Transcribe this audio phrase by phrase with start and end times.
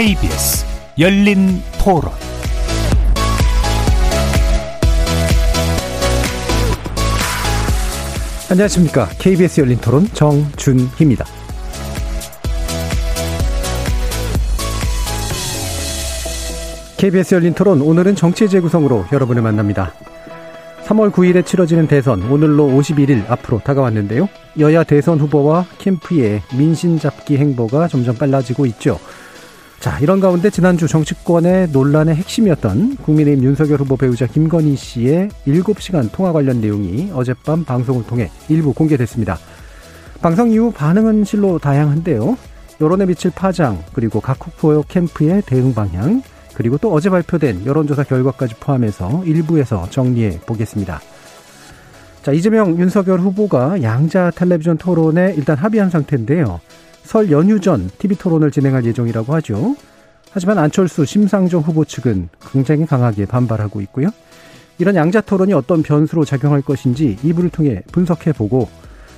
[0.00, 0.64] KBS
[0.98, 2.10] 열린 토론
[8.50, 9.10] 안녕하십니까.
[9.18, 11.26] KBS 열린 토론 정준희입니다.
[16.96, 19.92] KBS 열린 토론 오늘은 정치 재구성으로 여러분을 만납니다.
[20.86, 24.30] 3월 9일에 치러지는 대선 오늘로 51일 앞으로 다가왔는데요.
[24.60, 28.98] 여야 대선 후보와 캠프의 민심 잡기 행보가 점점 빨라지고 있죠.
[29.80, 36.32] 자, 이런 가운데 지난주 정치권의 논란의 핵심이었던 국민의힘 윤석열 후보 배우자 김건희 씨의 7시간 통화
[36.32, 39.38] 관련 내용이 어젯밤 방송을 통해 일부 공개됐습니다.
[40.20, 42.36] 방송 이후 반응은 실로 다양한데요.
[42.82, 46.22] 여론에 미칠 파장, 그리고 각 후보 캠프의 대응 방향,
[46.52, 51.00] 그리고 또 어제 발표된 여론조사 결과까지 포함해서 일부에서 정리해 보겠습니다.
[52.22, 56.60] 자, 이재명, 윤석열 후보가 양자 텔레비전 토론에 일단 합의한 상태인데요.
[57.10, 59.74] 설 연휴 전 TV 토론을 진행할 예정이라고 하죠.
[60.30, 64.10] 하지만 안철수, 심상정 후보 측은 굉장히 강하게 반발하고 있고요.
[64.78, 68.68] 이런 양자 토론이 어떤 변수로 작용할 것인지 이부를 통해 분석해 보고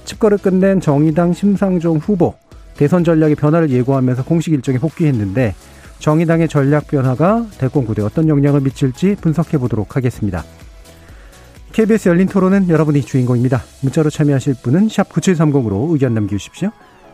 [0.06, 2.34] 칩거를 끝낸 정의당 심상정 후보
[2.78, 5.54] 대선 전략의 변화를 예고하면서 공식 일정에 복귀했는데
[5.98, 10.44] 정의당의 전략 변화가 대권 구대에 어떤 영향을 미칠지 분석해 보도록 하겠습니다.
[11.72, 13.62] KBS 열린 토론은 여러분이 주인공입니다.
[13.82, 16.70] 문자로 참여하실 분은 9730으로 의견 남겨주십시오.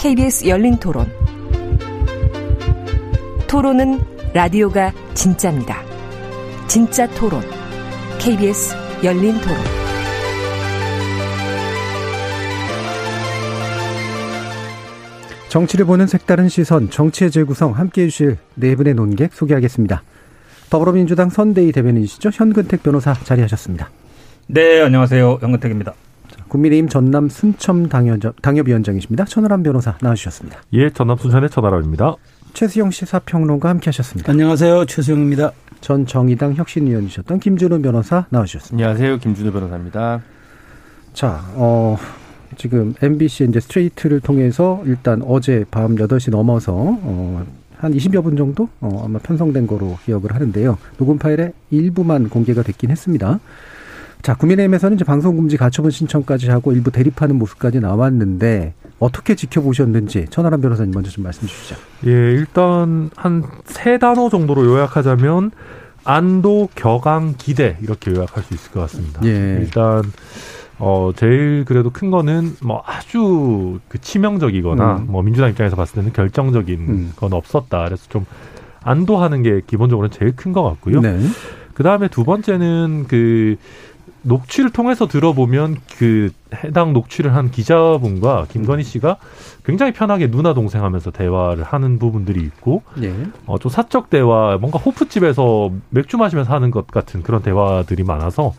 [0.00, 1.06] KBS 열린 토론.
[3.46, 4.00] 토론은
[4.32, 5.82] 라디오가 진짜입니다.
[6.66, 7.42] 진짜 토론,
[8.18, 8.74] KBS
[9.04, 9.58] 열린 토론.
[15.50, 20.02] 정치를 보는 색다른 시선, 정치의 재구성 함께 해 주실 네 분의 논객 소개하겠습니다.
[20.70, 22.30] 더불어민주당 선대위 대변인이시죠.
[22.32, 23.90] 현근택 변호사 자리하셨습니다.
[24.46, 25.40] 네, 안녕하세요.
[25.42, 25.92] 현근택입니다.
[26.50, 30.60] 국민의힘 전남 순천 당협, 위원장이십니다 천하람 변호사 나와주셨습니다.
[30.74, 32.16] 예, 전남 순천의 천하람입니다.
[32.52, 34.30] 최수영 시사평론가 함께하셨습니다.
[34.32, 34.84] 안녕하세요.
[34.86, 35.52] 최수영입니다.
[35.80, 38.86] 전 정의당 혁신위원이셨던 김준호 변호사 나와주셨습니다.
[38.88, 39.18] 안녕하세요.
[39.20, 40.22] 김준호 변호사입니다.
[41.14, 41.96] 자, 어,
[42.56, 47.46] 지금 MBC 이제 스트레이트를 통해서 일단 어제 밤 8시 넘어서 어,
[47.76, 50.76] 한 20여 분 정도 어, 아마 편성된 거로 기억을 하는데요.
[50.98, 53.38] 녹음 파일의 일부만 공개가 됐긴 했습니다.
[54.22, 60.92] 자, 국민의힘에서는 이제 방송금지 가처분 신청까지 하고 일부 대립하는 모습까지 나왔는데 어떻게 지켜보셨는지 천하람 변호사님
[60.92, 61.76] 먼저 좀 말씀 주시죠.
[62.06, 65.52] 예, 일단 한 세 단어 정도로 요약하자면
[66.04, 69.20] 안도, 격앙, 기대 이렇게 요약할 수 있을 것 같습니다.
[69.24, 69.58] 예.
[69.60, 70.02] 일단
[70.78, 75.06] 어 제일 그래도 큰 거는 뭐 아주 그 치명적이거나 음.
[75.08, 77.12] 뭐 민주당 입장에서 봤을 때는 결정적인 음.
[77.16, 77.84] 건 없었다.
[77.84, 78.26] 그래서 좀
[78.82, 81.00] 안도하는 게 기본적으로 제일 큰 것 같고요.
[81.00, 81.18] 네.
[81.74, 83.56] 그 다음에 두 번째는 그
[84.22, 86.30] 녹취를 통해서 들어보면 그
[86.64, 89.16] 해당 녹취를 한 기자분과 김건희 씨가
[89.64, 93.14] 굉장히 편하게 누나 동생 하면서 대화를 하는 부분들이 있고 네.
[93.46, 98.52] 어, 좀 사적 대화 뭔가 호프집에서 맥주 마시면서 하는 것 같은 그런 대화들이 많아서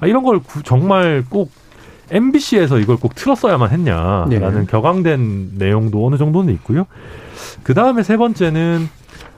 [0.00, 1.50] 아, 이런 걸 구, 정말 꼭
[2.10, 4.66] MBC에서 이걸 꼭 틀었어야만 했냐라는 네.
[4.66, 6.86] 격앙된 내용도 어느 정도는 있고요.
[7.62, 8.88] 그 다음에 세 번째는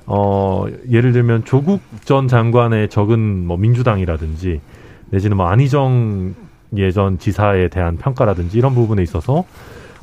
[0.06, 4.61] 어 예를 들면 조국 전 장관의 적은 뭐 민주당이라든지
[5.14, 6.34] 내지는 뭐 안희정
[6.76, 9.44] 예전 지사에 대한 평가라든지 이런 부분에 있어서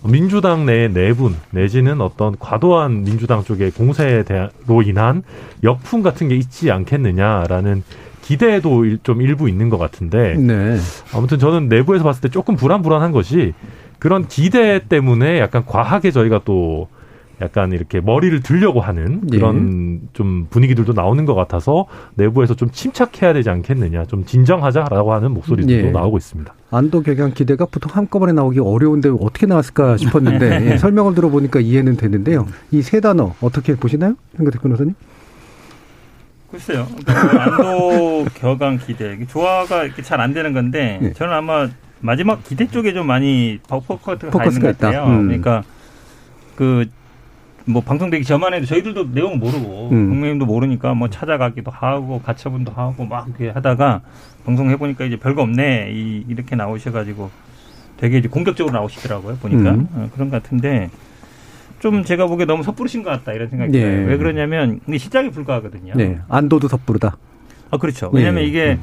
[0.04, 5.24] 민주당 내 내분 내지는 어떤 과도한 민주당 쪽의 공세로 인한
[5.64, 7.84] 역풍 같은 게 있지 않겠느냐라는
[8.22, 10.78] 기대도 좀 일부 있는 것 같은데 네.
[11.14, 13.54] 아무튼 저는 내부에서 봤을 때 조금 불안불안한 것이
[14.00, 16.88] 그런 기대 때문에 약간 과하게 저희가 또
[17.42, 20.08] 약간 이렇게 머리를 들려고 하는 그런 예.
[20.14, 21.86] 좀 분위기들도 나오는 것 같아서
[22.16, 25.92] 내부에서 좀 침착해야 되지 않겠느냐, 좀 진정하자라고 하는 목소리들도 예.
[25.92, 26.54] 나오고 있습니다.
[26.72, 32.48] 안도 개경 기대가 보통 한꺼번에 나오기 어려운데 어떻게 나왔을까 싶었는데 예, 설명을 들어보니까 이해는 되는데요.
[32.72, 34.94] 이 세 단어 어떻게 보시나요, 현근택 변호사님?
[36.52, 36.86] 글쎄요.
[37.06, 41.14] 그러니까 안도 격앙 기대 조화가 이렇게 잘 안 되는 건데 예.
[41.14, 41.68] 저는 아마
[42.02, 45.06] 마지막 기대 쪽에 좀 많이 포커스가 가 있는 것 같아요.
[45.06, 45.28] 음.
[45.28, 45.64] 그러니까
[46.56, 46.86] 그
[47.66, 50.10] 뭐 방송되기 전만 해도 저희들도 내용 모르고 음.
[50.10, 54.02] 국민님도 모르니까 뭐 찾아가기도 하고 가처분도 하고 막 이렇게 하다가
[54.46, 57.30] 방송 해 보니까 이제 별거 없네 이 이렇게 나오셔가지고
[57.98, 59.88] 되게 이제 공격적으로 나오시더라고요 보니까 음.
[59.94, 60.90] 어, 그런 것 같은데
[61.80, 63.80] 좀 제가 보기에 너무 섣부르신 것 같다 이런 생각이 네.
[63.80, 64.08] 들어요.
[64.08, 65.94] 왜 그러냐면 시작이 불가하거든요.
[65.96, 66.20] 네.
[66.30, 67.18] 안도도 섣부르다.
[67.72, 68.10] 아 그렇죠.
[68.14, 68.50] 왜냐하면 네.
[68.50, 68.82] 이게 음.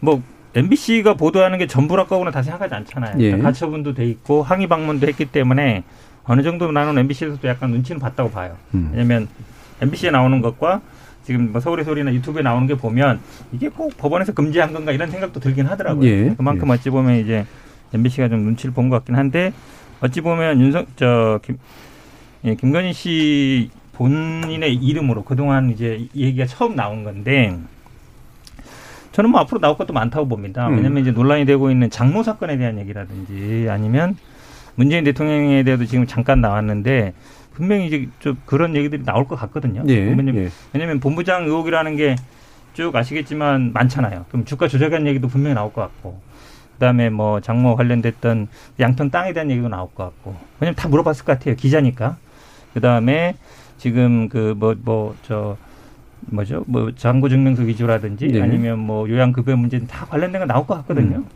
[0.00, 0.22] 뭐
[0.56, 3.16] MBC가 보도하는 게 전부라 거고는 다 생각하지 않잖아요.
[3.18, 3.38] 예.
[3.38, 5.84] 가처분도 돼 있고 항의 방문도 했기 때문에
[6.24, 8.56] 어느 정도 나는 MBC에서도 약간 눈치는 봤다고 봐요.
[8.74, 8.88] 음.
[8.92, 9.28] 왜냐하면
[9.80, 10.80] MBC에 나오는 것과
[11.24, 13.20] 지금 뭐 서울의 소리나 유튜브에 나오는 게 보면
[13.52, 16.06] 이게 꼭 법원에서 금지한 건가 이런 생각도 들긴 하더라고요.
[16.08, 16.34] 예.
[16.36, 16.72] 그만큼 예.
[16.72, 17.46] 어찌 보면 이제
[17.92, 19.52] MBC가 좀 눈치를 본 것 같긴 한데
[20.00, 21.58] 어찌 보면 윤석 저 김,
[22.44, 27.56] 예, 김건희 씨 본인의 이름으로 그동안 이제 얘기가 처음 나온 건데
[29.12, 30.68] 저는 뭐 앞으로 나올 것도 많다고 봅니다.
[30.68, 30.76] 음.
[30.76, 34.16] 왜냐하면 이제 논란이 되고 있는 장모 사건에 대한 얘기라든지 아니면
[34.76, 37.14] 문재인 대통령에 대해서 지금 잠깐 나왔는데
[37.52, 39.84] 분명히 이제 좀 그런 얘기들이 나올 것 같거든요.
[39.88, 40.48] 예, 왜냐면, 예.
[40.72, 42.16] 왜냐면 본부장 의혹이라는 게
[42.74, 44.26] 쭉 아시겠지만 많잖아요.
[44.28, 46.20] 그럼 주가 조작한 얘기도 분명히 나올 것 같고.
[46.74, 48.48] 그다음에 뭐 장모 관련됐던
[48.80, 50.34] 양평 땅에 대한 얘기도 나올 것 같고.
[50.58, 51.54] 왜냐면 다 물어봤을 것 같아요.
[51.54, 52.16] 기자니까.
[52.74, 53.36] 그다음에
[53.78, 55.56] 지금 그 뭐 뭐 저
[56.22, 56.64] 뭐죠?
[56.66, 58.42] 뭐 장고 증명서 위조라든지 네.
[58.42, 61.18] 아니면 뭐 요양 급여 문제는 다 관련된 거 나올 것 같거든요.
[61.18, 61.26] 음.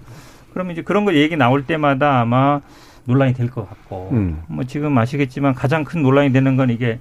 [0.53, 2.61] 그러면 이제 그런 거 얘기 나올 때마다 아마
[3.09, 4.43] 논란이 될 것 같고 음.
[4.47, 7.01] 뭐 지금 아시겠지만 가장 큰 논란이 되는 건 이게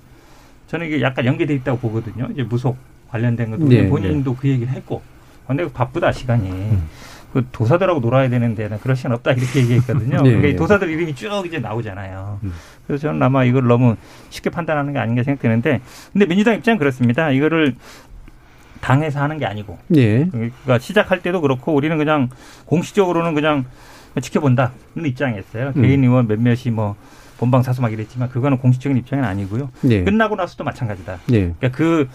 [0.67, 2.29] 저는 이게 약간 연계돼 있다고 보거든요.
[2.31, 2.77] 이제 무속
[3.09, 4.37] 관련된 것도 네, 본인도 네.
[4.39, 5.01] 그 얘기를 했고
[5.45, 6.87] 근데 바쁘다 시간이 음.
[7.33, 10.21] 그 도사들하고 놀아야 되는데 그럴 시간 없다 이렇게 얘기했거든요.
[10.23, 12.39] 네, 그러니까 도사들 이름이 쭉 이제 나오잖아요.
[12.43, 12.53] 음.
[12.87, 13.97] 그래서 저는 아마 이걸 너무
[14.29, 15.81] 쉽게 판단하는 게 아닌가 생각되는데
[16.13, 17.31] 근데 민주당 입장은 그렇습니다.
[17.31, 17.75] 이거를
[18.79, 20.25] 당에서 하는 게 아니고 예.
[20.25, 22.29] 그러니까 시작할 때도 그렇고 우리는 그냥
[22.65, 23.65] 공식적으로는 그냥
[24.21, 25.73] 지켜본다 이런 입장이었어요.
[25.75, 25.81] 음.
[25.81, 26.95] 개인 의원 몇몇이 뭐
[27.37, 29.69] 본방 사수막 이랬지만 그거는 공식적인 입장은 아니고요.
[29.89, 30.03] 예.
[30.03, 31.19] 끝나고 나서도 마찬가지다.
[31.31, 31.39] 예.
[31.39, 32.07] 그러니까 그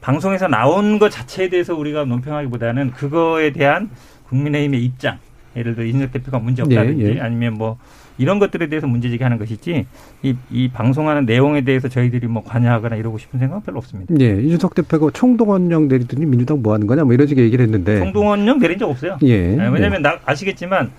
[0.00, 3.88] 방송에서 나온 것 자체에 대해서 우리가 논평하기보다는 그거에 대한
[4.28, 5.18] 국민의힘의 입장,
[5.56, 7.20] 예를 들어 이준석 대표가 문제 없다든지 예, 예.
[7.20, 7.78] 아니면 뭐
[8.18, 9.86] 이런 것들에 대해서 문제제기 하는 것이지
[10.22, 14.14] 이, 이 방송하는 내용에 대해서 저희들이 뭐 관여하거나 이러고 싶은 생각은 별로 없습니다.
[14.14, 18.58] 네, 이준석 대표가 총동원령 내리더니 민주당 뭐 하는 거냐 뭐 이런 식의 얘기를 했는데 총동원령
[18.58, 19.18] 내린 적 없어요.
[19.22, 19.56] 예.
[19.56, 20.10] 네, 왜냐하면 네.
[20.26, 20.90] 아시겠지만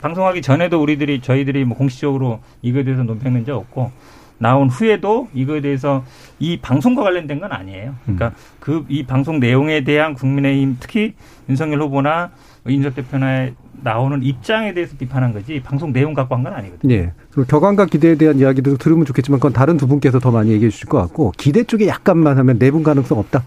[0.00, 3.90] 방송하기 전에도 우리들이 저희들이 뭐 공식적으로 이거에 대해서 논평한 적 없고
[4.38, 6.04] 나온 후에도 이거에 대해서
[6.38, 7.94] 이 방송과 관련된 건 아니에요.
[8.02, 8.32] 그러니까 음.
[8.60, 11.14] 그이 방송 내용에 대한 국민의힘 특히
[11.48, 12.30] 윤석열 후보나
[12.66, 13.50] 이준석 대표나
[13.82, 16.94] 나오는 입장에 대해서 비판한 거지 방송 내용 갖고 한 건 아니거든요.
[16.94, 17.12] 예.
[17.48, 20.98] 격앙과 기대에 대한 이야기도 들으면 좋겠지만 그건 다른 두 분께서 더 많이 얘기해 주실 것
[20.98, 23.44] 같고 기대 쪽에 약간만 하면 내분 가능성 없다.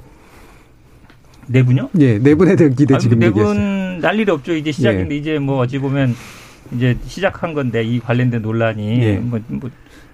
[1.47, 1.89] 내분요?
[1.99, 4.53] 예, 내분에 대한 기대 아니, 지금 내분 날 일이 없죠.
[4.55, 5.17] 이제 시작인데 예.
[5.19, 6.15] 이제 뭐 어찌 보면
[6.73, 9.17] 이제 시작한 건데 이 관련된 논란이 예.
[9.17, 9.69] 뭐, 뭐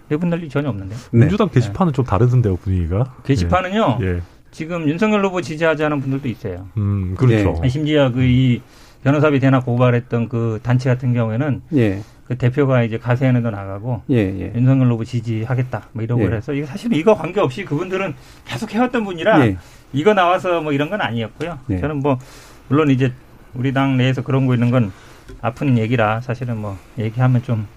[0.09, 0.95] 내분 날 일이 전혀 없는데.
[1.11, 1.19] 네.
[1.19, 1.95] 민주당 게시판은 네.
[1.95, 3.15] 좀 다르던데요 분위기가.
[3.25, 3.99] 게시판은요.
[4.01, 4.21] 예.
[4.51, 6.67] 지금 윤석열 후보 지지하지 않은 분들도 있어요.
[6.77, 7.59] 음, 그렇죠.
[7.61, 7.69] 네.
[7.69, 8.61] 심지어 그 이
[9.03, 12.01] 변호사비 대나 고발했던 그 단체 같은 경우에는 예.
[12.25, 14.53] 그 대표가 이제 가세연에도 나가고 예, 예.
[14.55, 16.25] 윤석열 후보 지지하겠다 뭐 이러고 예.
[16.27, 18.13] 그래서 이거 사실 이거 관계없이 그분들은
[18.45, 19.57] 계속 해왔던 분이라 예.
[19.93, 21.59] 이거 나와서 뭐 이런 건 아니었고요.
[21.69, 21.79] 예.
[21.79, 22.19] 저는 뭐
[22.67, 23.13] 물론 이제
[23.53, 24.91] 우리 당 내에서 그런 거 있는 건
[25.41, 27.67] 아픈 얘기라 사실은 뭐 얘기하면 좀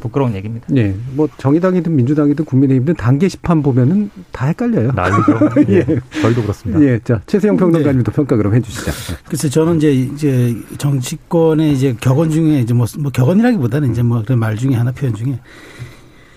[0.00, 0.66] 부끄러운 얘기입니다.
[0.68, 0.94] 네.
[1.12, 4.90] 뭐 정의당이든 민주당이든 국민의힘이든 단계 시판 보면은 다 헷갈려요.
[4.92, 5.50] 난리죠.
[5.70, 5.76] 예.
[5.76, 6.20] 예.
[6.20, 6.82] 저희도 그렇습니다.
[6.82, 6.98] 예.
[7.04, 8.16] 자, 최세영 평론가님도 네.
[8.16, 8.90] 평가 그럼 해 주시죠.
[9.28, 14.40] 글쎄 저는 이제 이제 정치권의 이제 격언 중에 이제 뭐, 뭐 격언이라기보다는 이제 뭐 그런
[14.40, 15.38] 말 중에 하나 표현 중에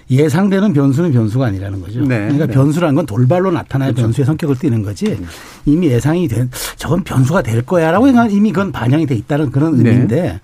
[0.10, 2.02] 예상되는 변수는 변수가 아니라는 거죠.
[2.02, 2.20] 네.
[2.20, 2.54] 그러니까 네.
[2.54, 4.04] 변수라는 건 돌발로 나타나야 그렇죠.
[4.04, 5.26] 변수의 성격을 띠는 거지 음.
[5.66, 9.90] 이미 예상이 된 저건 변수가 될 거야라고 이미 그건 반영이 돼 있다는 그런 네.
[9.90, 10.40] 의미인데 네.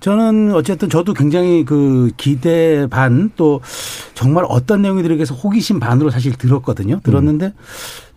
[0.00, 3.60] 저는 어쨌든 저도 굉장히 그 기대 반 또
[4.14, 7.00] 정말 어떤 내용이 들어가서 호기심 반으로 사실 들었거든요.
[7.02, 7.52] 들었는데 음.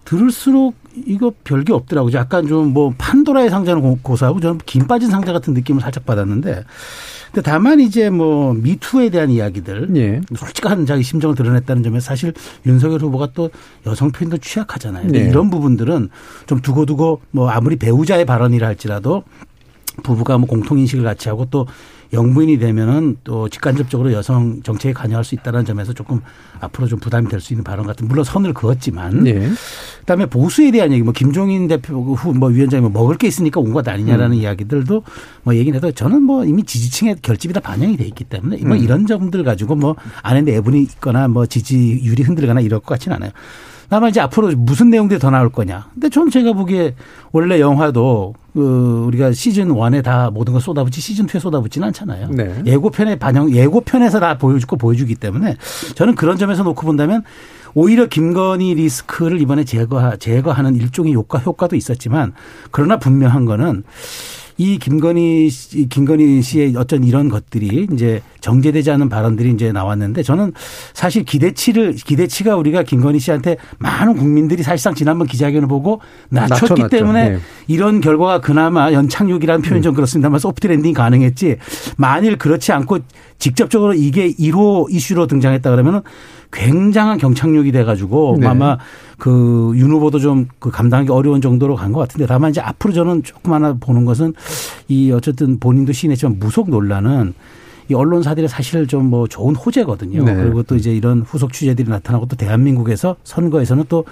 [0.05, 0.75] 들을수록
[1.07, 2.13] 이거 별게 없더라고요.
[2.13, 6.63] 약간 좀 뭐 판도라의 상자는 고사하고 저는 김 빠진 상자 같은 느낌을 살짝 받았는데
[7.35, 10.21] 근데 다만 이제 뭐 미투에 대한 이야기들 예.
[10.37, 12.33] 솔직한 자기 심정을 드러냈다는 점에 사실
[12.65, 13.49] 윤석열 후보가 또
[13.85, 15.09] 여성 표현도 취약하잖아요.
[15.09, 15.19] 네.
[15.19, 16.07] 이런 부분들은
[16.47, 19.23] 좀 두고두고 뭐 아무리 배우자의 발언이라 할지라도
[20.01, 21.67] 부부가 뭐 공통 인식을 같이 하고 또
[22.15, 26.21] 영부인이 되면은 또 직간접적으로 여성 정책에 관여할 수 있다는 점에서 조금
[26.59, 29.49] 앞으로 좀 부담이 될 수 있는 발언 같은 물론 선을 그었지만 네.
[29.99, 33.87] 그다음에 보수에 대한 얘기 뭐 김종인 대표 후뭐 위원장이 뭐 먹을 게 있으니까 온 것
[33.87, 34.41] 아니냐라는 음.
[34.41, 35.03] 이야기들도
[35.43, 38.81] 뭐 얘기는 해도 저는 뭐 이미 지지층의 결집이 다 반영이 돼 있기 때문에 뭐 음.
[38.83, 43.31] 이런 점들 가지고 뭐 안에 내분이 있거나 뭐 지지율이 흔들거나 이럴 것 같지는 않아요.
[43.89, 45.89] 다만 이제 앞으로 무슨 내용들이 더 나올 거냐.
[45.93, 46.95] 근데 전 제가 보기에
[47.31, 52.29] 원래 영화도 그 우리가 시즌 1에 다 모든 걸 쏟아붓지 시즌 2에 쏟아붓지는 않잖아요.
[52.29, 52.61] 네.
[52.65, 55.57] 예고편에 반영 예고편에서 다 보여주고 보여주기 때문에
[55.95, 57.23] 저는 그런 점에서 놓고 본다면
[57.73, 62.33] 오히려 김건희 리스크를 이번에 제거 제거하는 일종의 효과 효과도 있었지만
[62.71, 63.83] 그러나 분명한 거는
[64.57, 70.53] 이 김건희 씨, 김건희 씨의 어쩐 이런 것들이 이제 정제되지 않은 발언들이 이제 나왔는데 저는
[70.93, 77.29] 사실 기대치를 기대치가 우리가 김건희 씨한테 많은 국민들이 사실상 지난번 기자회견을 보고 낮췄기 낮춰, 때문에
[77.31, 77.39] 네.
[77.67, 79.95] 이런 결과가 그나마 연착륙이라는 표현 좀 음.
[79.95, 81.57] 그렇습니다만 소프트 랜딩이 가능했지
[81.97, 82.99] 만일 그렇지 않고
[83.39, 86.01] 직접적으로 이게 1호 이슈로 등장했다 그러면
[86.51, 88.47] 굉장한 경착륙이 돼가지고 네.
[88.47, 88.77] 아마
[89.17, 93.23] 그 윤 후보도 좀 그 감당하기 어려운 정도로 간 것 같은데 다만 이제 앞으로 저는
[93.23, 94.33] 조금 하나 보는 것은
[94.87, 97.33] 이 어쨌든 본인도 시인했지만 무속 논란은
[97.89, 100.23] 이 언론사들이 사실 좀 뭐 좋은 호재거든요.
[100.23, 100.33] 네.
[100.35, 104.05] 그리고 또 이제 이런 후속 취재들이 나타나고 또 대한민국에서 선거에서는 또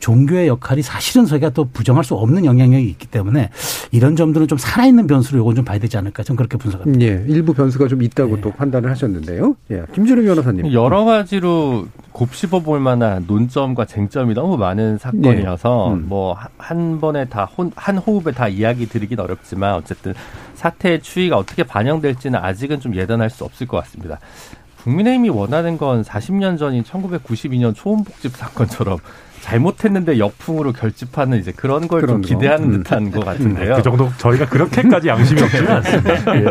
[0.00, 3.50] 종교의 역할이 사실은 저희가 또 부정할 수 없는 영향력이 있기 때문에
[3.90, 7.04] 이런 점들은 좀 살아있는 변수로 이건 좀 봐야 되지 않을까 저는 그렇게 분석합니다.
[7.04, 8.40] 예, 일부 변수가 좀 있다고 예.
[8.40, 9.56] 또 판단을 하셨는데요.
[9.72, 10.72] 예, 김준우 변호사님.
[10.72, 15.94] 여러 가지로 곱씹어 볼 만한 논점과 쟁점이 너무 많은 사건이어서 예.
[15.94, 16.08] 음.
[16.08, 20.14] 뭐한 번에 다 한 호흡에 다 이야기 드리긴 어렵지만 어쨌든
[20.54, 24.18] 사태의 추이가 어떻게 반영될지는 아직은 좀 예단할 수 없을 것 같습니다.
[24.84, 28.98] 국민의힘이 원하는 건 40년 전인 1992년 초원복집 사건처럼
[29.40, 32.82] 잘못했는데 역풍으로 결집하는 이제 그런 걸 좀 기대하는 음.
[32.82, 33.76] 듯한 것 같은데요.
[33.76, 36.36] 그 정도 저희가 그렇게까지 양심이 없지는 않습니다.
[36.36, 36.44] 예.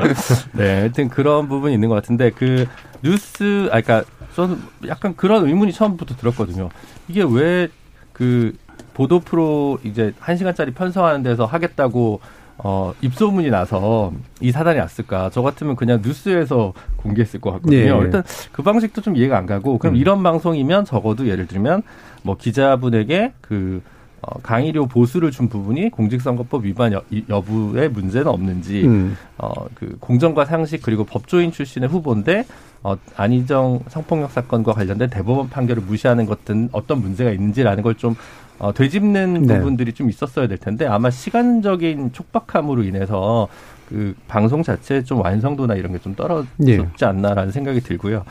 [0.53, 2.65] 네, 하여튼 그런 부분이 있는 것 같은데 그
[3.03, 4.03] 뉴스, 아, 그러니까
[4.35, 6.69] 저는 약간 그런 의문이 처음부터 들었거든요.
[7.07, 7.69] 이게 왜
[8.13, 8.51] 그
[8.95, 12.19] 보도 프로 이제 한 시간짜리 편성하는 데서 하겠다고
[12.59, 14.11] 어, 입소문이 나서
[14.41, 15.29] 이 사단이 왔을까?
[15.31, 17.99] 저 같으면 그냥 뉴스에서 공개했을 것 같거든요.
[17.99, 18.05] 네.
[18.05, 19.97] 일단 그 방식도 좀 이해가 안 가고, 그럼 음.
[19.97, 21.83] 이런 방송이면 적어도 예를 들면
[22.23, 23.81] 뭐 기자분에게 그
[24.21, 29.15] 어, 강의료 보수를 준 부분이 공직선거법 위반 여, 여부에 문제는 없는지, 음.
[29.37, 32.45] 어, 그 공정과 상식 그리고 법조인 출신의 후보인데,
[32.81, 38.15] 어, 안희정 성폭력 사건과 관련된 대법원 판결을 무시하는 것든 어떤 문제가 있는지라는 걸좀
[38.59, 39.57] 어, 되짚는 네.
[39.59, 43.47] 부분들이 좀 있었어야 될 텐데 아마 시간적인 촉박함으로 인해서
[43.87, 46.85] 그 방송 자체 좀 완성도나 이런 게 좀 떨어졌지 네.
[47.01, 48.23] 않나라는 생각이 들고요.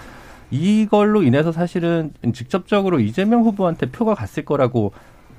[0.51, 4.93] 이걸로 인해서 사실은 직접적으로 이재명 후보한테 표가 갔을 거라고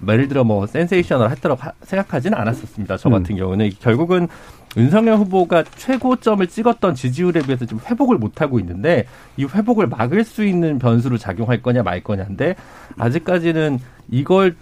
[0.08, 2.98] 예를 들어 뭐 센세이셔널 했다고 생각하지는 않았었습니다.
[2.98, 3.38] 저 같은 음.
[3.38, 4.28] 경우는 결국은
[4.76, 9.06] 윤석열 후보가 최고점을 찍었던 지지율에 비해서 좀 회복을 못 하고 있는데
[9.38, 12.56] 이 회복을 막을 수 있는 변수로 작용할 거냐 말 거냐인데
[12.98, 13.80] 아직까지는
[14.12, 14.56] 이걸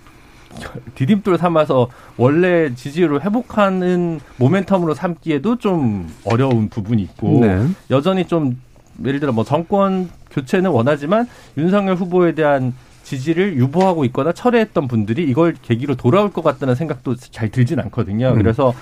[0.96, 7.66] 디딤돌 삼아서 원래 지지율을 회복하는 모멘텀으로 삼기에도 좀 어려운 부분이 있고 네.
[7.90, 8.60] 여전히 좀
[9.04, 15.56] 예를 들어 뭐 정권 교체는 원하지만 윤석열 후보에 대한 지지를 유보하고 있거나 철회했던 분들이 이걸
[15.62, 18.30] 계기로 돌아올 것 같다는 생각도 잘 들진 않거든요.
[18.30, 18.36] 음.
[18.36, 18.74] 그래서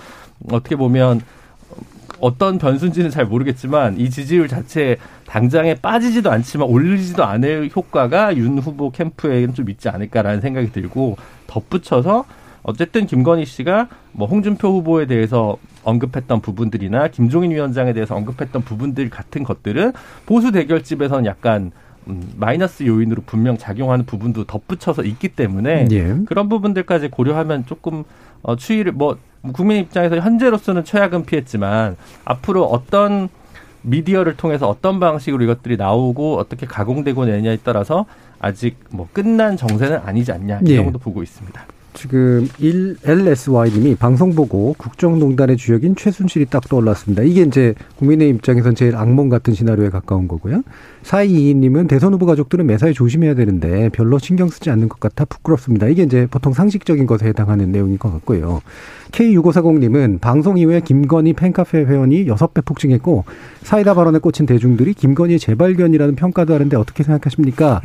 [0.50, 1.22] 어떻게 보면
[2.24, 4.96] 어떤 변수인지는 잘 모르겠지만 이 지지율 자체
[5.27, 12.24] 당장에 빠지지도 않지만 올리지도 않을 효과가 윤 후보 캠프에는 좀 있지 않을까라는 생각이 들고 덧붙여서
[12.62, 19.44] 어쨌든 김건희 씨가 뭐 홍준표 후보에 대해서 언급했던 부분들이나 김종인 위원장에 대해서 언급했던 부분들 같은
[19.44, 19.92] 것들은
[20.25, 21.72] 보수 대결집에서는 약간
[22.08, 26.15] 음, 마이너스 요인으로 분명 작용하는 부분도 덧붙여서 있기 때문에 예.
[26.25, 28.06] 그런 부분들까지 고려하면 조금
[28.44, 29.18] 어, 추이를 뭐
[29.51, 33.29] 국민 입장에서 현재로서는 최악은 피했지만 앞으로 어떤
[33.81, 38.05] 미디어를 통해서 어떤 방식으로 이것들이 나오고 어떻게 가공되고 내냐에 따라서
[38.39, 40.75] 아직 뭐 끝난 정세는 아니지 않냐 이 예.
[40.77, 41.65] 정도 보고 있습니다.
[41.93, 47.23] 지금 1LSY님이 방송 보고 국정농단의 주역인 최순실이 딱 떠올랐습니다.
[47.23, 50.63] 이게 이제 국민의 입장에선 제일 악몽 같은 시나리오에 가까운 거고요.
[51.03, 55.88] 4222님은 대선 후보 가족들은 매사에 조심해야 되는데 별로 신경 쓰지 않는 것 같아 부끄럽습니다.
[55.88, 58.62] 이게 이제 보통 상식적인 것에 해당하는 내용인 것 같고요.
[59.13, 63.24] K6540님은 방송 이후에 김건희 팬카페 회원이 6배 폭증했고
[63.62, 67.82] 사이다 발언에 꽂힌 대중들이 김건희의 재발견이라는 평가도 하는데 어떻게 생각하십니까?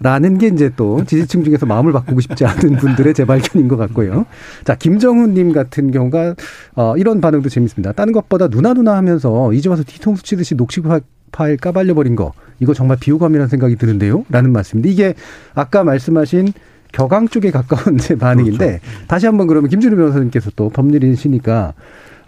[0.00, 4.26] 라는 게 이제 또 지지층 중에서 마음을 바꾸고 싶지 않은 분들의 재발견인 것 같고요.
[4.64, 6.34] 자, 김정훈님 같은 경우가
[6.74, 7.92] 어, 이런 반응도 재밌습니다.
[7.92, 10.82] 딴 것보다 누나 누나 하면서 이제 와서 뒤통수 치듯이 녹취
[11.32, 14.24] 파일 까발려 버린 거 이거 정말 비호감이라는 생각이 드는데요.
[14.28, 15.14] 라는 말씀인데 이게
[15.54, 16.52] 아까 말씀하신
[16.96, 19.06] 격앙 쪽에 가까운 제 반응인데 그렇죠.
[19.06, 21.74] 다시 한번 그러면 김준우 변호사님께서 또 법률인이시니까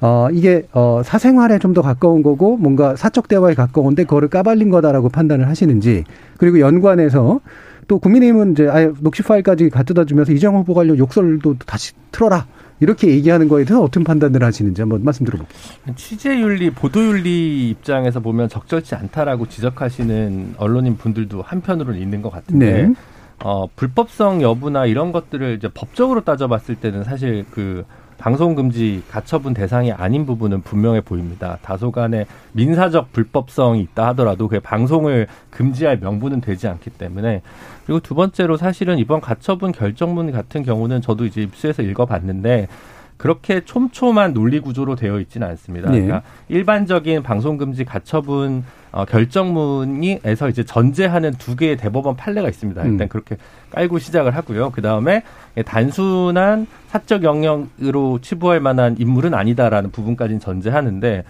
[0.01, 5.09] 어 이게 어 사생활에 좀 더 가까운 거고 뭔가 사적 대화에 가까운데 그거를 까발린 거다라고
[5.09, 6.05] 판단을 하시는지
[6.37, 7.41] 그리고 연관해서
[7.89, 12.47] 또 국민의힘은 이제 아예 녹취 파일까지 갖다 주면서 이정호 후보 관련 욕설도 다시 틀어라
[12.81, 15.59] 이렇게 얘기하는 거에 대해서 어떤 판단을 하시는지 한번 말씀 들어볼게요.
[15.97, 22.95] 취재윤리, 보도윤리 입장에서 보면 적절치 않다라고 지적하시는 언론인 분들도 한편으로는 있는 것 같은데 네.
[23.45, 27.85] 어, 불법성 여부나 이런 것들을 이제 법적으로 따져봤을 때는 사실 그
[28.19, 31.59] 방송 금지 가처분 대상이 아닌 부분은 분명해 보입니다.
[31.63, 37.43] 다소간의 민사적 불법성이 있다 하더라도 그 방송을 금지할 명분은 되지 않기 때문에
[37.87, 42.67] 그리고 두 번째로 사실은 이번 가처분 결정문 같은 경우는 저도 이제 입수해서 읽어봤는데
[43.19, 45.91] 그렇게 촘촘한 논리 구조로 되어 있지는 않습니다.
[45.91, 46.01] 네.
[46.01, 52.81] 그러니까 일반적인 방송 금지 가처분 어, 결정문이에서 이제 전제하는 두 개의 대법원 판례가 있습니다.
[52.85, 53.09] 일단 음.
[53.09, 53.37] 그렇게
[53.71, 54.71] 깔고 시작을 하고요.
[54.71, 55.23] 그 다음에
[55.67, 61.25] 단순한 사적 영역으로 치부할 만한 인물은 아니다라는 부분까지는 전제하는데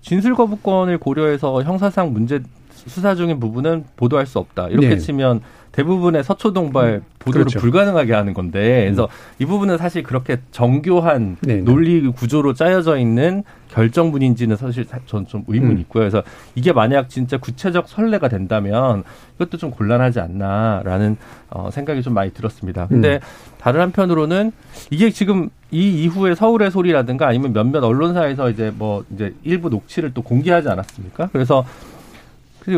[0.00, 4.68] 진술 거부권을 고려해서 형사상 문제 수사 중인 부분은 보도할 수 없다.
[4.68, 4.98] 이렇게 네.
[4.98, 7.60] 치면 대부분의 서초 동발 음, 보도를 그렇죠.
[7.60, 9.08] 불가능하게 하는 건데 그래서 음.
[9.38, 11.62] 이 부분은 사실 그렇게 정교한 네, 네.
[11.62, 15.80] 논리 구조로 짜여져 있는 결정문인지는 사실 저는 좀 의문이 음.
[15.80, 16.02] 있고요.
[16.02, 16.22] 그래서
[16.54, 19.04] 이게 만약 진짜 구체적 선례가 된다면
[19.36, 21.16] 이것도 좀 곤란하지 않나라는
[21.50, 22.88] 어, 생각이 좀 많이 들었습니다.
[22.88, 23.20] 근데 음.
[23.58, 24.52] 다른 한편으로는
[24.90, 30.22] 이게 지금 이 이후에 서울의 소리라든가 아니면 몇몇 언론사에서 이제 뭐 이제 일부 녹취를 또
[30.22, 31.28] 공개하지 않았습니까?
[31.32, 31.64] 그래서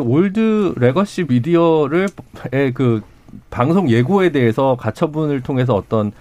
[0.01, 2.09] 그 old legacy 미디어를
[2.75, 3.03] 그
[3.51, 6.13] 방송 예고에 대해서 가처분을 통해서 어떤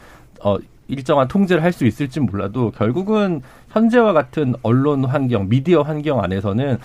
[0.44, 6.78] 어 일정한 통제를 할 수 있을지 몰라도 결국은 현재와 같은 언론 환경, 미디어 환경 안에서는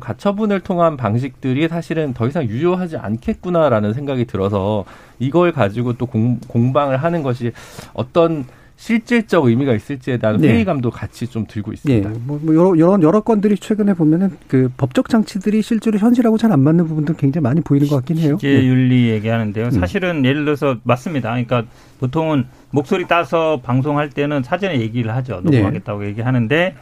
[0.00, 4.84] 가처분을 통한 방식들이 사실은 더 이상 유효하지 않겠구나라는 생각이 들어서
[5.18, 7.52] 이걸 가지고 또 공, 공방을 하는 것이
[7.94, 8.46] 어떤
[8.78, 10.50] 실질적 의미가 있을지에 대한 네.
[10.50, 12.08] 회의감도 같이 좀 들고 있습니다.
[12.10, 12.18] 네.
[12.24, 16.60] 뭐, 뭐 여러, 여러 여러 건들이 최근에 보면은 그 법적 장치들이 실제로 현실하고 잘 안
[16.60, 18.36] 맞는 부분도 굉장히 많이 보이는 것 같긴 해요.
[18.36, 19.14] 기재 윤리 네.
[19.14, 19.66] 얘기하는데요.
[19.66, 19.70] 음.
[19.72, 21.30] 사실은 예를 들어서 맞습니다.
[21.30, 21.64] 그러니까
[21.98, 25.40] 보통은 목소리 따서 방송할 때는 사전에 얘기를 하죠.
[25.42, 26.08] 녹음하겠다고 네.
[26.08, 26.74] 얘기하는데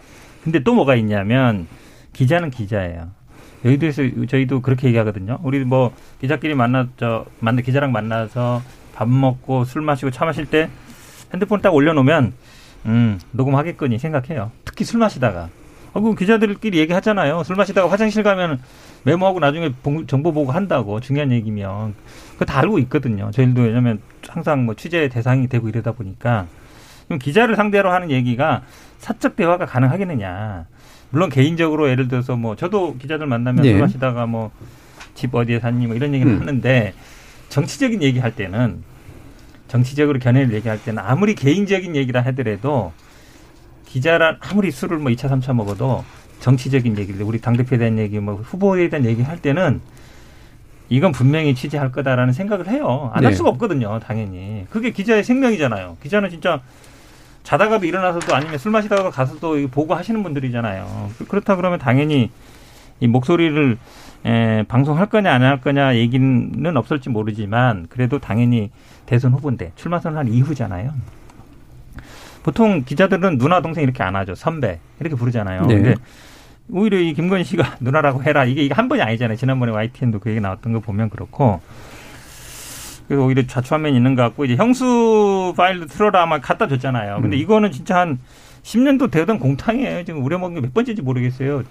[0.45, 1.67] 근데 또 뭐가 있냐면
[2.13, 3.09] 기자는 기자예요.
[3.65, 5.39] 여의도에서 저희도 그렇게 얘기하거든요.
[5.43, 8.63] 우리 뭐 기자끼리 만나서 만나 기자랑 만나서
[8.95, 10.69] 밥 먹고 술 마시고 차 마실 때
[11.33, 12.33] 핸드폰 딱 올려놓으면
[12.87, 14.51] 음 녹음하겠거니 생각해요.
[14.65, 15.49] 특히 술 마시다가.
[15.93, 17.43] 어, 그 기자들끼리 얘기하잖아요.
[17.45, 18.61] 술 마시다가 화장실 가면
[19.05, 19.73] 메모하고 나중에
[20.07, 21.95] 정보 보고 한다고 중요한 얘기면
[22.35, 23.31] 그거 다 알고 있거든요.
[23.31, 26.47] 저희도 왜냐면 항상 뭐 취재 대상이 되고 이러다 보니까
[27.07, 28.63] 그럼 기자를 상대로 하는 얘기가
[28.99, 30.67] 사적 대화가 가능하겠느냐.
[31.11, 33.71] 물론 개인적으로 예를 들어서 뭐 저도 기자들 만나면 네.
[33.73, 34.51] 술 마시다가 뭐
[35.17, 36.41] 집 어디에 샀니 뭐 이런 얘기는 음.
[36.41, 36.95] 하는데
[37.49, 38.85] 정치적인 얘기 할 때는
[39.69, 42.93] 정치적으로 견해를 얘기할 때는 아무리 개인적인 얘기라 하더라도
[43.87, 46.05] 기자란 아무리 술을 뭐 2차, 3차 먹어도
[46.41, 49.81] 정치적인 얘기를 우리 당대표에 대한 얘기, 뭐 후보에 대한 얘기 할 때는
[50.89, 53.11] 이건 분명히 취재할 거다라는 생각을 해요.
[53.15, 53.37] 안할 네.
[53.37, 54.67] 수가 없거든요, 당연히.
[54.71, 55.97] 그게 기자의 생명이잖아요.
[56.03, 56.61] 기자는 진짜
[57.43, 61.11] 자다가도 일어나서도 아니면 술 마시다가 가서도 보고 하시는 분들이잖아요.
[61.29, 62.31] 그렇다 그러면 당연히
[63.01, 63.79] 이 목소리를
[64.27, 68.71] 에, 방송할 거냐 안 할 거냐 얘기는 없을지 모르지만 그래도 당연히
[69.07, 70.93] 대선 후보인데 출마 선언한 이후잖아요.
[72.43, 74.35] 보통 기자들은 누나 동생 이렇게 안 하죠.
[74.35, 75.67] 선배 이렇게 부르잖아요.
[75.67, 75.75] 네.
[75.75, 75.95] 근데
[76.71, 79.37] 오히려 이 김건희 씨가 누나라고 해라 이게 이게 한 번이 아니잖아요.
[79.37, 81.61] 지난번에 YTN도 그 얘기 나왔던 거 보면 그렇고
[83.09, 87.21] 그래서 오히려 좌초화면이 있는 것 같고 이제 형수 파일도 틀어라 아마 갖다 줬잖아요.
[87.21, 87.41] 근데 음.
[87.41, 88.19] 이거는 진짜 한
[88.63, 90.05] 10년도 되던 공탕이에요.
[90.05, 91.63] 지금 우려먹은 게 몇 번째인지 모르겠어요.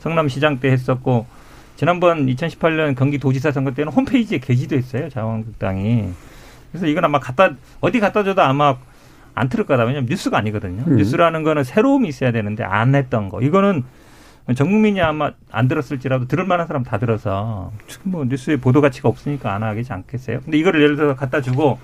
[0.00, 1.26] 성남시장 때 했었고
[1.76, 5.08] 지난번 2018년 경기도지사 선거 때는 홈페이지에 게시도 했어요.
[5.08, 6.10] 자원국당이.
[6.72, 8.76] 그래서 이건 아마 갖다 어디 갖다 줘도 아마
[9.34, 9.84] 안 틀을 거다.
[9.84, 10.82] 왜냐면 뉴스가 아니거든요.
[10.86, 10.96] 음.
[10.96, 13.40] 뉴스라는 거는 새로움이 있어야 되는데 안 했던 거.
[13.40, 13.84] 이거는
[14.56, 17.70] 전 국민이 아마 안 들었을지라도 들을 만한 사람 다 들어서
[18.02, 20.40] 뭐 뉴스에 보도 가치가 없으니까 안 하겠지 않겠어요.
[20.40, 21.78] 근데 이거를 예를 들어서 갖다 주고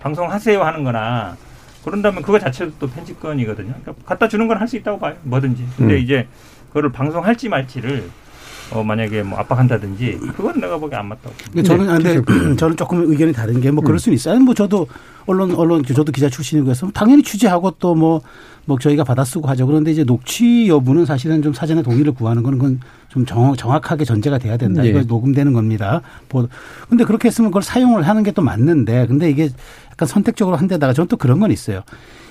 [0.00, 1.36] 방송하세요 하는 거나
[1.84, 3.74] 그런다면 그거 자체도 또 편집권이거든요.
[3.82, 5.14] 그러니까 갖다 주는 건 할 수 있다고 봐요.
[5.22, 5.66] 뭐든지.
[5.76, 5.98] 근데 음.
[5.98, 6.26] 이제
[6.68, 8.08] 그거를 방송할지 말지를
[8.74, 11.34] 어 만약에 뭐 압박한다든지 그건 내가 보기에 안 맞다고.
[11.46, 12.20] 근데 저는 네.
[12.20, 13.98] 근데 저는 조금 의견이 다른 게 뭐 그럴 음.
[13.98, 14.38] 수는 있어요.
[14.40, 14.86] 뭐 저도
[15.26, 18.20] 언론 언론 저도 기자 출신이고 해서 당연히 취재하고 또 뭐뭐
[18.66, 19.66] 뭐 저희가 받아쓰고 하죠.
[19.66, 24.38] 그런데 이제 녹취 여부는 사실은 좀 사전에 동의를 구하는 건 그건 좀 정, 정확하게 전제가
[24.38, 24.82] 돼야 된다.
[24.82, 24.88] 네.
[24.88, 26.02] 이거 녹음되는 겁니다.
[26.30, 26.48] 뭐
[26.88, 29.48] 근데 그렇게 했으면 그걸 사용을 하는 게 또 맞는데 근데 이게
[29.92, 31.82] 약간 선택적으로 한 데다가 저는 또 그런 건 있어요.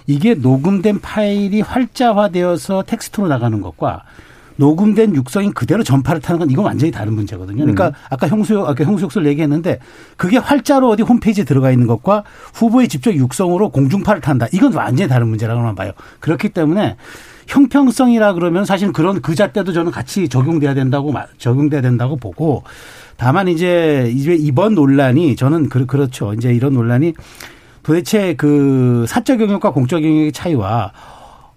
[0.06, 4.04] 이게 녹음된 파일이 활자화되어서 텍스트로 나가는 것과
[4.56, 7.58] 녹음된 육성인 그대로 전파를 타는 건 이건 완전히 다른 문제거든요.
[7.58, 7.92] 그러니까 음.
[8.10, 9.80] 아까 형수욕, 아까 형수욕설 얘기했는데
[10.18, 14.48] 그게 활자로 어디 홈페이지에 들어가 있는 것과 후보의 직접 육성으로 공중파를 탄다.
[14.52, 15.92] 이건 완전히 다른 문제라고만 봐요.
[16.20, 16.98] 그렇기 때문에
[17.48, 22.64] 형평성이라 그러면 사실 그런 그 잣대도 저는 같이 적용돼야 된다고 적용돼야 된다고 보고
[23.18, 26.34] 다만 이제 이제 이번 논란이 저는 그, 그렇죠.
[26.34, 27.14] 이제 이런 논란이
[27.84, 30.94] 도대체 그 사적 영역과 공적 영역의 차이와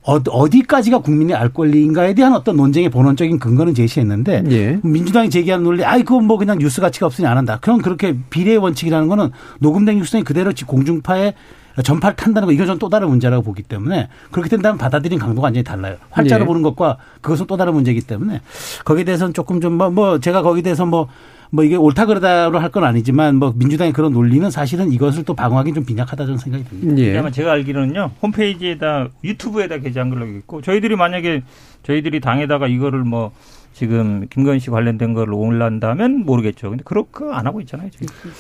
[0.07, 4.79] 어, 어디까지가 국민의 알 권리인가에 대한 어떤 논쟁의 본원적인 근거는 제시했는데 예.
[4.83, 7.59] 민주당이 제기한 논리 아이 그건 뭐 그냥 뉴스 가치가 없으니 안 한다.
[7.61, 11.35] 그럼 그렇게 비례 원칙이라는 거는 녹음된 뉴스는 그대로 공중파에
[11.83, 15.97] 전파를 탄다는 거 이거 전또 다른 문제라고 보기 때문에 그렇게 된다면 받아들인 강도가 완전히 달라요.
[16.11, 16.47] 활자로 예.
[16.47, 18.41] 보는 것과 그것은 또 다른 문제이기 때문에
[18.85, 21.09] 거기에 대해서는 조금 좀뭐뭐 제가 거기에 대해서 뭐
[21.51, 25.73] 뭐 이게 옳다 그러다로 할 건 아니지만 뭐 민주당의 그런 논리는 사실은 이것을 또 방어하기
[25.73, 26.99] 좀 빈약하다 저는 생각이 듭니다.
[27.03, 27.15] 예.
[27.15, 31.43] 다만 제가 알기로는요 홈페이지에다 유튜브에다 게재한 걸로 있고 저희들이 만약에
[31.85, 33.33] 저희들이 당에다가 이거를 뭐
[33.73, 36.71] 지금 김건희 씨 관련된 걸 올란다면 모르겠죠.
[36.71, 37.91] 근데 그렇게 안 하고 있잖아요.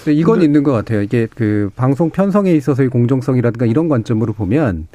[0.05, 0.16] 저희.
[0.16, 1.03] 이건 있는 것 같아요.
[1.03, 4.87] 이게 그 방송 편성에 있어서의 공정성이라든가 이런 관점으로 보면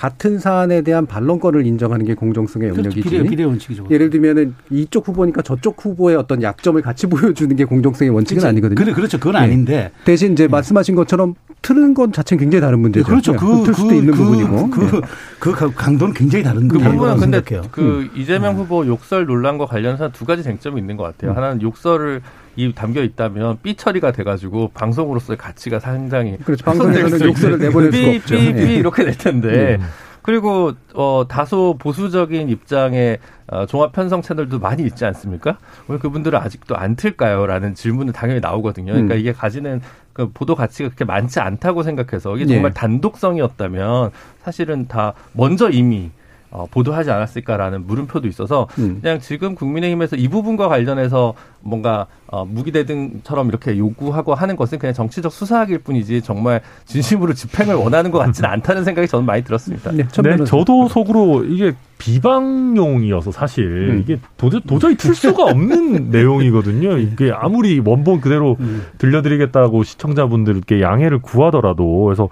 [0.00, 2.70] 같은 사안에 대한 반론권을 인정하는 게 공정성의.
[2.70, 3.02] 영역이지.
[3.02, 3.86] 비례, 비례 원칙이죠.
[3.90, 8.46] 예를 들면은 이쪽 후보니까 저쪽 후보의 어떤 약점을 같이 보여주는 게 공정성의 원칙은 그치.
[8.46, 8.76] 아니거든요.
[8.76, 9.18] 그래, 그렇죠.
[9.18, 9.40] 그건 네.
[9.40, 10.48] 아닌데 대신 이제 네.
[10.48, 13.04] 말씀하신 것처럼 틀은 건 자체는 굉장히 다른 문제죠.
[13.04, 13.36] 그렇죠.
[13.36, 14.70] 그, 틀 수도 그, 있는 그, 부분이고.
[14.70, 15.00] 그, 네.
[15.38, 17.68] 그, 강도는 굉장히 다른 그 부분은 근데 생각해요.
[17.70, 18.10] 그 음.
[18.16, 21.32] 이재명 후보 욕설 논란과 관련해서 두 가지 쟁점이 있는 것 같아요.
[21.32, 21.36] 음.
[21.36, 22.22] 하나는 욕설을
[22.60, 26.64] 이 담겨 있다면 삐 처리가 돼가지고 방송으로서의 가치가 상당히 그렇죠.
[26.64, 28.36] 방송에서는 욕설을 내보낼 수가 없죠.
[28.36, 29.78] 삐, 삐, 삐 이렇게 될 텐데.
[29.80, 29.86] 음.
[30.22, 33.18] 그리고 어 다소 보수적인 입장의
[33.48, 35.58] 어, 종합 편성 채널도 많이 있지 않습니까?
[35.88, 38.92] 왜 그분들은 아직도 안 틀까요?라는 질문은 당연히 나오거든요.
[38.92, 39.20] 그러니까 음.
[39.20, 39.80] 이게 가지는
[40.12, 42.74] 그 보도 가치가 그렇게 많지 않다고 생각해서 이게 정말 예.
[42.74, 44.10] 단독성이었다면
[44.42, 46.10] 사실은 다 먼저 이미
[46.50, 48.98] 어, 보도하지 않았을까라는 물음표도 있어서 음.
[49.00, 54.94] 그냥 지금 국민의힘에서 이 부분과 관련해서 뭔가 어, 무기 대등처럼 이렇게 요구하고 하는 것은 그냥
[54.94, 59.90] 정치적 수사학일 뿐이지 정말 진심으로 집행을 원하는 것 같지는 않다는 생각이 저는 많이 들었습니다.
[59.90, 64.00] 네, 네 저도 속으로 이게 비방용이어서 사실 음.
[64.00, 66.98] 이게 도저, 도저히 틀 수가 없는 내용이거든요.
[66.98, 68.86] 이게 아무리 원본 그대로 음.
[68.98, 72.28] 들려드리겠다고 시청자분들께 양해를 구하더라도 그래서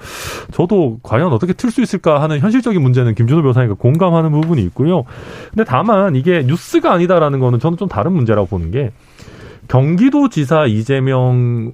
[0.53, 5.05] 저도 과연 어떻게 틀 수 있을까 하는 현실적인 문제는 김준호 변호사님과 공감하는 부분이 있고요.
[5.51, 8.91] 근데 다만 이게 뉴스가 아니다라는 거는 저는 좀 다른 문제라고 보는 게
[9.69, 11.73] 경기도지사 이재명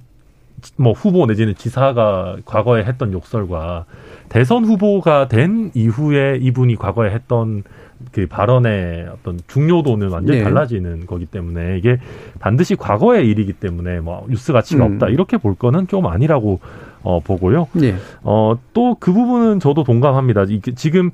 [0.77, 3.85] 뭐 후보 내지는 지사가 과거에 했던 욕설과
[4.29, 7.63] 대선 후보가 된 이후에 이분이 과거에 했던
[8.11, 10.43] 그 발언의 어떤 중요도는 완전히 네.
[10.43, 11.99] 달라지는 거기 때문에 이게
[12.39, 14.93] 반드시 과거의 일이기 때문에 뭐 뉴스 가치가 음.
[14.93, 16.59] 없다 이렇게 볼 거는 좀 아니라고
[17.03, 17.67] 어 보고요.
[17.73, 17.95] 네.
[18.23, 20.45] 어또 그 부분은 저도 동감합니다.
[20.49, 21.11] 이게 지금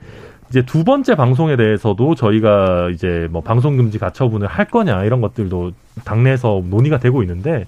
[0.52, 5.72] 이제 두 번째 방송에 대해서도 저희가 이제 뭐 방송 금지 가처분을 할 거냐 이런 것들도
[6.04, 7.68] 당내에서 논의가 되고 있는데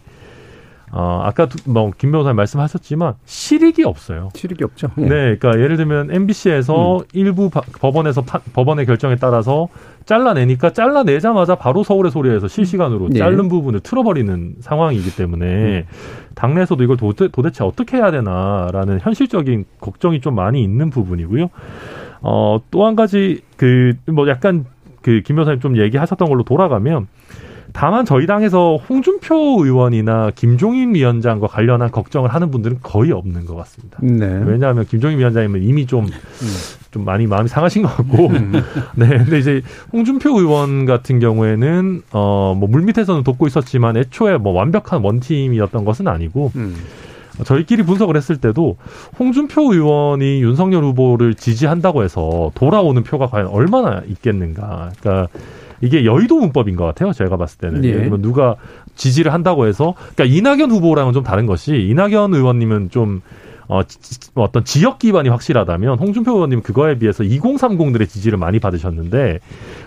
[0.91, 4.29] 어, 아까 뭐김 변호사님 말씀하셨지만 실익이 없어요.
[4.35, 4.89] 실익이 없죠.
[4.99, 5.01] 예.
[5.01, 7.03] 네, 그러니까 예를 들면 MBC에서 음.
[7.13, 9.69] 일부 바, 법원에서 파, 법원의 결정에 따라서
[10.05, 13.17] 잘라내니까 잘라내자마자 바로 서울의 소리에서 실시간으로 예.
[13.17, 15.83] 자른 부분을 틀어버리는 상황이기 때문에 음.
[16.35, 21.49] 당내에서도 이걸 도대, 도대체 어떻게 해야 되나라는 현실적인 걱정이 좀 많이 있는 부분이고요.
[22.23, 24.65] 어, 또 한 가지 그 뭐 약간
[25.01, 27.07] 그 김 변호사님 좀 얘기하셨던 걸로 돌아가면
[27.73, 33.97] 다만 저희 당에서 홍준표 의원이나 김종인 위원장과 관련한 걱정을 하는 분들은 거의 없는 것 같습니다.
[34.01, 34.43] 네.
[34.45, 36.11] 왜냐하면 김종인 위원장님은 이미 좀, 음.
[36.91, 38.27] 좀 많이 마음이 상하신 것 같고.
[38.27, 38.51] 음.
[38.95, 39.07] 네.
[39.17, 45.83] 근데 이제 홍준표 의원 같은 경우에는, 어, 뭐 물밑에서는 돕고 있었지만 애초에 뭐 완벽한 원팀이었던
[45.83, 46.75] 것은 아니고, 음.
[47.43, 48.77] 저희끼리 분석을 했을 때도
[49.17, 54.91] 홍준표 의원이 윤석열 후보를 지지한다고 해서 돌아오는 표가 과연 얼마나 있겠는가.
[54.99, 55.27] 그러니까
[55.81, 57.11] 이게 여의도 문법인 것 같아요.
[57.11, 57.83] 제가 봤을 때는.
[57.85, 57.93] 예.
[57.93, 58.55] 들면 누가
[58.95, 63.21] 지지를 한다고 해서 그러니까 이낙연 후보랑은 좀 다른 것이 이낙연 의원님은 좀
[63.67, 63.81] 어,
[64.35, 69.39] 어떤 지역 기반이 확실하다면 홍준표 의원님 그거에 비해서 2030들의 지지를 많이 받으셨는데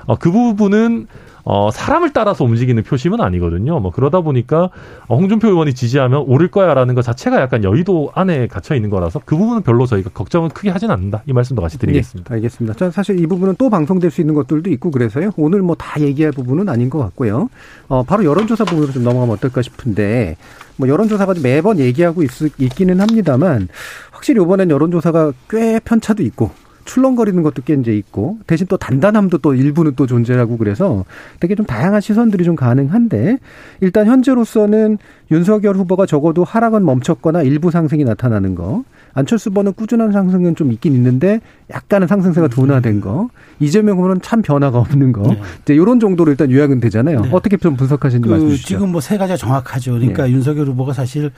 [0.06, 1.06] 어, 그 부분은
[1.48, 3.78] 어, 사람을 따라서 움직이는 표심은 아니거든요.
[3.78, 4.68] 뭐 그러다 보니까
[5.06, 9.36] 어, 홍준표 의원이 지지하면 오를 거야라는 것 자체가 약간 여의도 안에 갇혀 있는 거라서 그
[9.36, 11.22] 부분은 별로 저희가 걱정은 크게 하진 않는다.
[11.24, 12.30] 이 말씀도 같이 드리겠습니다.
[12.30, 12.74] 네, 알겠습니다.
[12.74, 15.30] 전 사실 이 부분은 또 방송될 수 있는 것들도 있고 그래서요.
[15.36, 17.48] 오늘 뭐 다 얘기할 부분은 아닌 것 같고요.
[17.86, 20.36] 어, 바로 여론조사 부분으로 좀 넘어가면 어떨까 싶은데
[20.76, 23.68] 뭐 여론조사가 매번 얘기하고 있, 있기는 합니다만
[24.10, 26.50] 확실히 이번엔 여론조사가 꽤 편차도 있고
[26.86, 31.04] 출렁거리는 것도 꽤 이제 있고 대신 또 단단함도 또 일부는 또 존재하고 그래서
[31.40, 33.38] 되게 좀 다양한 시선들이 좀 가능한데
[33.80, 34.98] 일단 현재로서는
[35.30, 40.94] 윤석열 후보가 적어도 하락은 멈췄거나 일부 상승이 나타나는 거 안철수 후보는 꾸준한 상승은 좀 있긴
[40.94, 43.28] 있는데 약간은 상승세가 둔화된 거
[43.60, 45.40] 이재명 후보는 참 변화가 없는 거 네.
[45.62, 47.28] 이제 이런 정도로 일단 요약은 되잖아요 네.
[47.32, 50.32] 어떻게 좀 분석하시는지 그 말씀 주시죠 지금 뭐 세 가지가 정확하죠 그러니까 네.
[50.32, 51.30] 윤석열 후보가 사실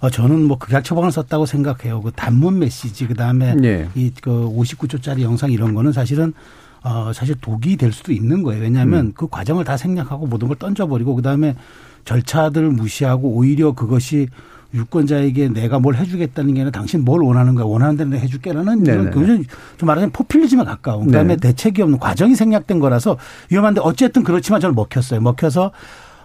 [0.00, 2.02] 어, 저는 뭐 극약 처방을 썼다고 생각해요.
[2.02, 3.88] 그 단문 메시지 그다음에 네.
[3.94, 6.34] 이그 59초짜리 영상 이런 거는 사실은
[6.82, 8.62] 어 사실 독이 될 수도 있는 거예요.
[8.62, 9.12] 왜냐하면 음.
[9.14, 11.56] 그 과정을 다 생략하고 모든 걸 던져버리고 그다음에
[12.04, 14.28] 절차들을 무시하고 오히려 그것이
[14.74, 19.44] 유권자에게 내가 뭘 해주겠다는 게 아니라 당신 뭘 원하는 거야 원하는 대로 해줄게라는 이런 굉장히
[19.78, 21.48] 좀 말하자면 포퓰리즘에 가까운 그다음에 네.
[21.48, 23.16] 대책이 없는 과정이 생략된 거라서
[23.50, 25.20] 위험한데 어쨌든 그렇지만 저는 먹혔어요.
[25.20, 25.72] 먹혀서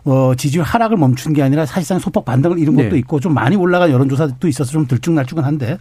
[0.04, 2.98] 어, 지지율 하락을 멈춘 게 아니라 사실상 소폭 반등을 이룬 것도 네.
[3.00, 5.78] 있고 좀 많이 올라간 여론조사도 있어서 좀 들쭉날쭉은 한데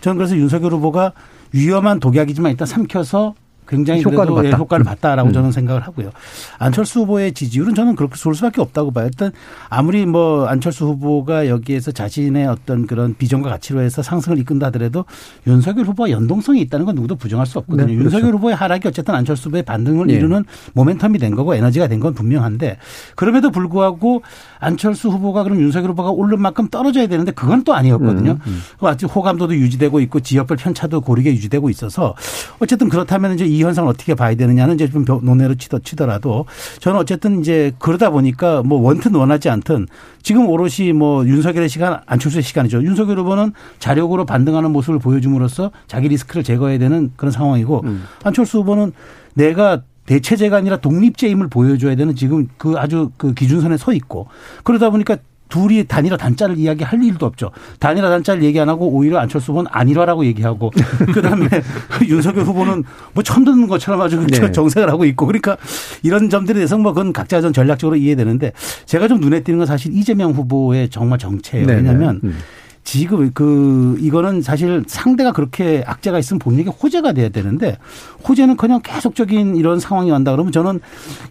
[0.00, 1.12] 저는 그래서 윤석열 후보가
[1.52, 3.34] 위험한 독약이지만 일단 삼켜서
[3.68, 4.56] 굉장히 효과를 예, 봤다.
[4.56, 5.32] 효과를 봤다라고 음.
[5.32, 6.10] 저는 생각을 하고요.
[6.58, 9.04] 안철수 후보의 지지율은 저는 그렇게 좋을 수밖에 없다고 봐요.
[9.06, 9.30] 일단
[9.68, 15.04] 아무리 뭐 안철수 후보가 여기에서 자신의 어떤 그런 비전과 가치로 해서 상승을 이끈다 하더라도
[15.46, 17.86] 윤석열 후보와 연동성이 있다는 건 누구도 부정할 수 없거든요.
[17.86, 18.16] 네, 그렇죠.
[18.16, 20.14] 윤석열 후보의 하락이 어쨌든 안철수 후보의 반등을 네.
[20.14, 22.78] 이루는 모멘텀이 된 거고 에너지가 된 건 분명한데
[23.16, 24.22] 그럼에도 불구하고
[24.60, 28.32] 안철수 후보가 그럼 윤석열 후보가 오른 만큼 떨어져야 되는데 그건 또 아니었거든요.
[28.32, 28.86] 음, 음.
[28.86, 32.14] 아직 호감도도 유지되고 있고 지역별 편차도 고르게 유지되고 있어서
[32.58, 36.46] 어쨌든 그렇다면 이제 이 현상을 어떻게 봐야 되느냐는 이제 좀 논외로 치더라도
[36.80, 39.86] 저는 어쨌든 이제 그러다 보니까 뭐 원튼 원하지 않든
[40.22, 42.82] 지금 오롯이 뭐 윤석열의 시간 안철수의 시간이죠.
[42.82, 48.04] 윤석열 후보는 자력으로 반등하는 모습을 보여줌으로써 자기 리스크를 제거해야 되는 그런 상황이고 음.
[48.24, 48.92] 안철수 후보는
[49.34, 54.26] 내가 대체제가 아니라 독립제임을 보여줘야 되는 지금 그 아주 그 기준선에 서 있고
[54.64, 55.18] 그러다 보니까
[55.50, 57.50] 둘이 단일화 단자를 이야기할 일도 없죠.
[57.78, 60.70] 단일화 단자를 얘기 안 하고 오히려 안철수 후보는 안일화라고 얘기하고
[61.12, 61.48] 그다음에
[62.08, 64.48] 윤석열 후보는 뭐 처음 듣는 것처럼 아주 네.
[64.52, 65.56] 정색을 하고 있고 그러니까
[66.02, 68.52] 이런 점들에 대해서 뭐 그건 각자 좀 전략적으로 이해되는데
[68.86, 71.66] 제가 좀 눈에 띄는 건 사실 이재명 후보의 정말 정체예요.
[71.66, 71.78] 네, 네.
[71.80, 72.38] 왜냐하면 음.
[72.90, 77.76] 지금 그 이거는 사실 상대가 그렇게 악재가 있으면 본인에게 호재가 돼야 되는데
[78.26, 80.80] 호재는 그냥 계속적인 이런 상황이 온다 그러면 저는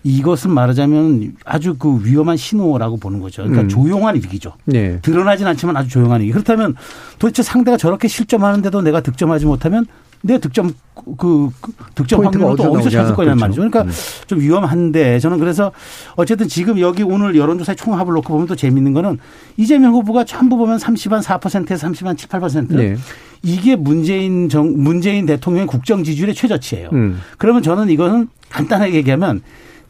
[0.04, 3.42] 이것은 말하자면 아주 그 위험한 신호라고 보는 거죠.
[3.42, 3.70] 그러니까 음.
[3.70, 4.54] 조용한 위기죠.
[4.66, 5.00] 네.
[5.02, 6.32] 드러나진 않지만 아주 조용한 위기.
[6.32, 6.76] 그렇다면
[7.18, 9.88] 도대체 상대가 저렇게 실점하는데도 내가 득점하지 못하면
[10.28, 10.74] 내 득점
[11.18, 13.62] 그, 그 득점 확률도 어디서 찾을 거냐는 그렇죠.
[13.62, 13.62] 말이죠.
[13.62, 13.92] 그러니까 음.
[14.28, 15.72] 좀 위험한데 저는 그래서
[16.16, 19.18] 어쨌든 지금 여기 오늘 여론조사의 총합을 놓고 보면 또 재밌는 거는
[19.56, 22.98] 이재명 후보가 전부 보면 30한 4%에서 30한 7, 8% 네.
[23.42, 26.90] 이게 문재인 정 문재인 대통령의 국정 지지율의 최저치예요.
[26.92, 27.20] 음.
[27.38, 29.42] 그러면 저는 이거는 간단하게 얘기하면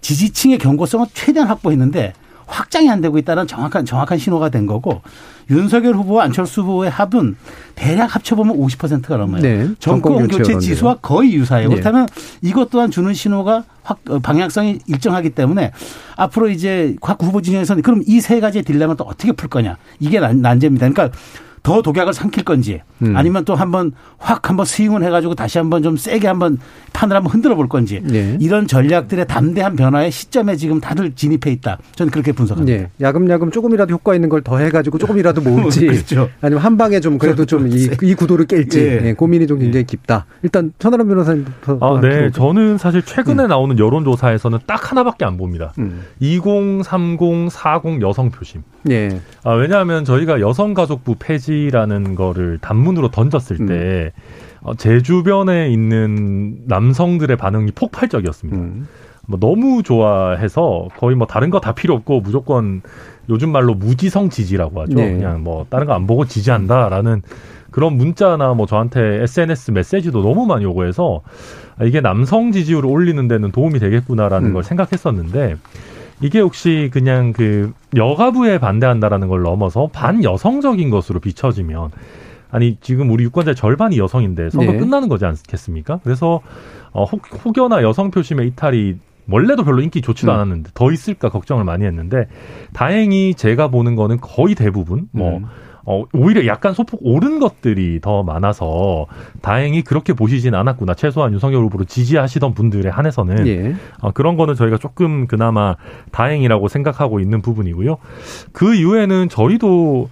[0.01, 2.13] 지지층의 경고성을 최대한 확보했는데
[2.47, 5.01] 확장이 안 되고 있다는 정확한 정확한 신호가 된 거고
[5.49, 7.35] 윤석열 후보와 안철수 후보의 합은
[7.75, 9.41] 대략 합쳐보면 50%가 넘어요.
[9.41, 11.69] 네, 정권 교체 지수와 거의 유사해요.
[11.69, 11.75] 네.
[11.75, 12.07] 그렇다면
[12.41, 15.71] 이것 또한 주는 신호가 확 어, 방향성이 일정하기 때문에
[16.15, 20.19] 앞으로 이제 각 후보 진영에서는 그럼 이 세 가지의 딜레마를 또 어떻게 풀 거냐 이게
[20.19, 20.89] 난, 난제입니다.
[20.89, 21.17] 그러니까
[21.63, 23.15] 더 독약을 삼킬 건지 음.
[23.15, 26.57] 아니면 또 한번 확 한번 스윙을 해가지고 다시 한번 좀 세게 한번
[26.93, 28.37] 판을 한번 흔들어 볼 건지 네.
[28.39, 31.77] 이런 전략들의 담대한 변화의 시점에 지금 다들 진입해 있다.
[31.95, 32.77] 저는 그렇게 분석합니다.
[32.77, 32.89] 네.
[33.01, 36.29] 야금야금 조금이라도 효과 있는 걸 더 해가지고 조금이라도 모을지 그렇죠.
[36.41, 38.99] 아니면 한 방에 좀 그래도 좀이 구도를 깰지 네.
[39.01, 39.13] 네.
[39.13, 40.25] 고민이 좀 굉장히 깊다.
[40.41, 41.77] 일단 천하람 변호사님부터.
[41.81, 42.31] 아, 네.
[42.31, 43.49] 저는 사실 최근에 음.
[43.49, 45.73] 나오는 여론조사에서는 딱 하나밖에 안 봅니다.
[45.79, 46.03] 음.
[46.19, 46.43] 20,
[46.85, 48.61] 30, 40 여성 표심.
[48.87, 49.21] 네.
[49.43, 53.67] 아, 왜냐하면 저희가 여성가족부 폐지라는 거를 단문으로 던졌을 음.
[53.67, 54.11] 때
[54.61, 58.59] 어, 제 주변에 있는 남성들의 반응이 폭발적이었습니다.
[58.59, 58.87] 음.
[59.27, 62.81] 뭐 너무 좋아해서 거의 뭐 다른 거 다 필요 없고 무조건
[63.29, 64.95] 요즘 말로 무지성 지지라고 하죠.
[64.95, 65.13] 네.
[65.13, 67.21] 그냥 뭐 다른 거 안 보고 지지한다라는
[67.71, 71.21] 그런 문자나 뭐 저한테 SNS 메시지도 너무 많이 오고 해서
[71.77, 74.53] 아, 이게 남성 지지율을 올리는 데는 도움이 되겠구나라는 음.
[74.53, 75.57] 걸 생각했었는데
[76.21, 81.91] 이게 혹시 그냥 그 여가부에 반대한다라는 걸 넘어서 반여성적인 것으로 비춰지면
[82.49, 84.77] 아니 지금 우리 유권자의 절반이 여성인데 선거 네.
[84.77, 85.99] 끝나는 거지 않겠습니까?
[86.03, 86.41] 그래서
[86.91, 88.95] 어, 혹 여나 여성 표심의 이탈이
[89.29, 90.35] 원래도 별로 인기 좋지도 음.
[90.35, 92.27] 않았는데 더 있을까 걱정을 많이 했는데
[92.73, 95.45] 다행히 제가 보는 거는 거의 대부분 뭐 음.
[95.89, 99.05] 어, 오히려 약간 소폭 오른 것들이 더 많아서
[99.41, 100.93] 다행히 그렇게 보시진 않았구나.
[100.95, 103.73] 최소한 윤석열 후보를 지지하시던 분들에 한해서는 예.
[104.01, 105.77] 어, 그런 거는 저희가 조금 그나마
[106.11, 107.97] 다행이라고 생각하고 있는 부분이고요.
[108.51, 110.09] 그 이후에는 저희도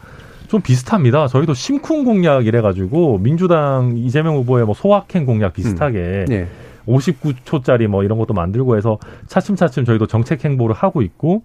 [0.48, 1.28] 좀 비슷합니다.
[1.28, 6.26] 저희도 심쿵 공약 이래가지고 민주당 이재명 후보의 뭐 소확행 공약 비슷하게 음.
[6.30, 6.48] 네.
[6.88, 11.42] 59초짜리 뭐 이런 것도 만들고 해서 차츰차츰 저희도 정책 행보를 하고 있고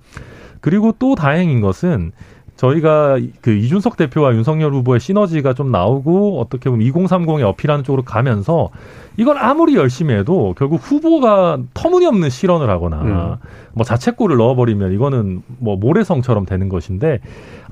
[0.61, 2.12] 그리고 또 다행인 것은
[2.61, 8.68] 저희가 그 이준석 대표와 윤석열 후보의 시너지가 좀 나오고 어떻게 보면 2030에 어필하는 쪽으로 가면서
[9.20, 13.37] 이걸 아무리 열심히 해도 결국 후보가 터무니없는 실언을 하거나 음.
[13.74, 17.20] 뭐 자책골을 넣어버리면 이거는 뭐 모래성처럼 되는 것인데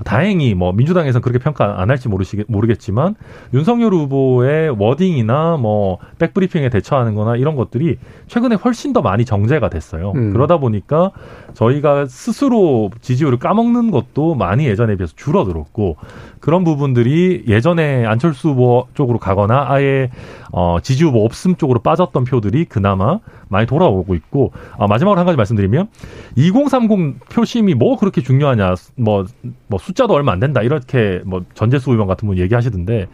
[0.05, 3.15] 다행히 뭐 민주당에서는 그렇게 평가 안 할지 모르시 모르겠지만
[3.55, 10.11] 윤석열 후보의 워딩이나 뭐 백브리핑에 대처하는 거나 이런 것들이 최근에 훨씬 더 많이 정제가 됐어요.
[10.15, 10.31] 음.
[10.31, 11.11] 그러다 보니까
[11.55, 15.97] 저희가 스스로 지지율을 까먹는 것도 많이 예전에 비해서 줄어들었고
[16.39, 20.11] 그런 부분들이 예전에 안철수 후보 쪽으로 가거나 아예
[20.51, 25.37] 어, 지지 후보 없음 쪽으로 빠졌던 표들이 그나마 많이 돌아오고 있고 아, 마지막으로 한 가지
[25.37, 25.89] 말씀드리면
[26.35, 29.25] 2030 표심이 뭐 그렇게 중요하냐 뭐,
[29.67, 33.07] 뭐 숫자도 얼마 안 된다 이렇게 뭐 전재수 의원 같은 분 얘기하시던데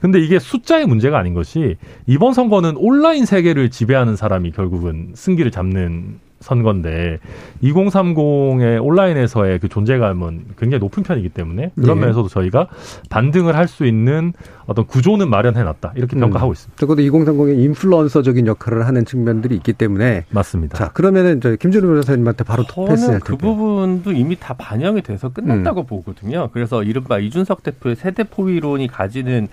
[0.00, 6.20] 근데 이게 숫자의 문제가 아닌 것이 이번 선거는 온라인 세계를 지배하는 사람이 결국은 승기를 잡는
[6.40, 7.18] 선거인데
[7.62, 12.02] 2030의 온라인에서의 그 존재감은 굉장히 높은 편이기 때문에 그런 네.
[12.02, 12.68] 면에서도 저희가
[13.10, 14.32] 반등을 할 수 있는
[14.66, 15.92] 어떤 구조는 마련해 놨다.
[15.96, 16.20] 이렇게 음.
[16.20, 16.78] 평가하고 있습니다.
[16.78, 20.78] 적어도 2030의 인플루언서적인 역할을 하는 측면들이 있기 때문에 맞습니다.
[20.78, 25.86] 자, 그러면은 저 김준우 변호사님한테 바로 패스할 그 부분도 이미 다 반영이 돼서 끝났다고 음.
[25.86, 26.48] 보거든요.
[26.52, 29.48] 그래서 이른바 이준석 대표의 세대 포위론이 가지는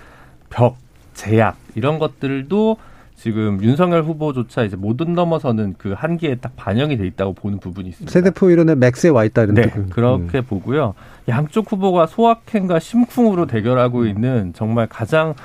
[0.51, 0.77] 벽,
[1.15, 2.77] 제약 이런 것들도
[3.23, 8.12] 지금 윤석열 후보조차 이제 모든 넘어서는 그 한계에 딱 반영이 돼 있다고 보는 부분이 있습니다.
[8.12, 9.89] 세대포 이론의 맥스에 와 있다는 네, 뜻.
[9.91, 10.43] 그렇게 음.
[10.43, 10.93] 보고요.
[11.29, 15.36] 양쪽 후보가 소확행과 심쿵으로 대결하고 있는 정말 가장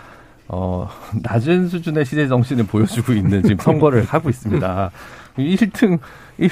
[0.49, 0.89] 어,
[1.23, 4.91] 낮은 수준의 시대 정신을 보여주고 있는 지금 선거를 하고 있습니다.
[5.37, 6.01] 1등,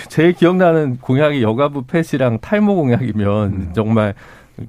[0.08, 3.70] 제일 기억나는 공약이 여가부 폐지랑 탈모 공약이면 음.
[3.74, 4.14] 정말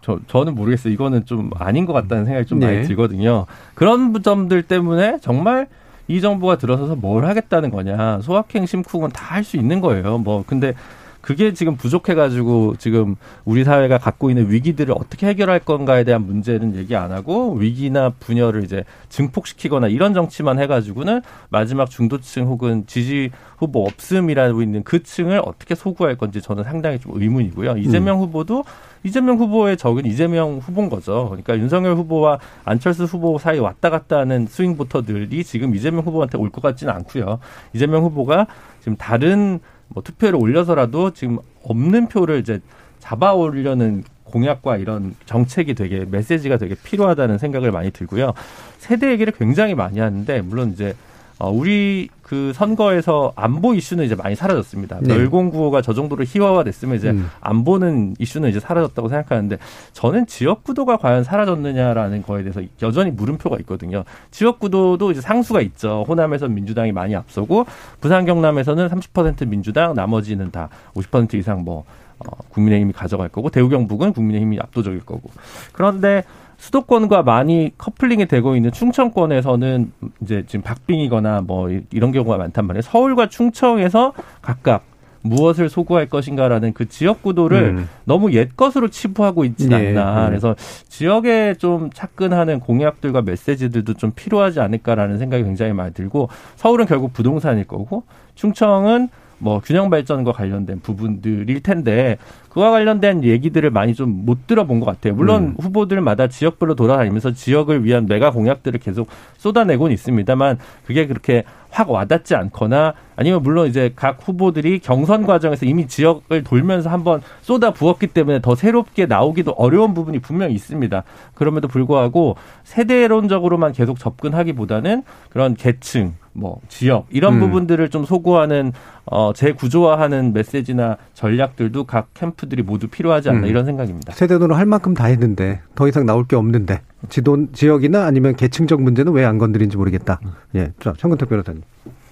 [0.01, 0.91] 저, 저는 모르겠어요.
[0.91, 2.65] 이거는 좀 아닌 것 같다는 생각이 좀 네.
[2.65, 3.45] 많이 들거든요.
[3.75, 5.67] 그런 점들 때문에 정말
[6.07, 8.21] 이 정부가 들어서서 뭘 하겠다는 거냐.
[8.21, 10.17] 소확행 심쿵은 다 할 수 있는 거예요.
[10.17, 10.73] 뭐 근데
[11.21, 16.95] 그게 지금 부족해가지고 지금 우리 사회가 갖고 있는 위기들을 어떻게 해결할 건가에 대한 문제는 얘기
[16.95, 24.61] 안 하고 위기나 분열을 이제 증폭시키거나 이런 정치만 해가지고는 마지막 중도층 혹은 지지 후보 없음이라고
[24.61, 27.77] 있는 그 층을 어떻게 소구할 건지 저는 상당히 좀 의문이고요.
[27.77, 28.21] 이재명 음.
[28.21, 28.63] 후보도
[29.07, 31.27] 이재명 후보의 적은 이재명 후보인 거죠.
[31.29, 36.49] 그러니까 윤석열 후보와 안철수 후보 사이 왔다 갔다 하는 스윙 보터들이 지금 이재명 후보한테 올
[36.49, 37.39] 것 같지는 않고요.
[37.73, 38.47] 이재명 후보가
[38.81, 42.59] 지금 다른 뭐 투표를 올려서라도 지금 없는 표를 이제
[42.99, 48.33] 잡아 오려는 공약과 이런 정책이 되게 메시지가 되게 필요하다는 생각을 많이 들고요.
[48.77, 50.95] 세대 얘기를 굉장히 많이 하는데 물론 이제
[51.39, 54.99] 어, 우리 그 선거에서 안보 이슈는 이제 많이 사라졌습니다.
[55.01, 55.15] 네.
[55.15, 57.29] 멸공구호가 저 정도로 희화화됐으면 이제 음.
[57.41, 59.57] 안보는 이슈는 이제 사라졌다고 생각하는데
[59.93, 64.03] 저는 지역 구도가 과연 사라졌느냐라는 거에 대해서 여전히 물음표가 있거든요.
[64.31, 66.03] 지역 구도도 이제 상수가 있죠.
[66.07, 67.65] 호남에서 민주당이 많이 앞서고
[68.01, 71.85] 부산 경남에서는 30% 민주당 나머지는 다 50% 이상 뭐
[72.19, 75.29] 어, 국민의힘이 가져갈 거고 대우 경북은 국민의힘이 압도적일 거고
[75.71, 76.23] 그런데
[76.57, 79.91] 수도권과 많이 커플링이 되고 있는 충청권에서는
[80.21, 82.81] 이제 지금 박빙이거나 뭐 이런 경우가 많단 말이에요.
[82.81, 84.83] 서울과 충청에서 각각
[85.21, 87.89] 무엇을 소구할 것인가라는 그 지역 구도를 음.
[88.05, 89.75] 너무 옛 것으로 치부하고 있지 네.
[89.75, 90.21] 않나.
[90.21, 90.29] 네.
[90.29, 90.55] 그래서
[90.87, 97.65] 지역에 좀 착근하는 공약들과 메시지들도 좀 필요하지 않을까라는 생각이 굉장히 많이 들고 서울은 결국 부동산일
[97.65, 98.03] 거고
[98.35, 102.17] 충청은 뭐 균형 발전과 관련된 부분들일 텐데
[102.57, 105.13] 그와 관련된 얘기들을 많이 좀 못 들어본 것 같아요.
[105.15, 105.55] 물론 음.
[105.59, 112.93] 후보들마다 지역별로 돌아다니면서 지역을 위한 메가 공약들을 계속 쏟아내곤 있습니다만 그게 그렇게 확 와닿지 않거나
[113.15, 118.55] 아니면 물론 이제 각 후보들이 경선 과정에서 이미 지역을 돌면서 한번 쏟아 부었기 때문에 더
[118.55, 121.03] 새롭게 나오기도 어려운 부분이 분명히 있습니다.
[121.33, 127.39] 그럼에도 불구하고 세대론적으로만 계속 접근하기보다는 그런 계층, 뭐 지역 이런 음.
[127.39, 128.71] 부분들을 좀 소구하는
[129.05, 133.45] 어 재구조화하는 메시지나 전략들도 각 캠프 들이 모두 필요하지 않나 음.
[133.47, 134.13] 이런 생각입니다.
[134.13, 139.13] 세대도는 할 만큼 다 했는데 더 이상 나올 게 없는데 지도 지역이나 아니면 계층적 문제는
[139.13, 140.19] 왜 안 건드린지 모르겠다.
[140.25, 140.31] 음.
[140.55, 141.61] 예, 자 청근택 변호사님.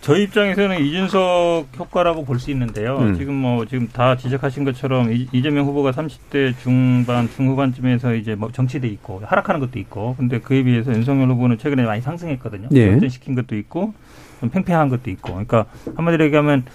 [0.02, 2.98] 저희 입장에서는 이준석 효과라고 볼 수 있는데요.
[3.00, 3.16] 음.
[3.18, 9.22] 지금 뭐 지금 다 지적하신 것처럼 이재명 후보가 30대 중반 중후반쯤에서 이제 뭐 정치돼 있고
[9.26, 12.68] 하락하는 것도 있고, 근데 그에 비해서 윤석열 후보는 최근에 많이 상승했거든요.
[12.74, 12.94] 예.
[12.94, 13.94] 역전시킨 것도 있고
[14.42, 15.30] 좀 팽팽한 것도 있고.
[15.30, 16.66] 그러니까 한마디로 얘기하면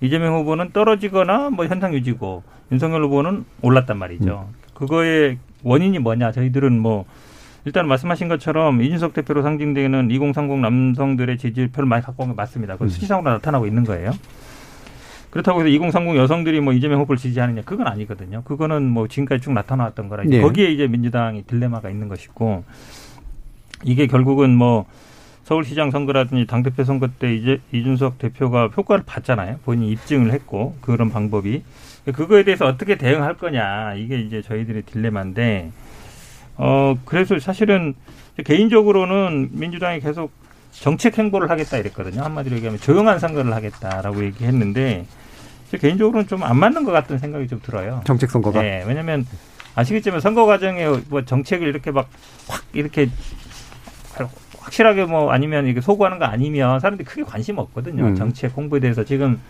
[0.00, 4.46] 이재명 후보는 떨어지거나 뭐 현상 유지고 윤석열 후보는 올랐단 말이죠.
[4.48, 4.54] 음.
[4.74, 6.32] 그거의 원인이 뭐냐?
[6.32, 7.04] 저희들은 뭐
[7.64, 12.74] 일단 말씀하신 것처럼 이준석 대표로 상징되는 2030 남성들의 지지표를 많이 갖고 온 게 맞습니다.
[12.74, 12.90] 그건 음.
[12.90, 14.12] 수치상으로 나타나고 있는 거예요.
[15.30, 18.42] 그렇다고 해서 2030 여성들이 뭐 이재명 후보를 지지하느냐 그건 아니거든요.
[18.44, 20.40] 그거는 뭐 지금까지 쭉 나타나왔던 거라 네.
[20.40, 22.64] 거기에 이제 민주당이 딜레마가 있는 것이고
[23.84, 24.86] 이게 결국은 뭐
[25.44, 29.58] 서울시장 선거라든지 당대표 선거 때 이제 이준석 대표가 효과를 봤잖아요.
[29.64, 31.62] 본인이 입증을 했고 그런 방법이
[32.12, 35.70] 그거에 대해서 어떻게 대응할 거냐 이게 이제 저희들의 딜레마인데
[36.56, 37.94] 어, 그래서 사실은
[38.44, 40.30] 개인적으로는 민주당이 계속
[40.72, 42.22] 정책 행보를 하겠다 이랬거든요.
[42.22, 45.06] 한마디로 얘기하면 조용한 선거를 하겠다라고 얘기했는데
[45.80, 48.00] 개인적으로는 좀 안 맞는 것 같다는 생각이 좀 들어요.
[48.04, 48.62] 정책 선거가.
[48.62, 49.26] 네, 왜냐하면
[49.74, 52.08] 아시겠지만 선거 과정에 뭐 정책을 이렇게 막
[52.48, 53.08] 확 이렇게
[54.58, 58.04] 확실하게 뭐 아니면 이게 소구하는 거 아니면 사람들이 크게 관심 없거든요.
[58.06, 58.14] 음.
[58.14, 59.40] 정책 홍보에 대해서 지금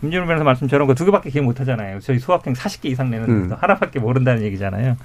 [0.00, 2.00] 김준호 변호사 말씀처럼 그 두 개밖에 기억 못 하잖아요.
[2.00, 3.52] 저희 수학행 40개 이상 내는 음.
[3.58, 4.96] 하나밖에 모른다는 얘기잖아요.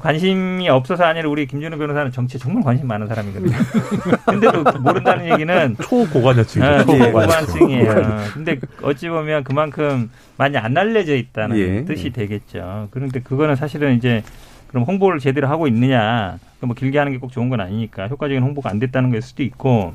[0.00, 3.52] 관심이 없어서 아니라 우리 김준우 변호사는 정치에 정말 관심 많은 사람이거든요.
[4.24, 6.66] 근데도 모른다는 얘기는 초고관여층이죠.
[6.66, 7.94] 아, 초고관층이에요.
[8.32, 11.84] 근데 어찌 보면 그만큼 많이 안 알려져 있다는 예.
[11.84, 12.88] 뜻이 되겠죠.
[12.92, 14.22] 그런데 그거는 사실은 이제
[14.68, 18.70] 그럼 홍보를 제대로 하고 있느냐, 뭐 길게 하는 게 꼭 좋은 건 아니니까 효과적인 홍보가
[18.70, 19.92] 안 됐다는 걸 수도 있고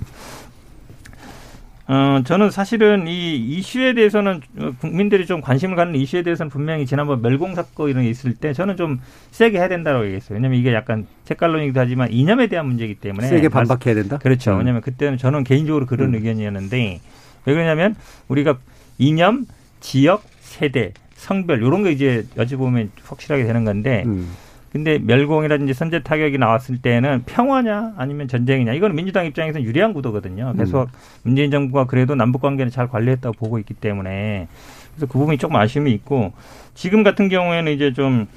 [1.89, 4.41] 어, 저는 사실은 이 이슈에 대해서는
[4.79, 8.77] 국민들이 좀 관심을 갖는 이슈에 대해서는 분명히 지난번 멸공 사건 이런 게 있을 때 저는
[8.77, 8.99] 좀
[9.31, 10.35] 세게 해야 된다고 얘기했어요.
[10.35, 14.19] 왜냐면 이게 약간 책갈론이기도 하지만 이념에 대한 문제이기 때문에 세게 반박해야 된다.
[14.19, 14.53] 그렇죠.
[14.53, 14.59] 음.
[14.59, 16.15] 왜냐면 그때는 저는 개인적으로 그런 음.
[16.15, 16.99] 의견이었는데
[17.45, 17.95] 왜 그러냐면
[18.27, 18.59] 우리가
[18.99, 19.47] 이념,
[19.79, 24.03] 지역, 세대, 성별 이런 거 이제 여쭤 보면 확실하게 되는 건데.
[24.05, 24.29] 음.
[24.71, 30.53] 근데 멸공이라든지 선제 타격이 나왔을 때는 평화냐 아니면 전쟁이냐 이거는 민주당 입장에서는 유리한 구도거든요.
[30.55, 30.87] 그래서 음.
[31.23, 34.47] 문재인 정부가 그래도 남북 관계를 잘 관리했다고 보고 있기 때문에
[34.93, 36.33] 그래서 그 부분이 조금 아쉬움이 있고
[36.75, 38.27] 지금 같은 경우에는 이제 좀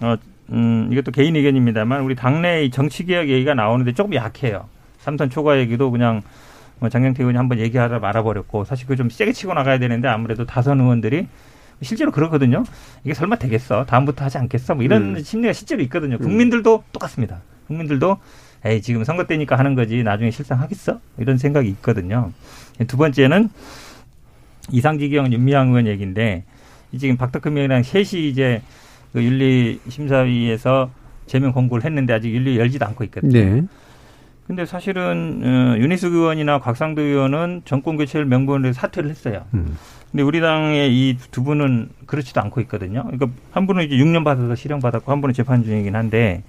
[0.00, 0.16] 어,
[0.50, 4.68] 음, 이것도 개인 의견입니다만 우리 당내 정치 개혁 얘기가 나오는데 조금 약해요.
[4.98, 6.22] 삼선 초과 얘기도 그냥
[6.80, 10.80] 뭐 장경태 의원이 한번 얘기하다 말아버렸고 사실 그 좀 세게 치고 나가야 되는데 아무래도 다선
[10.80, 11.26] 의원들이
[11.82, 12.64] 실제로 그렇거든요.
[13.04, 13.84] 이게 설마 되겠어?
[13.84, 14.74] 다음부터 하지 않겠어?
[14.74, 15.22] 뭐 이런 음.
[15.22, 16.18] 심리가 실제로 있거든요.
[16.18, 17.40] 국민들도 똑같습니다.
[17.66, 18.18] 국민들도
[18.64, 21.00] 에이 지금 선거 때니까 하는 거지 나중에 실상하겠어?
[21.18, 22.32] 이런 생각이 있거든요.
[22.86, 23.50] 두 번째는
[24.72, 26.44] 이상지경 윤미향 의원 얘기인데
[26.98, 28.62] 지금 박덕흠 의원이랑 셋이 이제
[29.12, 30.90] 그 윤리심사위에서
[31.26, 33.32] 제명 공고를 했는데 아직 윤리 열지도 않고 있거든요.
[33.32, 33.62] 네.
[34.46, 39.44] 근데 사실은 어, 윤희숙 의원이나 곽상도 의원은 정권 교체를 명분으로 사퇴를 했어요.
[39.54, 39.76] 음.
[40.16, 43.02] 근데 우리 당의 이 두 분은 그렇지도 않고 있거든요.
[43.02, 46.42] 그러니까 한 분은 이제 6년 받아서 실형 받았고 한 분은 재판 중이긴 한데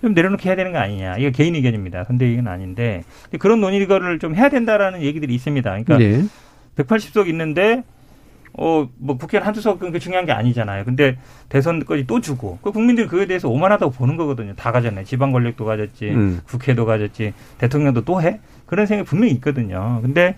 [0.00, 1.18] 좀 내려놓게 해야 되는 거 아니냐.
[1.18, 2.04] 이거 개인 의견입니다.
[2.04, 3.04] 선대 의견은 아닌데
[3.38, 5.68] 그런 논의를 좀 해야 된다라는 얘기들이 있습니다.
[5.68, 6.24] 그러니까 네.
[6.76, 7.84] 180석 있는데
[8.54, 10.86] 어, 뭐 국회는 한두 석 그게 중요한 게 아니잖아요.
[10.86, 11.18] 근데
[11.50, 14.54] 대선까지 또 주고 그 국민들이 그에 대해서 오만하다고 보는 거거든요.
[14.54, 15.04] 다 가졌네.
[15.04, 16.40] 지방 권력도 가졌지, 음.
[16.46, 18.40] 국회도 가졌지, 대통령도 또 해?
[18.64, 19.98] 그런 생각이 분명히 있거든요.
[20.00, 20.36] 근데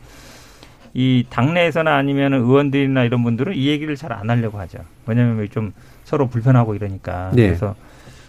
[0.99, 4.79] 이 당내에서나 아니면 의원들이나 이런 분들은 이 얘기를 잘 안 하려고 하죠.
[5.05, 5.73] 왜냐하면 좀
[6.05, 7.33] 서로 불편하고 이러니까.
[7.35, 7.49] 네.
[7.49, 7.75] 그래서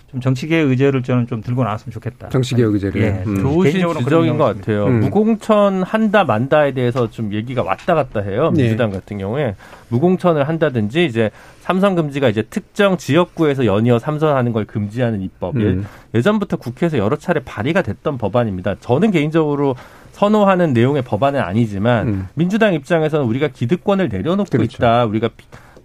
[0.10, 2.30] 좀 정치계의 의제를 저는 좀 들고 나왔으면 좋겠다.
[2.30, 3.01] 정치계의 의제를.
[3.01, 3.41] 예, 음.
[3.41, 4.86] 좋으신 지적인 것 같아요.
[4.86, 5.01] 음.
[5.01, 8.51] 무공천 한다 만다에 대해서 좀 얘기가 왔다 갔다 해요.
[8.53, 8.64] 네.
[8.64, 8.99] 민주당 네.
[8.99, 9.55] 같은 경우에
[9.89, 11.30] 무공천을 한다든지 이제
[11.60, 15.58] 삼선 금지가 이제 특정 지역구에서 연이어 삼선하는 걸 금지하는 입법.
[15.58, 15.86] 음.
[16.16, 18.76] 예전부터 국회에서 여러 차례 발의가 됐던 법안입니다.
[18.80, 19.76] 저는 개인적으로
[20.14, 22.28] 선호하는 내용의 법안은 아니지만 음.
[22.34, 24.78] 민주당 입장에서는 우리가 기득권을 내려놓고 그렇죠.
[24.78, 25.05] 있다.
[25.05, 25.30] 우리가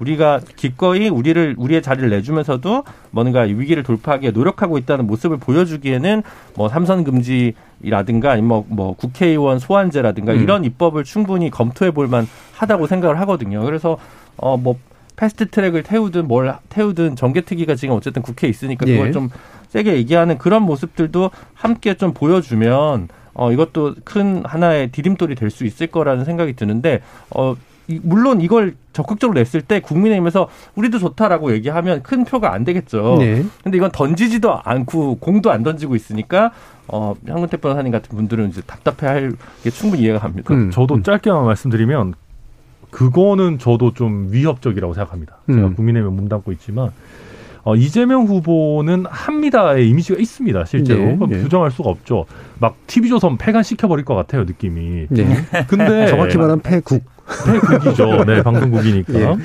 [0.02, 6.22] 우리가 기꺼이 우리를 우리의 자리를 내주면서도 뭔가 위기를 돌파하기에 노력하고 있다는 모습을 보여주기에는
[6.56, 10.42] 뭐 삼선 금지라든가 아니면 뭐, 뭐 국회의원 소환제라든가 음.
[10.42, 13.62] 이런 입법을 충분히 검토해 볼 만하다고 생각을 하거든요.
[13.64, 13.96] 그래서
[14.38, 14.76] 어뭐
[15.14, 19.12] 패스트 트랙을 태우든 뭘 태우든 정개특위가 지금 어쨌든 국회에 있으니까 그걸 예.
[19.12, 19.28] 좀
[19.68, 25.86] 세게 얘기하는 그런 모습들도 함께 좀 보여주면 어 이것도 큰 하나의 디딤돌이 될 수 있을
[25.86, 27.00] 거라는 생각이 드는데
[27.30, 27.54] 어
[28.02, 33.16] 물론 이걸 적극적으로 냈을 때 국민의힘에서 우리도 좋다라고 얘기하면 큰 표가 안 되겠죠.
[33.18, 33.44] 네.
[33.62, 36.52] 근데 이건 던지지도 않고 공도 안 던지고 있으니까
[36.88, 40.54] 어, 황근태 변호사님 같은 분들은 이제 답답해할 게 충분히 이해가 갑니다.
[40.54, 41.02] 음, 저도 음.
[41.02, 42.14] 짧게만 말씀드리면
[42.90, 45.38] 그거는 저도 좀 위협적이라고 생각합니다.
[45.46, 45.74] 제가 음.
[45.74, 46.90] 국민의힘에 몸담고 있지만
[47.64, 51.00] 어, 이재명 후보는 합니다의 이미지가 있습니다, 실제로.
[51.00, 51.42] 네, 네.
[51.42, 52.26] 부정할 수가 없죠.
[52.58, 55.06] 막 TV조선 폐간시켜버릴 것 같아요, 느낌이.
[55.08, 55.46] 네.
[55.68, 56.08] 근데.
[56.08, 57.04] 정확히 말하면 폐국.
[57.46, 58.24] 폐국이죠.
[58.24, 59.14] 네, 방송국이니까.
[59.14, 59.36] 예.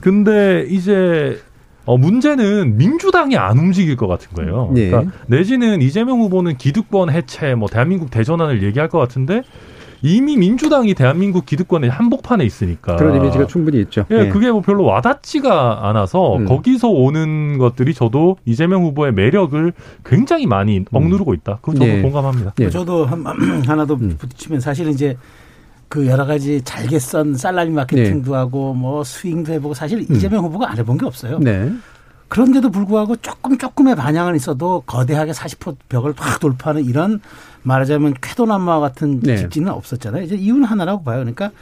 [0.00, 1.38] 근데 이제
[1.86, 4.72] 어, 문제는 민주당이 안 움직일 것 같은 거예요.
[4.76, 4.90] 예.
[4.90, 9.42] 그러니까 내지는 이재명 후보는 기득권 해체, 뭐 대한민국 대전환을 얘기할 것 같은데
[10.04, 14.04] 이미 민주당이 대한민국 기득권의 한복판에 있으니까 그런 이미지가 충분히 있죠.
[14.10, 14.28] 예, 네.
[14.28, 16.44] 그게 뭐 별로 와닿지가 않아서 음.
[16.44, 19.72] 거기서 오는 것들이 저도 이재명 후보의 매력을
[20.04, 20.84] 굉장히 많이 음.
[20.92, 21.58] 억누르고 있다.
[21.62, 22.02] 그거 저도 네.
[22.02, 22.52] 공감합니다.
[22.54, 22.68] 네.
[22.68, 23.24] 저도 한,
[23.66, 24.14] 하나 더 음.
[24.18, 25.16] 붙이면 사실 이제
[25.94, 28.36] 그 여러 가지 잘게 썬 살라미 마케팅도 네.
[28.36, 30.06] 하고 뭐 스윙도 해보고 사실 음.
[30.16, 31.38] 이재명 후보가 안 해본 게 없어요.
[31.38, 31.72] 네.
[32.26, 37.20] 그런데도 불구하고 조금 조금의 반향은 있어도 거대하게 40% 벽을 확 돌파하는 이런
[37.62, 39.36] 말하자면 쾌도남마와 같은 네.
[39.36, 40.24] 집지는 없었잖아요.
[40.24, 41.18] 이제 이유는 하나라고 봐요.
[41.18, 41.52] 그러니까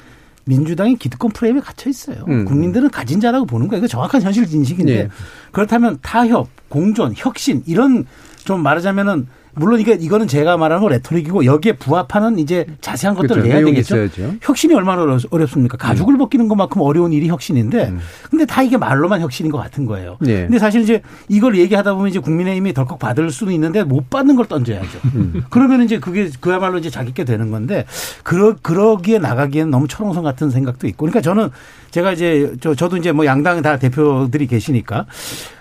[0.46, 2.24] 민주당이 기득권 프레임에 갇혀 있어요.
[2.26, 2.46] 음.
[2.46, 3.80] 국민들은 가진 자라고 보는 거예요.
[3.80, 5.08] 이거 정확한 현실 인식인데 네.
[5.50, 8.06] 그렇다면 타협, 공존, 혁신 이런
[8.46, 13.48] 좀 말하자면은 물론 이게 이거는 제가 말하는 거 레토릭이고 여기에 부합하는 이제 자세한 것들을 그렇죠.
[13.48, 14.04] 내야 되겠죠.
[14.04, 14.36] 있어야죠.
[14.40, 15.76] 혁신이 얼마나 어렵습니까?
[15.76, 16.18] 가죽을 음.
[16.18, 18.00] 벗기는 것만큼 어려운 일이 혁신인데 음.
[18.30, 20.16] 근데 다 이게 말로만 혁신인 것 같은 거예요.
[20.20, 20.42] 네.
[20.42, 24.46] 근데 사실 이제 이걸 얘기하다 보면 이제 국민의힘이 덜컥 받을 수는 있는데 못 받는 걸
[24.46, 24.98] 던져야죠.
[25.14, 25.44] 음.
[25.50, 27.84] 그러면 이제 그게 그야말로 이제 자기께 되는 건데
[28.22, 31.50] 그러 그러기에 나가기에는 너무 철옹성 같은 생각도 있고 그러니까 저는
[31.90, 35.06] 제가 이제 저 저도 이제 뭐 양당 다 대표들이 계시니까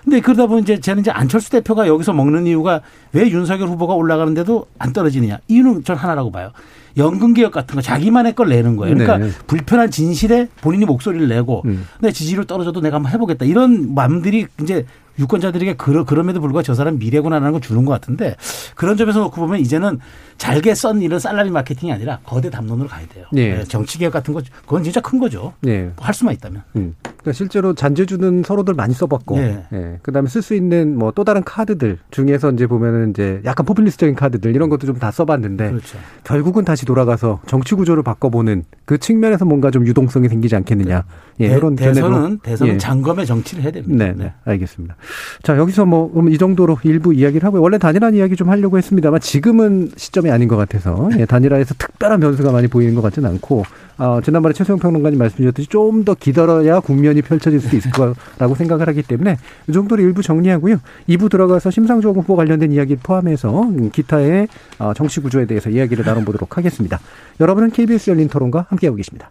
[0.02, 2.80] 근데 그러다 보면 이제 저는 이제 안철수 대표가 여기서 먹는 이유가
[3.12, 6.52] 왜 윤석열 후보 가 올라가는데도 안 떨어지느냐 이유는 전 하나라고 봐요.
[6.96, 8.94] 연금 개혁 같은 거 자기만의 걸 내는 거예요.
[8.94, 9.32] 그러니까 네.
[9.46, 11.86] 불편한 진실에 본인이 목소리를 내고 음.
[12.00, 14.84] 내 지지율 떨어져도 내가 한번 해보겠다 이런 마음들이 이제
[15.22, 18.36] 유권자들에게 그러, 그럼에도 불구하고 저 사람 미래구나라는 걸 주는 것 같은데
[18.74, 19.98] 그런 점에서 놓고 보면 이제는
[20.38, 23.26] 잘게 썬 이런 살라리 마케팅이 아니라 거대 담론으로 가야 돼요.
[23.32, 23.58] 네.
[23.58, 23.64] 네.
[23.64, 25.52] 정치개혁 같은 거 그건 진짜 큰 거죠.
[25.60, 25.82] 네.
[25.82, 26.62] 뭐 할 수만 있다면.
[26.76, 26.94] 음.
[27.02, 29.64] 그러니까 실제로 잔재주는 서로들 많이 써봤고, 네.
[29.70, 29.98] 네.
[30.02, 34.54] 그다음에 쓸 수 있는 뭐 또 다른 카드들 중에서 이제 보면은 이제 약간 포퓰리스트적인 카드들
[34.56, 35.98] 이런 것도 좀 다 써봤는데 그렇죠.
[36.24, 41.04] 결국은 다시 돌아가서 정치 구조를 바꿔보는 그 측면에서 뭔가 좀 유동성이 생기지 않겠느냐.
[41.40, 42.78] 예, 대, 이런 대선은 대선은 예.
[42.78, 44.04] 장검의 정치를 해야 됩니다.
[44.04, 44.96] 네, 네, 알겠습니다.
[45.42, 47.60] 자 여기서 뭐 이 정도로 일부 이야기를 하고요.
[47.62, 52.50] 원래 단일한 이야기 좀 하려고 했습니다만 지금은 시점이 아닌 것 같아서 예, 단일화에서 특별한 변수가
[52.52, 53.64] 많이 보이는 것 같지는 않고
[53.98, 58.88] 어, 지난번에 최소영 평론가님 말씀 주셨듯이 좀 더 기다려야 국면이 펼쳐질 수 있을 거라고 생각을
[58.88, 59.36] 하기 때문에
[59.68, 60.78] 이 정도로 일부 정리하고요.
[61.08, 64.48] 2부 들어가서 심상정 후보 관련된 이야기 포함해서 기타의
[64.78, 66.98] 어, 정치 구조에 대해서 이야기를 나눠보도록 하겠습니다.
[67.40, 69.30] 여러분은 KBS 열린 토론과 함께하고 계십니다.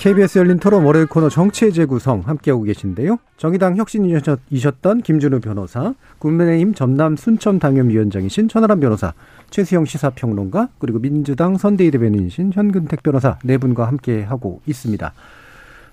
[0.00, 3.18] KBS 열린 토론 월요일 코너 정치의 재구성 함께하고 계신데요.
[3.36, 9.12] 정의당 혁신이셨던 김준우 변호사, 국민의힘 전남 순천 당협위원장이신 천하람 변호사,
[9.50, 15.12] 최수영 시사평론가, 그리고 민주당 선대위 대변인이신 현근택 변호사 네 분과 함께하고 있습니다.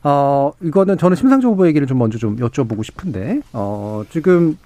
[0.04, 4.58] 어, 이거는 저는 심상정 후보 얘기를 좀 먼저 좀 여쭤보고 싶은데, 어, 지금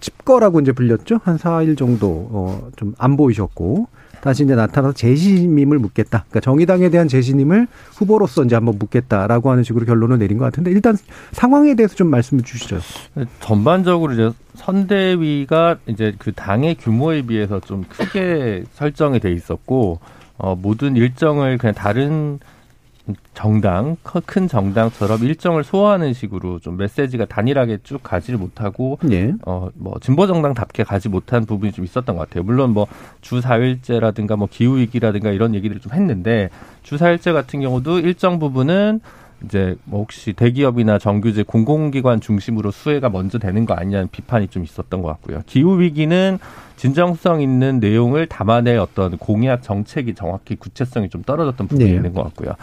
[0.00, 1.20] 집거라고 이제 불렸죠?
[1.24, 3.86] 한 4일 정도, 어, 좀 안 보이셨고,
[4.20, 6.24] 다시 이제 나타나서 재신임을 묻겠다.
[6.28, 10.96] 그러니까 정의당에 대한 재신임을 후보로서 이제 한번 묻겠다라고 하는 식으로 결론을 내린 것 같은데 일단
[11.32, 12.80] 상황에 대해서 좀 말씀을 주시죠.
[13.40, 20.00] 전반적으로 이제 선대위가 이제 그 당의 규모에 비해서 좀 크게 설정이 돼 있었고
[20.36, 22.38] 어 모든 일정을 그냥 다른
[23.34, 29.32] 정당, 큰 정당처럼 일정을 소화하는 식으로 좀 메시지가 단일하게 쭉 가지를 못하고, 예.
[29.46, 32.44] 어, 뭐, 진보 정당답게 가지 못한 부분이 좀 있었던 것 같아요.
[32.44, 32.86] 물론 뭐,
[33.20, 36.50] 주 4일제라든가 뭐, 기후 위기라든가 이런 얘기들을 좀 했는데,
[36.82, 39.00] 주 4일제 같은 경우도 일정 부분은
[39.44, 45.00] 이제 뭐 혹시 대기업이나 정규직 공공기관 중심으로 수혜가 먼저 되는 거 아니냐는 비판이 좀 있었던
[45.02, 45.42] 것 같고요.
[45.46, 46.38] 기후 위기는
[46.76, 51.96] 진정성 있는 내용을 담아낼 어떤 공약 정책이 정확히 구체성이 좀 떨어졌던 부분이 네.
[51.96, 52.54] 있는 것 같고요.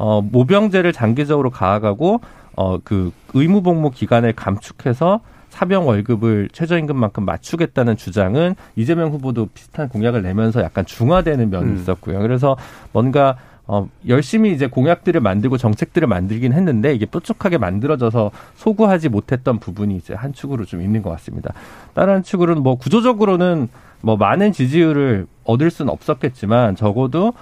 [0.00, 2.22] 어, 모병제를 장기적으로 가아가고
[2.56, 5.20] 어, 그 의무 복무 기간을 감축해서
[5.50, 11.76] 사병 월급을 최저임금만큼 맞추겠다는 주장은 이재명 후보도 비슷한 공약을 내면서 약간 중화되는 면이 음.
[11.76, 12.18] 있었고요.
[12.20, 12.56] 그래서
[12.92, 13.36] 뭔가
[13.66, 20.14] 어, 열심히 이제 공약들을 만들고 정책들을 만들긴 했는데 이게 뾰족하게 만들어져서 소구하지 못했던 부분이 이제
[20.14, 21.52] 한 축으로 좀 있는 것 같습니다.
[21.92, 23.68] 다른 한 축으로는 뭐 구조적으로는
[24.00, 27.34] 뭐 많은 지지율을 얻을 수는 없었겠지만 적어도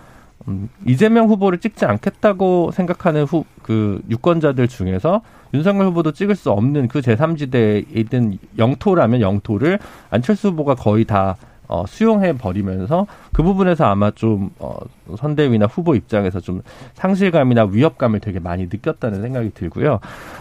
[0.49, 5.21] 음, 이재명 후보를 찍지 않겠다고 생각하는 후, 그 유권자들 중에서
[5.55, 9.79] 윤석열 후보도 찍을 수 없는 그 제3지대에 있는 영토라면 영토를
[10.11, 11.37] 안철수 후보가 거의 다
[11.69, 14.79] 어, 수용해 버리면서 그 부분에서 아마 좀 어,
[15.17, 16.63] 선대위나 후보 입장에서 좀
[16.95, 20.01] 상실감이나 위협감을 되게 많이 느꼈다는 생각이 들고요.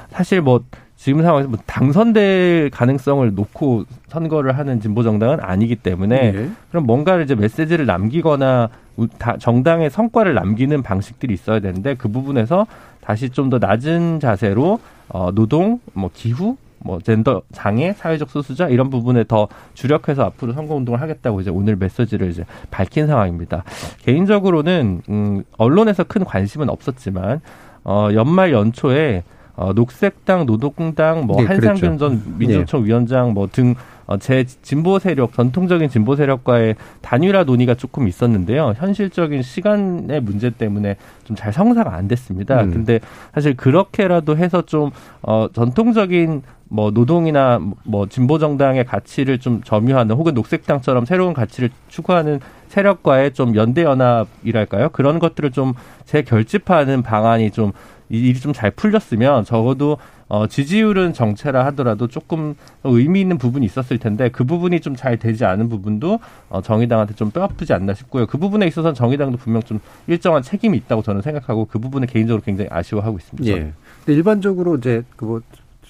[0.10, 0.64] 사실 뭐
[0.98, 6.50] 지금 상황에서 뭐 당선될 가능성을 놓고 선거를 하는 진보 정당은 아니기 때문에 네.
[6.70, 8.70] 그럼 뭔가를 이제 메시지를 남기거나
[9.40, 12.66] 정당의 성과를 남기는 방식들이 있어야 되는데 그 부분에서
[13.00, 14.80] 다시 좀 더 낮은 자세로
[15.10, 20.76] 어 노동, 뭐 기후, 뭐 젠더 장애, 사회적 소수자 이런 부분에 더 주력해서 앞으로 선거
[20.76, 23.64] 운동을 하겠다고 이제 오늘 메시지를 이제 밝힌 상황입니다.
[24.02, 27.40] 개인적으로는 음 언론에서 큰 관심은 없었지만
[27.84, 29.24] 어 연말 연초에
[29.58, 32.88] 어, 녹색당, 노동당, 뭐 네, 한상균 전 민주노총 네.
[32.88, 38.74] 위원장 뭐등 어, 제 진보 세력, 전통적인 진보 세력과의 단일화 논의가 조금 있었는데요.
[38.78, 40.96] 현실적인 시간의 문제 때문에
[41.26, 42.62] 좀 잘 성사가 안 됐습니다.
[42.64, 42.72] 음.
[42.72, 43.00] 근데
[43.34, 44.92] 사실 그렇게라도 해서 좀
[45.22, 52.40] 어, 전통적인 뭐 노동이나 뭐 진보 정당의 가치를 좀 점유하는 혹은 녹색당처럼 새로운 가치를 추구하는
[52.68, 54.90] 세력과의 좀 연대 연합이랄까요?
[54.90, 55.74] 그런 것들을 좀
[56.06, 57.72] 재결집하는 방안이 좀
[58.10, 59.98] 일이 좀 잘 풀렸으면 적어도
[60.30, 65.46] 어, 지지율은 정체라 하더라도 조금 의미 있는 부분이 있었을 텐데 그 부분이 좀 잘 되지
[65.46, 68.26] 않은 부분도 어, 정의당한테 좀 뼈아프지 않나 싶고요.
[68.26, 72.70] 그 부분에 있어서는 정의당도 분명 좀 일정한 책임이 있다고 저는 생각하고 그 부분을 개인적으로 굉장히
[72.72, 73.50] 아쉬워하고 있습니다.
[73.58, 73.72] 예.
[74.06, 75.42] 근데 일반적으로 이제 그뭐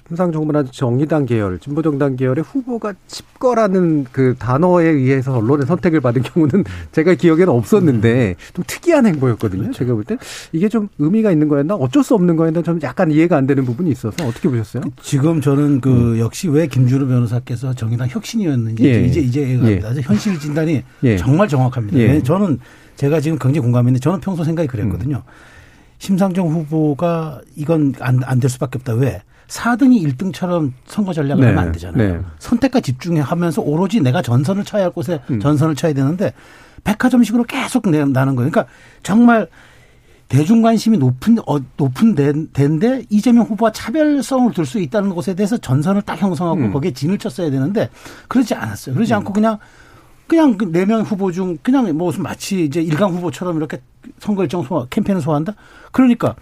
[0.08, 7.14] 심상정부나 정의당 계열, 진보정당 계열의 후보가 집거라는 그 단어에 의해서 언론의 선택을 받은 경우는 제가
[7.16, 9.64] 기억에는 없었는데 좀 특이한 행보였거든요.
[9.64, 9.78] 그렇죠.
[9.80, 10.18] 제가 볼 때
[10.54, 13.90] 이게 좀 의미가 있는 거였나 어쩔 수 없는 거였나 좀 약간 이해가 안 되는 부분이
[13.92, 14.84] 있어서 어떻게 보셨어요?
[15.02, 16.20] 지금 저는 그 음.
[16.20, 19.02] 역시 왜 김준호 변호사께서 정의당 혁신이었는지 예.
[19.02, 19.82] 이제 이제 예.
[20.02, 21.18] 현실 진단이 예.
[21.18, 21.98] 정말 정확합니다.
[21.98, 22.24] 예.
[22.24, 22.60] 저는
[22.96, 25.18] 제가 지금 굉장히 공감했는데 저는 평소 생각이 그랬거든요.
[25.18, 25.32] 음.
[26.00, 28.94] 심상정 후보가 이건 안 안 될 수밖에 없다.
[28.94, 29.22] 왜?
[29.48, 31.50] 4등이 1등처럼 선거 전략을 네.
[31.50, 32.14] 하면 안 되잖아요.
[32.18, 32.22] 네.
[32.40, 35.40] 선택과 집중하면서 오로지 내가 전선을 쳐야 할 곳에 음.
[35.40, 36.34] 전선을 쳐야 되는데
[36.84, 38.52] 백화점식으로 계속 나는 거예요.
[38.52, 38.66] 그러니까
[39.04, 39.48] 정말
[40.28, 46.02] 대중 관심이 높은 어, 높은 데인데 이재명 후보가 차별성을 둘 수 있다는 곳에 대해서 전선을
[46.02, 46.74] 딱 형성하고 음.
[46.74, 47.90] 거기에 진을 쳤어야 되는데
[48.28, 48.96] 그러지 않았어요.
[48.96, 49.18] 그러지 음.
[49.20, 49.58] 않고 그냥
[50.28, 53.82] 그냥 그네명 후보 중 그냥 뭐 마치 이제 일강 후보처럼 이렇게
[54.20, 55.54] 선거 일정 소화 캠페인을 소화한다.
[55.94, 56.36] 그러니까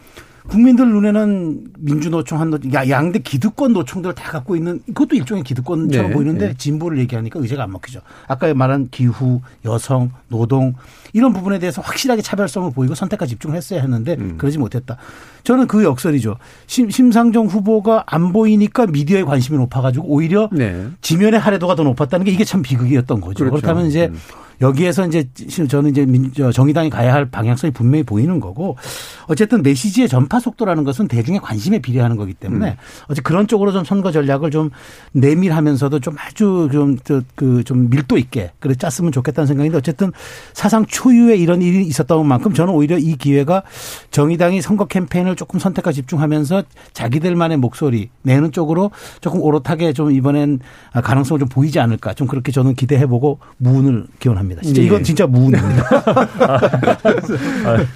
[0.48, 6.14] 국민들 눈에는 민주노총 한 야, 양대 기득권 노총들 다 갖고 있는 이것도 일종의 기득권처럼 네,
[6.14, 6.54] 보이는데 네.
[6.56, 8.02] 진보를 얘기하니까 의제가 안 먹히죠.
[8.28, 10.74] 아까 말한 기후, 여성, 노동
[11.14, 14.36] 이런 부분에 대해서 확실하게 차별성을 보이고 선택과 집중을 했어야 했는데 음.
[14.38, 14.98] 그러지 못했다.
[15.44, 16.38] 저는 그 역설이죠.
[16.68, 20.88] 심, 심상정 후보가 안 보이니까 미디어에 관심이 높아가지고 오히려 네.
[21.02, 23.46] 지면의 할애도가 더 높았다는 게 이게 참 비극이었던 거죠.
[23.46, 23.56] 그렇죠.
[23.56, 24.18] 그렇다면 이제 음.
[24.62, 25.28] 여기에서 이제
[25.68, 28.78] 저는 이제 민, 정의당이 가야 할 방향성이 분명히 보이는 거고
[29.28, 32.76] 어쨌든 메시지의 전파 속도라는 것은 대중의 관심에 비례하는 거기 때문에 음.
[33.10, 34.70] 어제 그런 쪽으로 좀 선거 전략을 좀
[35.14, 36.98] 내밀하면서도 좀 아주 좀
[37.36, 40.12] 그좀 좀 밀도 있게 그래 짰으면 좋겠다는 생각인데 어쨌든
[40.54, 43.64] 사상 초유의 이런 일이 있었던 만큼 저는 오히려 이 기회가
[44.12, 48.92] 정의당이 선거 캠페인을 조금 선택과 집중하면서 자기들만의 목소리 내는 쪽으로
[49.22, 50.60] 조금 오롯하게 좀 이번엔
[50.94, 54.45] 가능성을 좀 보이지 않을까 좀 그렇게 저는 기대해보고 무운을 기원합니다.
[54.46, 54.62] 합니다.
[54.62, 55.04] 진짜 이건 예.
[55.04, 55.84] 진짜 무운입니다.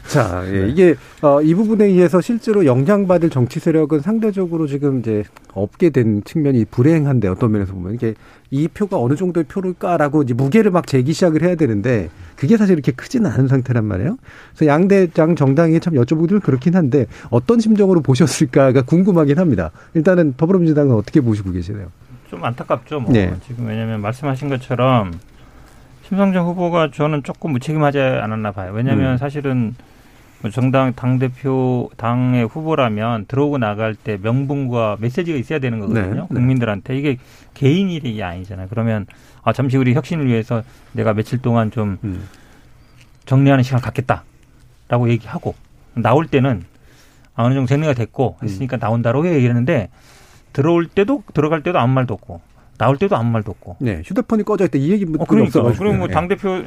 [0.07, 0.67] 자, 예.
[0.69, 5.23] 이게 어, 이 부분에 의해서 실제로 영향받을 정치 세력은 상대적으로 지금 이제
[5.53, 8.15] 없게 된 측면이 불행한데 어떤 면에서 보면 이게
[8.51, 12.91] 이 표가 어느 정도의 표를까라고 이제 무게를 막 재기 시작을 해야 되는데 그게 사실 이렇게
[12.91, 14.17] 크지는 않은 상태란 말이에요.
[14.55, 19.69] 그래서 양대 장 정당이 참 여쭤보기도 그렇긴 한데 어떤 심정으로 보셨을까가 궁금하긴 합니다.
[19.93, 21.91] 일단은 더불어민주당은 어떻게 보시고 계시나요?
[22.29, 23.01] 좀 안타깝죠.
[23.01, 23.33] 뭐 네.
[23.47, 25.13] 지금 왜냐하면 말씀하신 것처럼
[26.09, 28.71] 심상정 후보가 저는 조금 무책임하지 않았나 봐요.
[28.73, 29.17] 왜냐하면 음.
[29.17, 29.75] 사실은
[30.41, 36.13] 뭐 정당 당 대표 당의 후보라면 들어오고 나갈 때 명분과 메시지가 있어야 되는 거거든요.
[36.13, 36.27] 네, 네.
[36.27, 37.17] 국민들한테 이게
[37.53, 38.67] 개인 일이 아니잖아요.
[38.71, 39.05] 그러면
[39.43, 42.27] 아 잠시 우리 혁신을 위해서 내가 며칠 동안 좀 음.
[43.25, 45.53] 정리하는 시간 갖겠다라고 얘기하고
[45.93, 46.63] 나올 때는
[47.35, 48.79] 어느 정도 정리가 됐고 했으니까 음.
[48.79, 49.89] 나온다고 얘기했는데
[50.53, 52.41] 들어올 때도 들어갈 때도 아무 말도 없고
[52.79, 53.75] 나올 때도 아무 말도 없고.
[53.81, 55.61] 네, 휴대폰이 꺼져 있다 이 얘기 뭐 어, 그러니까.
[55.73, 56.63] 그럼 뭐당 대표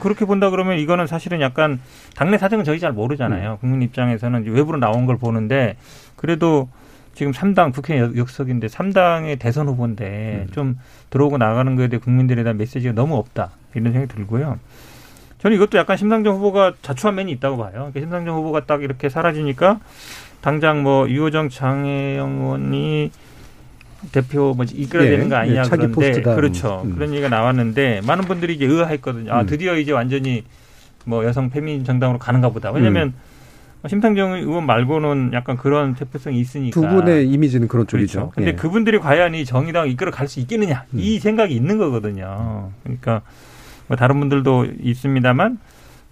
[0.00, 1.80] 그렇게 본다 그러면 이거는 사실은 약간
[2.16, 3.52] 당내 사정은 저희 잘 모르잖아요.
[3.52, 3.56] 음.
[3.60, 5.76] 국민 입장에서는 외부로 나온 걸 보는데
[6.16, 6.68] 그래도
[7.12, 10.52] 지금 3당 국회 역석인데 3당의 대선 후보인데 음.
[10.52, 10.78] 좀
[11.10, 14.58] 들어오고 나가는 거에 대해 국민들에 대한 메시지가 너무 없다 이런 생각이 들고요.
[15.38, 17.72] 저는 이것도 약간 심상정 후보가 자초한 면이 있다고 봐요.
[17.72, 19.78] 그러니까 심상정 후보가 딱 이렇게 사라지니까
[20.40, 23.10] 당장 뭐 유호정 장혜영 의원이
[24.12, 26.34] 대표 뭐지 이끌어야 예, 되는 거 아니냐 예, 그런데 포스트다.
[26.34, 26.94] 그렇죠 음.
[26.94, 29.32] 그런 얘기가 나왔는데 많은 분들이 이제 의아했거든요.
[29.32, 29.46] 아 음.
[29.46, 30.44] 드디어 이제 완전히
[31.04, 32.70] 뭐 여성 페미닌 정당으로 가는가 보다.
[32.70, 33.14] 왜냐하면 음.
[33.86, 38.18] 심상정 의원 말고는 약간 그런 대표성이 있으니까 두 분의 이미지는 그런 쪽이죠.
[38.18, 38.32] 그렇죠.
[38.34, 38.54] 근데 예.
[38.54, 40.98] 그분들이 과연 이 정의당 이끌어 갈 수 있겠느냐 음.
[40.98, 42.70] 이 생각이 있는 거거든요.
[42.82, 43.20] 그러니까
[43.86, 45.58] 뭐 다른 분들도 있습니다만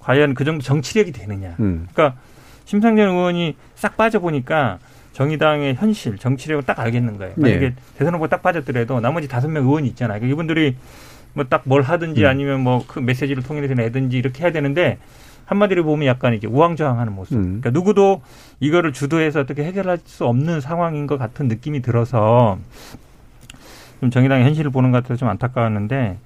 [0.01, 1.57] 과연 그 정도 정치력이 되느냐.
[1.61, 1.86] 음.
[1.93, 2.20] 그러니까
[2.66, 4.78] 심상정 의원이 싹 빠져 보니까
[5.12, 7.34] 정의당의 현실, 정치력을 딱 알겠는 거예요.
[7.36, 7.74] 만약에 네.
[7.98, 10.20] 대선 후보 딱 빠졌더라도 나머지 다섯 명 의원이 있잖아요.
[10.20, 10.76] 그러니까 이분들이
[11.34, 12.26] 뭐 딱 뭘 하든지 음.
[12.26, 14.98] 아니면 뭐 그 메시지를 통일해서 내든지 이렇게 해야 되는데
[15.46, 17.34] 한마디로 보면 약간 이제 우왕좌왕하는 모습.
[17.34, 17.42] 음.
[17.60, 18.22] 그러니까 누구도
[18.60, 22.58] 이거를 주도해서 어떻게 해결할 수 없는 상황인 것 같은 느낌이 들어서
[24.00, 26.18] 좀 정의당의 현실을 보는 것 같아서 좀 안타까웠는데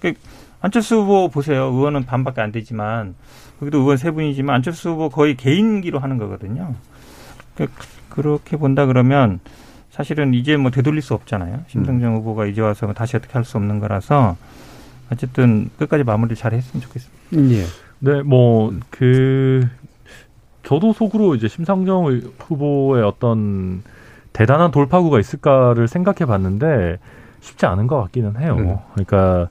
[0.00, 0.14] 그
[0.62, 1.64] 안철수 후보 보세요.
[1.64, 3.14] 의원은 반밖에 안 되지만
[3.58, 6.74] 거기도 의원 세 분이지만 안철수 후보 거의 개인기로 하는 거거든요.
[7.56, 7.66] 그
[8.10, 9.40] 그렇게 본다 그러면
[9.90, 11.64] 사실은 이제 뭐 되돌릴 수 없잖아요.
[11.68, 12.18] 심상정 음.
[12.18, 14.36] 후보가 이제 와서 다시 어떻게 할 수 없는 거라서
[15.12, 17.20] 어쨌든 끝까지 마무리 잘 했으면 좋겠습니다.
[17.34, 17.64] 음, 예.
[17.98, 19.68] 네, 뭐, 그,
[20.62, 23.82] 저도 속으로 이제 심상정 후보의 어떤
[24.32, 26.98] 대단한 돌파구가 있을까를 생각해 봤는데
[27.40, 28.56] 쉽지 않은 것 같기는 해요.
[28.58, 28.76] 음.
[28.94, 29.48] 그러니까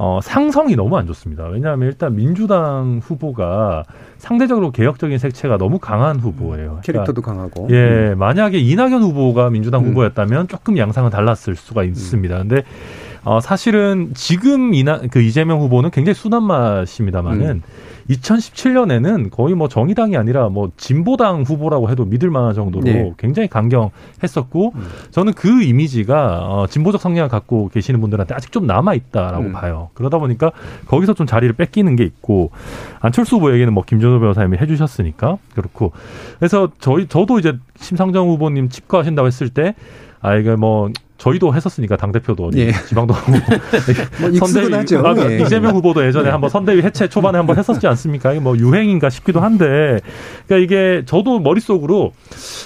[0.00, 1.46] 어, 상성이 너무 안 좋습니다.
[1.48, 3.82] 왜냐하면 일단 민주당 후보가
[4.16, 6.76] 상대적으로 개혁적인 색채가 너무 강한 후보예요.
[6.76, 7.74] 음, 캐릭터도 그러니까, 강하고.
[7.74, 8.18] 예, 음.
[8.18, 9.90] 만약에 이낙연 후보가 민주당 음.
[9.90, 12.36] 후보였다면 조금 양상은 달랐을 수가 있습니다.
[12.36, 12.48] 음.
[12.48, 12.62] 근데
[13.28, 17.62] 어, 사실은 지금 이나 그 이재명 후보는 굉장히 순한 맛입니다만은 음.
[18.08, 23.12] 2017년에는 거의 뭐 정의당이 아니라 뭐 진보당 후보라고 해도 믿을 만한 정도로 네.
[23.18, 24.88] 굉장히 강경했었고 음.
[25.10, 29.52] 저는 그 이미지가 어, 진보적 성향을 갖고 계시는 분들한테 아직 좀 남아 있다라고 음.
[29.52, 29.90] 봐요.
[29.92, 30.50] 그러다 보니까
[30.86, 32.50] 거기서 좀 자리를 뺏기는 게 있고
[33.00, 35.92] 안철수 후보 얘기는 뭐 김준호 변호사님이 해주셨으니까 그렇고
[36.38, 39.74] 그래서 저희 저도 이제 심상정 후보님 집거하신다고 했을 때
[40.20, 42.72] 아, 이게 뭐 저희도 했었으니까 당 대표도 예.
[42.86, 43.14] 지방도
[44.20, 45.06] 뭐 선대위 하죠.
[45.06, 45.40] 아, 예.
[45.40, 48.32] 이재명 후보도 예전에 한번 선대위 해체 초반에 한번 했었지 않습니까?
[48.32, 50.00] 이게 뭐 유행인가 싶기도 한데
[50.46, 52.12] 그러니까 이게 저도 머릿속으로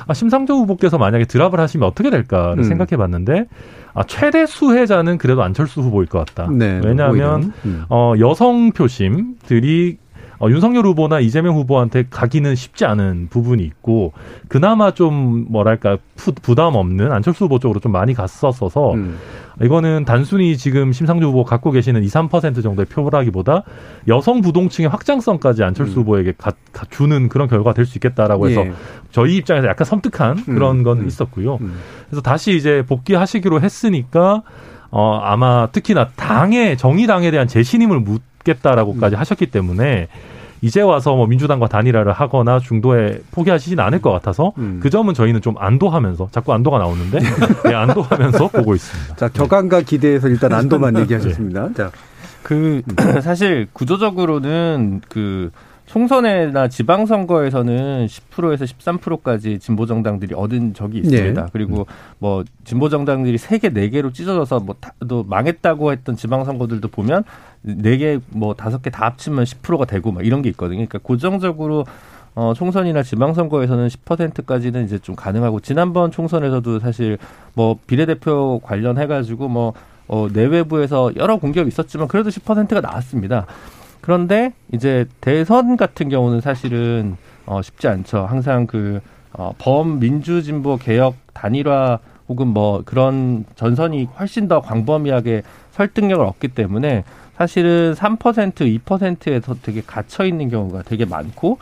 [0.07, 2.63] 아, 심상정 후보께서 만약에 드랍을 하시면 어떻게 될까를 음.
[2.65, 3.47] 생각해봤는데
[3.95, 6.51] 아, 최대 수혜자는 그래도 안철수 후보일 것 같다.
[6.51, 7.85] 네, 왜냐하면 음.
[7.89, 9.97] 어, 여성 표심들이
[10.43, 14.13] 어, 윤석열 후보나 이재명 후보한테 가기는 쉽지 않은 부분이 있고
[14.49, 19.19] 그나마 좀 뭐랄까 부, 부담 없는 안철수 후보 쪽으로 좀 많이 갔었어서 음.
[19.63, 23.63] 이거는 단순히 지금 심상조 후보 갖고 계시는 2, 3% 정도의 표라기보다
[24.09, 26.01] 여성 부동층의 확장성까지 안철수 음.
[26.01, 28.73] 후보에게 가, 가, 주는 그런 결과가 될 수 있겠다라고 해서 예.
[29.11, 30.55] 저희 입장에서 약간 섬뜩한 음.
[30.55, 30.83] 그런 음.
[30.83, 31.59] 건 있었고요.
[31.61, 31.75] 음.
[32.09, 34.43] 그래서 다시 이제 복귀하시기로 했으니까
[34.91, 39.21] 어 아마 특히나 당의 정의당에 대한 재신임을 묻겠다라고까지 음.
[39.21, 40.09] 하셨기 때문에
[40.63, 44.79] 이제 와서 뭐 민주당과 단일화를 하거나 중도에 포기하시진 않을 것 같아서 음.
[44.81, 47.19] 그 점은 저희는 좀 안도하면서 자꾸 안도가 나오는데
[47.69, 49.17] 네, 안도하면서 보고 있습니다.
[49.17, 51.69] 자 격앙과 기대에서 일단 안도만 얘기하셨습니다.
[51.69, 51.75] 네.
[51.75, 51.91] 자.
[52.45, 52.83] 그
[53.23, 55.51] 사실 구조적으로는 그
[55.87, 61.43] 총선이나 지방선거에서는 10%에서 13%까지 진보 정당들이 얻은 적이 있습니다.
[61.43, 61.49] 네.
[61.53, 61.87] 그리고
[62.19, 67.25] 뭐 진보 정당들이 3개, 4개로 찢어져서 뭐또 망했다고 했던 지방선거들도 보면
[67.67, 70.79] 4개, 뭐 5개 다 합치면 10%가 되고 막 이런 게 있거든요.
[70.79, 71.85] 그러니까 고정적으로
[72.35, 77.19] 어, 총선이나 지방선거에서는 10%까지는 이제 좀 가능하고 지난번 총선에서도 사실
[77.55, 79.75] 뭐 비례대표 관련해가지고 뭐
[80.09, 83.47] 어, 내외부에서 여러 공격이 있었지만 그래도 10%가 나왔습니다.
[84.01, 88.27] 그런데 이제 대선 같은 경우는 사실은 어, 쉽지 않죠.
[88.27, 89.01] 항상 그
[89.33, 91.99] 어, 범민주진보 개혁 단일화
[92.29, 95.43] 혹은 뭐 그런 전선이 훨씬 더 광범위하게
[95.73, 97.05] 설득력을 얻기 때문에
[97.43, 101.59] 사실은 3% 2%에서 되게 갇혀 있는 경우가 되게 많고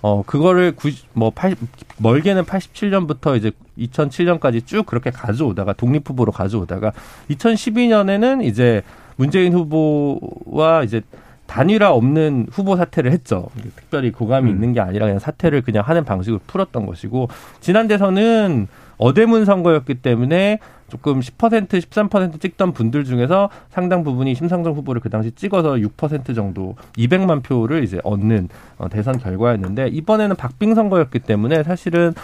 [0.00, 1.58] 어 그거를 구, 뭐 80,
[1.96, 6.92] 멀게는 87년부터 이제 2007년까지 쭉 그렇게 가져오다가 독립 후보로 가져오다가
[7.30, 8.82] 2012년에는 이제
[9.16, 11.02] 문재인 후보와 이제
[11.54, 13.46] 단일화 없는 후보 사퇴를 했죠.
[13.76, 14.56] 특별히 고감이 음.
[14.56, 17.28] 있는 게 아니라 그냥 사퇴를 그냥 하는 방식으로 풀었던 것이고
[17.60, 18.66] 지난 대선은
[18.98, 25.30] 어대문 선거였기 때문에 조금 10% 13% 찍던 분들 중에서 상당 부분이 심상정 후보를 그 당시
[25.30, 28.48] 찍어서 6% 정도 200만 표를 이제 얻는
[28.78, 32.14] 어, 대선 결과였는데 이번에는 박빙 선거였기 때문에 사실은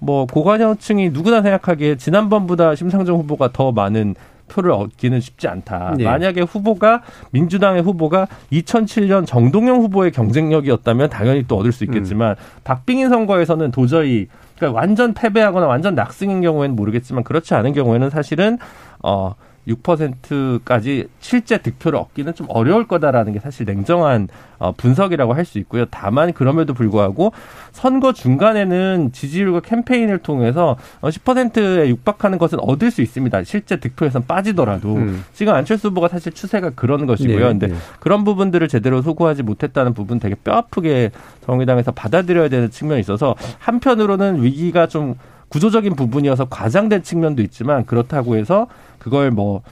[0.00, 4.16] 뭐 고관여층이 누구나 생각하기에 지난번보다 심상정 후보가 더 많은
[4.50, 5.94] 표를 얻기는 쉽지 않다.
[5.96, 6.04] 네.
[6.04, 12.60] 만약에 후보가 민주당의 후보가 2007년 정동영 후보의 경쟁력이었다면 당연히 또 얻을 수 있겠지만 음.
[12.64, 14.26] 박빙인 선거에서는 도저히
[14.56, 18.58] 그러니까 완전 패배하거나 완전 낙승인 경우에는 모르겠지만 그렇지 않은 경우에는 사실은
[19.02, 19.34] 어
[19.70, 25.84] 6%까지 실제 득표를 얻기는 좀 어려울 거다라는 게 사실 냉정한 어, 분석이라고 할 수 있고요.
[25.90, 27.32] 다만 그럼에도 불구하고
[27.72, 33.42] 선거 중간에는 지지율과 캠페인을 통해서 10%에 어, 육박하는 것은 얻을 수 있습니다.
[33.44, 35.24] 실제 득표에선 빠지더라도 음.
[35.32, 37.38] 지금 안철수 후보가 사실 추세가 그런 것이고요.
[37.38, 37.74] 네, 근데 네.
[37.98, 41.10] 그런 부분들을 제대로 소구하지 못했다는 부분 되게 뼈아프게
[41.44, 45.14] 정의당에서 받아들여야 되는 측면이 있어서 한편으로는 위기가 좀
[45.48, 48.68] 구조적인 부분이어서 과장된 측면도 있지만 그렇다고 해서
[49.00, 49.62] 그걸 뭐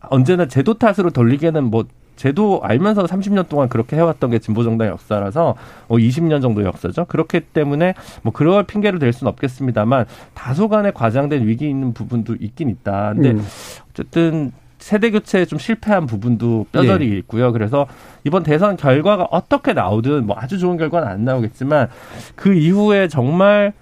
[0.00, 1.84] 언제나 제도 탓으로 돌리기에는 뭐
[2.16, 5.56] 제도 알면서 30년 동안 그렇게 해왔던 게 진보정당의 역사라서
[5.88, 7.06] 뭐 20년 정도 역사죠.
[7.06, 13.14] 그렇기 때문에 뭐 그럴 핑계를 댈 수는 없겠습니다만 다소간의 과장된 위기 있는 부분도 있긴 있다.
[13.14, 13.46] 근데 음.
[13.90, 17.16] 어쨌든 세대 교체에 좀 실패한 부분도 뼈저리 네.
[17.18, 17.52] 있고요.
[17.52, 17.86] 그래서
[18.22, 21.88] 이번 대선 결과가 어떻게 나오든 뭐 아주 좋은 결과는 안 나오겠지만
[22.36, 23.72] 그 이후에 정말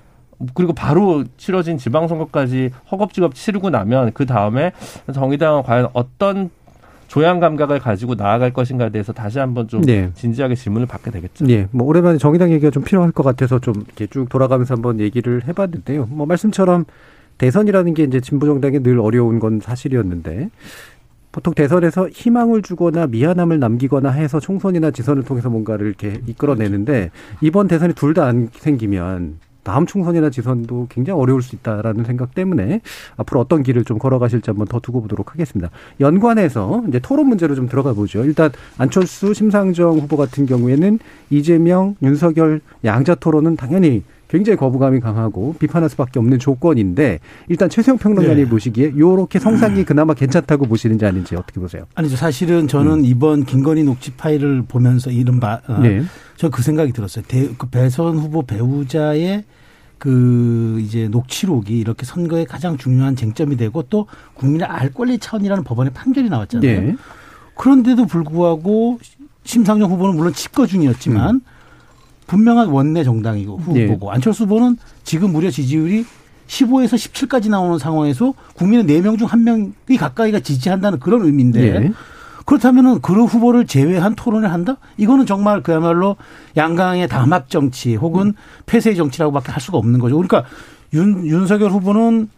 [0.55, 4.73] 그리고 바로 치러진 지방선거까지 허겁지겁 치르고 나면 그 다음에
[5.13, 6.51] 정의당은 과연 어떤
[7.09, 10.11] 조양 감각을 가지고 나아갈 것인가에 대해서 다시 한번 좀 네.
[10.15, 11.45] 진지하게 질문을 받게 되겠죠.
[11.45, 11.69] 네.
[11.71, 16.07] 뭐 오랜만에 정의당 얘기가 좀 필요할 것 같아서 좀 이렇게 쭉 돌아가면서 한번 얘기를 해봤는데요.
[16.11, 16.87] 뭐 말씀처럼
[17.37, 20.49] 대선이라는 게 이제 진보 정당에 늘 어려운 건 사실이었는데
[21.33, 27.11] 보통 대선에서 희망을 주거나 미안함을 남기거나 해서 총선이나 지선을 통해서 뭔가를 이렇게 이끌어내는데
[27.43, 32.81] 이번 대선이 둘 다 안 생기면 다음 총선이나 지선도 굉장히 어려울 수 있다라는 생각 때문에
[33.17, 35.71] 앞으로 어떤 길을 좀 걸어가실지 한번 더 두고 보도록 하겠습니다.
[36.01, 38.25] 연관해서 이제 토론 문제로 좀 들어가 보죠.
[38.25, 40.99] 일단 안철수, 심상정 후보 같은 경우에는
[41.31, 44.03] 이재명, 윤석열 양자 토론은 당연히
[44.33, 47.19] 굉장히 거부감이 강하고 비판할 수밖에 없는 조건인데
[47.49, 48.49] 일단 최수영 평론가님 네.
[48.49, 51.85] 보시기에 요렇게 성상이 그나마 괜찮다고 보시는지 아닌지 어떻게 보세요?
[51.95, 52.17] 아니죠.
[52.17, 53.05] 사실은 저는 음.
[53.05, 56.03] 이번 김건희 녹취 파일을 보면서 이른바 어, 네.
[56.37, 57.27] 저그 생각이 들었어요.
[57.29, 59.45] 대, 그 배선 후보 배우자의
[59.99, 65.93] 그 이제 녹취록이 이렇게 선거에 가장 중요한 쟁점이 되고 또 국민의 알 권리 차원이라는 법원의
[65.93, 66.81] 판결이 나왔잖아요.
[66.81, 66.97] 네.
[67.55, 68.99] 그런데도 불구하고
[69.45, 71.41] 심상정 후보는 물론 집거 중이었지만 음.
[72.27, 74.15] 분명한 원내 정당이고 후보고 네.
[74.15, 76.05] 안철수 후보는 지금 무려 지지율이
[76.47, 81.93] 15에서 17까지 나오는 상황에서 국민의 4명 중 1명이 가까이가 지지한다는 그런 의미인데 네.
[82.45, 84.77] 그렇다면은 그 후보를 제외한 토론을 한다?
[84.97, 86.17] 이거는 정말 그야말로
[86.57, 88.35] 양강의 담합 정치 혹은
[88.67, 90.17] 폐쇄 정치라고밖에 할 수가 없는 거죠.
[90.17, 90.45] 그러니까
[90.93, 92.29] 윤, 윤석열 후보는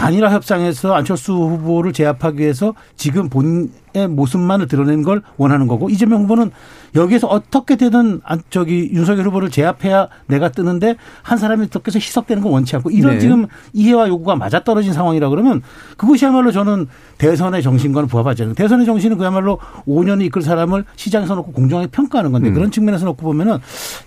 [0.00, 6.52] 단일화 협상에서 안철수 후보를 제압하기 위해서 지금 본의 모습만을 드러내는 걸 원하는 거고 이재명 후보는
[6.94, 12.76] 여기에서 어떻게 되든 저기 윤석열 후보를 제압해야 내가 뜨는데 한 사람이 덕해서 희석되는 건 원치
[12.76, 13.18] 않고 이런 네.
[13.18, 15.60] 지금 이해와 요구가 맞아떨어진 상황이라 그러면
[15.98, 16.88] 그것이야말로 저는
[17.18, 22.48] 대선의 정신과는 부합하지 않는 대선의 정신은 그야말로 5년을 이끌 사람을 시장에서 놓고 공정하게 평가하는 건데
[22.48, 22.54] 음.
[22.54, 23.58] 그런 측면에서 놓고 보면은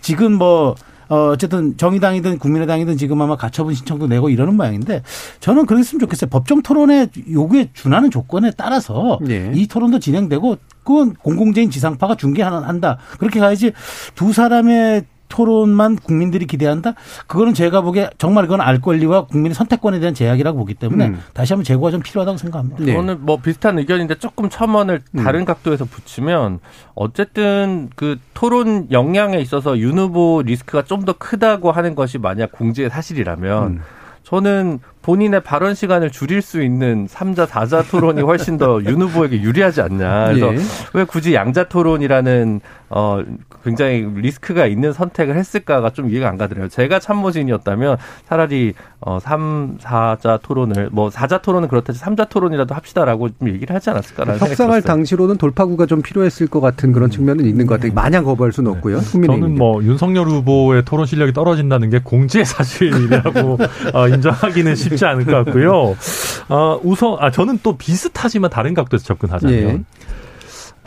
[0.01, 0.73] 지금 뭐
[1.09, 5.03] 어, 어쨌든 정의당이든 국민의당이든 지금 아마 가처분 신청도 내고 이러는 모양인데
[5.39, 6.29] 저는 그랬으면 좋겠어요.
[6.29, 9.51] 법정 토론의 요구에 준하는 조건에 따라서 네.
[9.55, 12.97] 이 토론도 진행되고 그건 공공재인 지상파가 중계한다.
[13.19, 13.71] 그렇게 가야지
[14.15, 16.93] 두 사람의 토론만 국민들이 기대한다?
[17.27, 21.19] 그거는 제가 보기에 정말 그건 알 권리와 국민의 선택권에 대한 제약이라고 보기 때문에 음.
[21.33, 22.83] 다시 한번 재고가 좀 필요하다고 생각합니다.
[22.83, 22.93] 네.
[22.93, 25.23] 저는 뭐 비슷한 의견인데 조금 첨언을 음.
[25.23, 25.45] 다른 음.
[25.45, 26.59] 각도에서 붙이면
[26.95, 32.89] 어쨌든 그 토론 역량에 있어서 윤 후보 리스크가 좀 더 크다고 하는 것이 만약 공지의
[32.89, 33.81] 사실이라면 음.
[34.23, 39.81] 저는 본인의 발언 시간을 줄일 수 있는 3자, 4자 토론이 훨씬 더 윤 후보에게 유리하지
[39.81, 40.27] 않냐.
[40.29, 40.59] 그래서 예.
[40.93, 43.21] 왜 굳이 양자 토론이라는 어
[43.63, 46.69] 굉장히 리스크가 있는 선택을 했을까가 좀 이해가 안 가더라고요.
[46.69, 47.97] 제가 참모진이었다면
[48.27, 53.89] 차라리 어 3, 4자 토론을 뭐 4자 토론은 그렇다지 3자 토론이라도 합시다라고 좀 얘기를 하지
[53.89, 57.93] 않았을까라는 협상할 당시로는 돌파구가 좀 필요했을 것 같은 그런 측면은 있는 것 같아요.
[57.93, 58.77] 마냥 거부할 수는 네.
[58.77, 59.01] 없고요.
[59.01, 63.57] 저는 뭐 윤석열 후보의 토론 실력이 떨어진다는 게 공지의 사실이라고
[63.93, 65.95] 어, 인정하기는 쉽 쉽지 않을 것 같고요.
[66.49, 69.55] 아, 우선, 아, 저는 또 비슷하지만 다른 각도에서 접근하자면.
[69.55, 69.83] 예.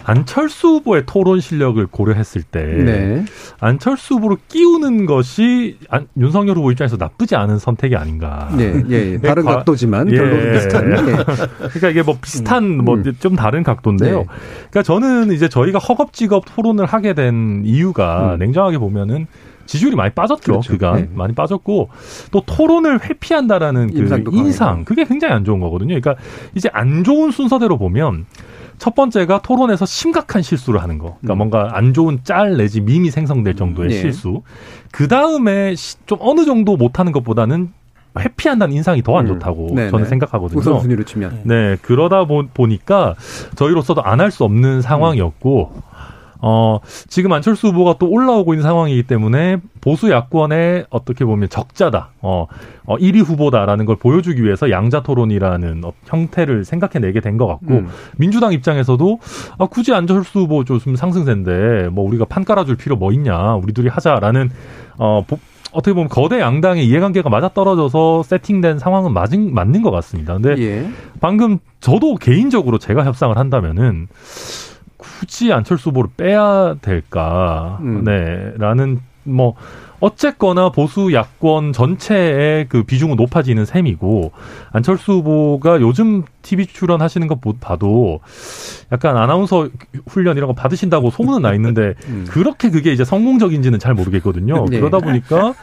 [0.09, 3.25] 안철수 후보의 토론 실력을 고려했을 때 네.
[3.59, 8.49] 안철수 후보를 끼우는 것이 안, 윤석열 후보 입장에서 나쁘지 않은 선택이 아닌가.
[8.57, 9.19] 네, 예, 예.
[9.19, 10.17] 다른 과, 각도지만 예.
[10.17, 10.93] 별로 비슷한.
[10.93, 10.97] 예.
[10.97, 12.85] 그러니까 이게 뭐 비슷한 음.
[12.85, 14.19] 뭐좀 다른 각도인데요.
[14.19, 14.27] 네.
[14.71, 18.39] 그러니까 저는 이제 저희가 허겁지겁 토론을 하게 된 이유가 음.
[18.39, 19.27] 냉정하게 보면은
[19.67, 20.53] 지지율이 많이 빠졌죠.
[20.53, 20.73] 그렇죠.
[20.73, 21.09] 그간 네.
[21.15, 21.91] 많이 빠졌고
[22.31, 25.99] 또 토론을 회피한다라는 그 인상 그게 굉장히 안 좋은 거거든요.
[26.01, 26.15] 그러니까
[26.55, 28.27] 이제 안 좋은 순서대로 보면
[28.79, 31.17] 첫 번째가 토론에서 심각한 실수를 하는 거.
[31.21, 31.39] 그러니까 음.
[31.39, 33.95] 뭔가 안 좋은 짤 내지 밈이 생성될 정도의 네.
[34.01, 34.43] 실수.
[34.93, 35.75] 그 다음에
[36.07, 37.73] 좀 어느 정도 못하는 것보다는
[38.19, 39.35] 회피한다는 인상이 더안 음.
[39.35, 39.91] 좋다고 음.
[39.91, 40.59] 저는 생각하거든요.
[40.61, 41.41] 우선순위로 치면.
[41.45, 43.15] 네, 그러다 보, 보니까
[43.57, 45.81] 저희로서도 안 할 수 없는 상황이었고 음.
[46.41, 52.11] 어, 지금 안철수 후보가 또 올라오고 있는 상황이기 때문에 보수 야권의 어떻게 보면 적자다.
[52.23, 52.47] 어,
[52.87, 57.89] 어 1위 후보다라는 걸 보여주기 위해서 양자 토론이라는 어, 형태를 생각해내게 된 것 같고 음.
[58.17, 59.19] 민주당 입장에서도
[59.59, 63.55] 아, 굳이 안철수 후보 좀 상승세인데 뭐 우리가 판 깔아줄 필요 뭐 있냐.
[63.57, 64.51] 우리 둘이 하자라는
[64.99, 65.39] 어, 보,
[65.73, 70.33] 어떻게 보면 거대 양당의 이해관계가 맞아 떨어져서 세팅된 상황은 맞은, 맞는 것 같습니다.
[70.35, 70.89] 근데 예.
[71.21, 74.09] 방금 저도 개인적으로 제가 협상을 한다면은
[74.97, 77.79] 굳이 안철수 후보를 빼야 될까?
[77.83, 78.05] 음.
[78.05, 79.55] 네, 라는 뭐
[79.99, 84.31] 어쨌거나 보수 야권 전체의 그 비중은 높아지는 셈이고
[84.71, 88.21] 안철수 후보가 요즘 TV 출연하시는 것 봐도
[88.93, 89.69] 약간 아나운서
[90.07, 92.27] 훈련 이런 거 받으신다고 소문은 나 있는데 음.
[92.29, 94.67] 그렇게 그게 이제 성공적인지는 잘 모르겠거든요.
[94.71, 94.79] 네.
[94.79, 95.55] 그러다 보니까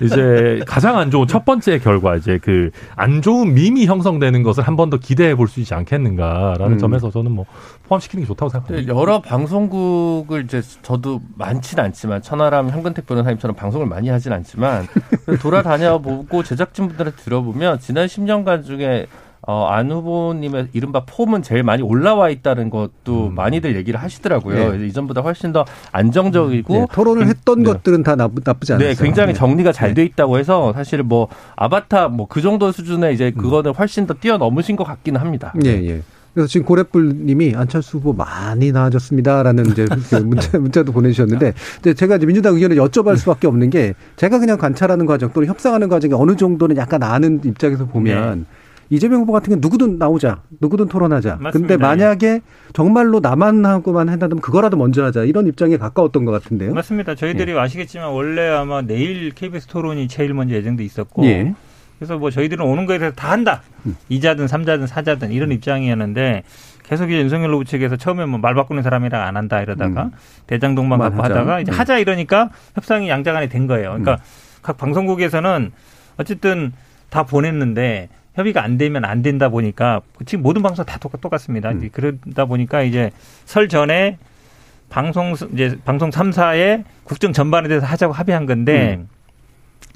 [0.00, 4.76] 이제 가장 안 좋은 첫 번째 결과 이제 그 안 좋은 밈이 형성되는 것을 한
[4.76, 6.78] 번 더 기대해 볼 수 있지 않겠는가라는 음.
[6.78, 7.46] 점에서 저는 뭐
[7.92, 8.94] 포함시키는 게 좋다고 생각합니다.
[8.94, 14.86] 여러 방송국을 이제 저도 많지는 않지만 천하람 현근택 변호사님처럼 방송을 많이 하진 않지만
[15.42, 19.06] 돌아다녀 보고 제작진분들한테 들어보면 지난 10년간 중에
[19.44, 23.34] 어, 안 후보님의 이른바 폼은 제일 많이 올라와 있다는 것도 음.
[23.34, 24.76] 많이들 얘기를 하시더라고요.
[24.76, 24.86] 네.
[24.86, 27.72] 이전보다 훨씬 더 안정적이고 네, 토론을 했던 네.
[27.72, 28.90] 것들은 다 나쁘, 나쁘지 않아요.
[28.90, 29.38] 네, 굉장히 네.
[29.38, 30.04] 정리가 잘돼 네.
[30.04, 31.26] 있다고 해서 사실 뭐
[31.56, 33.42] 아바타 뭐 그 정도 수준의 이제 음.
[33.42, 35.52] 그거는 훨씬 더 뛰어넘으신 것 같기는 합니다.
[35.64, 36.02] 예, 예.
[36.34, 42.26] 그래서 지금 고래뿔님이 안철수 후보 많이 나아졌습니다라는 이제 그 문자, 문자도 보내주셨는데 이제 제가 이제
[42.26, 46.76] 민주당 의견을 여쭤볼 수밖에 없는 게 제가 그냥 관찰하는 과정 또는 협상하는 과정이 어느 정도는
[46.76, 48.44] 약간 아는 입장에서 보면 네.
[48.92, 51.38] 이재명 후보 같은 경우 누구든 나오자, 누구든 토론하자.
[51.40, 51.50] 맞습니다.
[51.52, 52.42] 근데 만약에
[52.74, 56.74] 정말로 나만 하고만 한다면 그거라도 먼저 하자 이런 입장에 가까웠던 것 같은데요.
[56.74, 57.14] 맞습니다.
[57.14, 57.58] 저희들이 예.
[57.58, 61.24] 아시겠지만 원래 아마 내일 KBS 토론이 제일 먼저 예정돼 있었고.
[61.24, 61.54] 예.
[62.02, 63.62] 그래서 뭐 저희들은 오는 거에 대해서 다 한다.
[63.86, 63.94] 음.
[64.08, 66.42] 이자든 삼자든 사자든 이런 입장이었는데
[66.82, 70.10] 계속 이제 윤석열 후보 측에서 처음에 뭐 말 바꾸는 사람이랑 안 한다 이러다가 음.
[70.48, 71.34] 대장동만 갖고 하자.
[71.34, 71.76] 하다가 이제 네.
[71.76, 73.90] 하자 이러니까 협상이 양자간에 된 거예요.
[73.90, 74.18] 그러니까 음.
[74.62, 75.70] 각 방송국에서는
[76.16, 76.72] 어쨌든
[77.08, 81.70] 다 보냈는데 협의가 안 되면 안 된다 보니까 지금 모든 방송 다 똑같습니다.
[81.70, 81.88] 음.
[81.92, 83.12] 그러다 보니까 이제
[83.44, 84.18] 설 전에
[84.90, 89.08] 방송 이제 방송 3사의 국정 전반에 대해서 하자고 합의한 건데 음.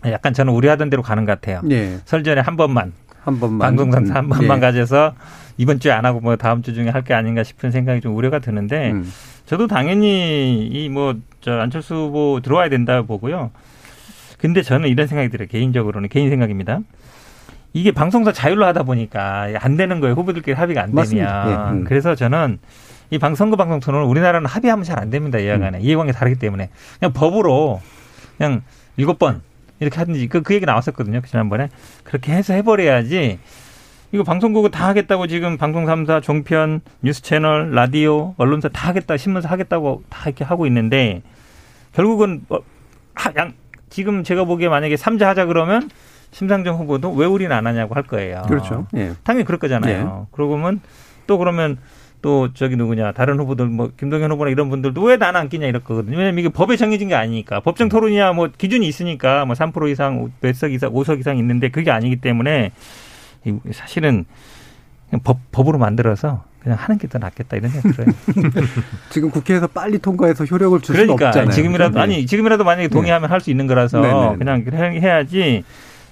[0.06, 1.60] 약간 저는 우려하던 대로 가는 것 같아요.
[1.70, 1.98] 예.
[2.04, 2.92] 설 전에 한 번만
[3.24, 4.60] 한 번만 방송 3사 한 번만 예.
[4.60, 5.14] 가져서
[5.56, 8.38] 이번 주에 안 하고 뭐 다음 주 중에 할 게 아닌가 싶은 생각이 좀 우려가
[8.38, 9.10] 드는데 음.
[9.46, 13.50] 저도 당연히 이 뭐 저 안철수 후보 들어와야 된다 보고요.
[14.38, 15.48] 근데 저는 이런 생각이 들어요.
[15.48, 16.80] 개인적으로는 개인 생각입니다.
[17.72, 20.14] 이게 방송사 자율로 하다 보니까 안 되는 거예요.
[20.14, 21.08] 후보들끼리 합의가 안 되면.
[21.16, 21.54] 예.
[21.72, 21.84] 음.
[21.84, 22.58] 그래서 저는
[23.10, 25.38] 이 방송과 방송 토론은 우리나라는 합의하면 잘 안 됩니다.
[25.38, 25.82] 이해관에 음.
[25.82, 27.80] 이해관계 다르기 때문에 그냥 법으로
[28.38, 28.62] 그냥
[28.96, 29.42] 일곱 번
[29.80, 31.20] 이렇게 하든지 그, 그 얘기 나왔었거든요.
[31.22, 31.68] 지난번에
[32.04, 33.38] 그렇게 해서 해버려야지
[34.12, 39.48] 이거 방송국을 다 하겠다고 지금 방송 3사, 종편, 뉴스 채널, 라디오, 언론사 다 하겠다, 신문사
[39.48, 41.22] 하겠다고 다 이렇게 하고 있는데
[41.92, 42.62] 결국은 뭐
[43.14, 43.52] 하, 양,
[43.90, 45.90] 지금 제가 보기에 만약에 3자 하자 그러면
[46.30, 48.42] 심상정 후보도 왜 우리는 안 하냐고 할 거예요.
[48.46, 48.86] 그렇죠.
[48.96, 49.12] 예.
[49.24, 50.26] 당연히 그럴 거잖아요.
[50.26, 50.28] 예.
[50.32, 50.80] 그러면
[51.26, 51.78] 또 그러면
[52.26, 56.18] 또 저기 누구냐 다른 후보들 뭐 김동연 후보나 이런 분들도 왜 나는 안 끼냐 이렇거든요.
[56.18, 60.72] 왜냐면 이게 법에 정해진 게 아니니까 법정 토론이야 뭐 기준이 있으니까 뭐 3% 이상 몇석
[60.72, 62.72] 이상 5석 이상 있는데 그게 아니기 때문에
[63.70, 64.24] 사실은
[65.08, 68.12] 그냥 법, 법으로 만들어서 그냥 하는 게 더 낫겠다 이런 생각 들어요.
[69.10, 71.50] 지금 국회에서 빨리 통과해서 효력을 줄 그러니까, 수는 없잖아요.
[71.54, 72.00] 지금이라도 네.
[72.00, 73.30] 아니 지금이라도 만약에 동의하면 네.
[73.30, 74.64] 할수 있는 거라서 네네.
[74.64, 75.62] 그냥 해야지.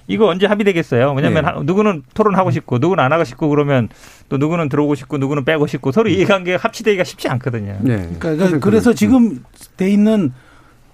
[0.07, 1.13] 이거 언제 합의되겠어요?
[1.15, 1.53] 왜냐하면 네.
[1.65, 3.89] 누구는 토론하고 싶고 누구는 안 하고 싶고 그러면
[4.29, 7.79] 또 누구는 들어오고 싶고 누구는 빼고 싶고 서로 이해관계가 합치되기가 쉽지 않거든요.
[7.81, 8.11] 네.
[8.19, 9.43] 그러니까 그래서 지금
[9.77, 10.33] 돼 있는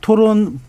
[0.00, 0.60] 토론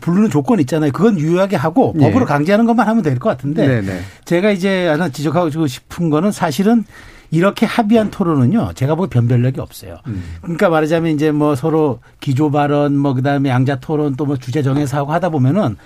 [0.00, 0.92] 부르는 조건 있잖아요.
[0.92, 2.04] 그건 유효하게 하고 네.
[2.06, 4.00] 법으로 강제하는 것만 하면 될 것 같은데 네, 네.
[4.24, 6.84] 제가 이제 하나 지적하고 싶은 거는 사실은
[7.30, 9.96] 이렇게 합의한 토론은요, 제가 보기 변별력이 없어요.
[10.06, 10.22] 음.
[10.42, 14.98] 그러니까 말하자면 이제 뭐 서로 기조 발언, 뭐 그다음에 양자 토론 또 뭐 주제 정해서
[14.98, 15.76] 하고 하다 보면은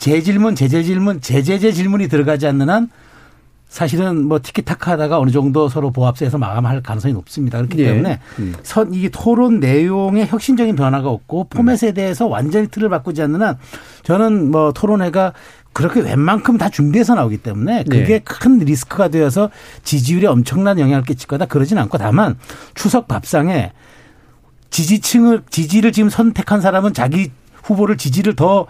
[0.00, 2.88] 제 질문, 제재 질문, 제제제 질문이 들어가지 않는 한
[3.68, 7.58] 사실은 뭐 티키타카 하다가 어느 정도 서로 보합세에서 마감할 가능성이 높습니다.
[7.58, 7.88] 그렇기 예.
[7.88, 8.54] 때문에 음.
[8.62, 13.58] 선, 이 토론 내용에 혁신적인 변화가 없고 포맷에 대해서 완전히 틀을 바꾸지 않는 한
[14.02, 15.34] 저는 뭐 토론회가
[15.74, 18.20] 그렇게 웬만큼 다 준비해서 나오기 때문에 그게 네.
[18.20, 19.50] 큰 리스크가 되어서
[19.84, 22.38] 지지율에 엄청난 영향을 끼칠 거다 그러진 않고 다만
[22.74, 23.72] 추석 밥상에
[24.70, 27.30] 지지층을 지지를 지금 선택한 사람은 자기
[27.62, 28.66] 후보를 지지를 더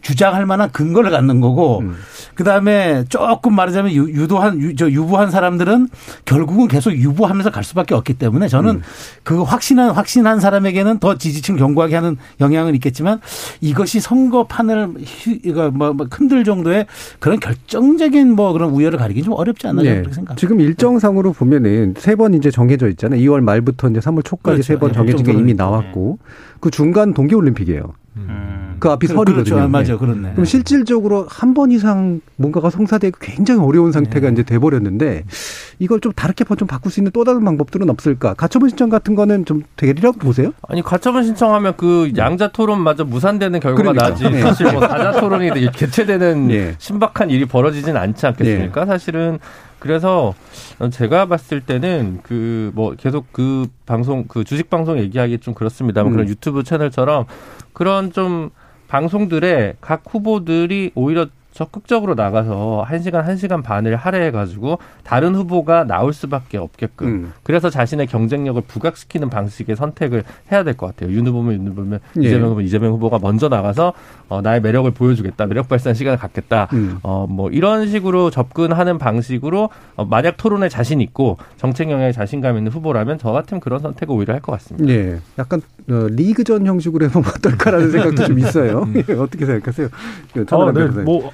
[0.00, 1.94] 주장할 만한 근거를 갖는 거고 음.
[2.34, 5.88] 그다음에 조금 말하자면 유도한 유, 저 유부한 사람들은
[6.24, 8.82] 결국은 계속 유부하면서 갈 수밖에 없기 때문에 저는 음.
[9.22, 13.20] 그 확신한 확신한 사람에게는 더 지지층 견고하게 하는 영향은 있겠지만
[13.60, 14.94] 이것이 선거판을
[15.44, 16.86] 이거 뭐, 뭐 흔들 정도의
[17.20, 19.96] 그런 결정적인 뭐 그런 우열을 가리기 좀 어렵지 않나 네.
[19.96, 20.36] 그렇게 생각.
[20.36, 23.20] 지금 일정상으로 보면은 세 번 이제 정해져 있잖아요.
[23.22, 24.62] 2월 말부터 이제 3월 초까지 그렇죠.
[24.62, 26.18] 세번 네, 정해진 게 이미 나왔고
[26.60, 27.94] 그 중간 동계 올림픽이에요.
[28.82, 28.84] 음.
[28.84, 29.54] 그 앞이 그, 설이거든요.
[29.54, 29.68] 그렇죠.
[29.68, 30.32] 맞아, 그렇네.
[30.32, 34.32] 그럼 실질적으로 한 번 이상 뭔가가 성사되고 굉장히 어려운 상태가 네.
[34.32, 35.24] 이제 돼버렸는데
[35.78, 38.32] 이걸 좀 다르게 좀 바꿀 수 있는 또 다른 방법들은 없을까?
[38.34, 40.52] 가처분 신청 같은 거는 좀 되리라고 보세요?
[40.66, 44.08] 아니 가처분 신청하면 그 양자 토론마저 무산되는 결과가 그러니까.
[44.08, 44.24] 나지.
[44.30, 44.40] 네.
[44.40, 46.74] 사실 뭐 사자 토론이 개최되는 네.
[46.78, 48.80] 신박한 일이 벌어지진 않지 않겠습니까?
[48.80, 48.86] 네.
[48.86, 49.38] 사실은
[49.78, 50.32] 그래서
[50.90, 56.16] 제가 봤을 때는 그 뭐 계속 그 방송 그 주식 방송 얘기하기 좀 그렇습니다만 음.
[56.16, 57.26] 그런 유튜브 채널처럼
[57.72, 58.50] 그런 좀
[58.92, 67.32] 방송들의 각 후보들이 오히려 적극적으로 나가서 한시간한시간 반을 할애해가지고 다른 후보가 나올 수밖에 없게끔 음.
[67.42, 71.14] 그래서 자신의 경쟁력을 부각시키는 방식의 선택을 해야 될 것 같아요.
[71.14, 72.26] 윤 후보면 윤 후보면 예.
[72.26, 73.92] 이재명 후보면 이재명 후보가 먼저 나가서
[74.28, 75.46] 어, 나의 매력을 보여주겠다.
[75.46, 76.68] 매력 발산 시간을 갖겠다.
[76.72, 76.98] 음.
[77.02, 82.72] 어, 뭐 이런 식으로 접근하는 방식으로 어, 만약 토론에 자신 있고 정책 영향에 자신감 있는
[82.72, 84.88] 후보라면 저 같으면 그런 선택을 오히려 할 것 같습니다.
[84.92, 85.18] 예.
[85.38, 88.82] 약간 어, 리그전 형식으로 해보면 어떨까라는 생각도 좀 있어요.
[88.88, 89.02] 음.
[89.08, 89.88] 예, 어떻게 생각하세요?
[90.68, 91.02] 아, 네.
[91.04, 91.30] 뭐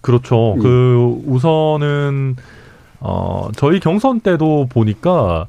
[0.00, 0.54] 그렇죠.
[0.58, 0.62] 예.
[0.62, 2.36] 그 우선은
[3.00, 5.46] 어 저희 경선 때도 보니까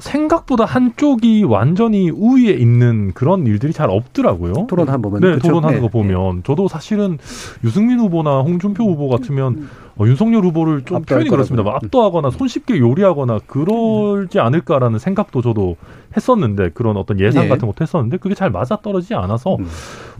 [0.00, 4.66] 생각보다 한쪽이 완전히 우위에 있는 그런 일들이 잘 없더라고요.
[4.68, 5.20] 토론한 보면.
[5.20, 5.48] 네, 그쵸?
[5.48, 5.80] 토론하는 네.
[5.82, 6.36] 거 보면.
[6.36, 6.42] 네.
[6.44, 7.18] 저도 사실은
[7.62, 11.62] 유승민 후보나 홍준표 후보 같으면 어, 윤석열 후보를 좀 표현이 그렇습니다.
[11.62, 15.76] 뭐 압도하거나 손쉽게 요리하거나 그러지 않을까라는 생각도 저도
[16.16, 17.48] 했었는데 그런 어떤 예상 네.
[17.48, 19.66] 같은 것도 했었는데 그게 잘 맞아 떨어지지 않아서 음.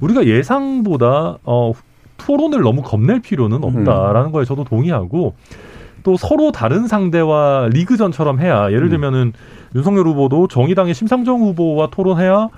[0.01, 1.73] 우리가 예상보다 어
[2.25, 4.33] 토론을 너무 겁낼 필요는 없다라는 음.
[4.33, 5.35] 거에 저도 동의하고
[6.03, 8.91] 또 서로 다른 상대와 리그전처럼 해야 예를 음.
[8.91, 9.33] 들면은 음.
[9.75, 12.49] 윤석열 후보도 정의당의 심상정 후보와 토론해야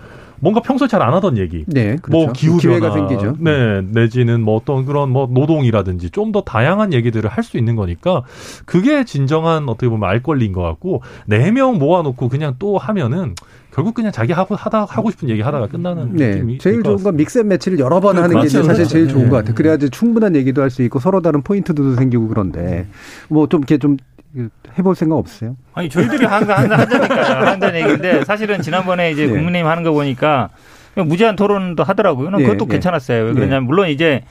[0.40, 1.64] 뭔가 평소에 잘 안 하던 얘기.
[1.68, 2.10] 네, 그렇죠.
[2.10, 3.36] 뭐 기후 기회가 생기죠.
[3.38, 8.24] 네, 내지는 뭐 어떤 그런 뭐 노동이라든지 좀 더 다양한 얘기들을 할 수 있는 거니까
[8.66, 13.34] 그게 진정한 어떻게 보면 알 권리인 것 같고 네 명 모아놓고 그냥 또 하면은
[13.74, 16.28] 결국 그냥 자기 하고 하다 하고 싶은 얘기 하다가 끝나는 네.
[16.36, 19.30] 느낌이 제일 좋은 건 믹스앤 매치를 여러 번 하는 게 사실 제일 좋은 네.
[19.30, 19.54] 것 같아요.
[19.56, 22.86] 그래야지 충분한 얘기도 할 수 있고 서로 다른 포인트도 생기고 그런데
[23.28, 23.96] 뭐 좀 이렇게 좀
[24.78, 25.56] 해볼 생각 없으세요?
[25.74, 29.32] 아니 저희들이 항상 하자니까 한다는 얘기인데 사실은 지난번에 이제 네.
[29.32, 30.50] 국민의힘 하는 거 보니까
[30.96, 32.30] 무제한 토론도 하더라고요.
[32.30, 32.72] 네, 그것도 네.
[32.74, 33.24] 괜찮았어요.
[33.24, 33.66] 왜 그러냐면 네.
[33.66, 34.22] 물론 이제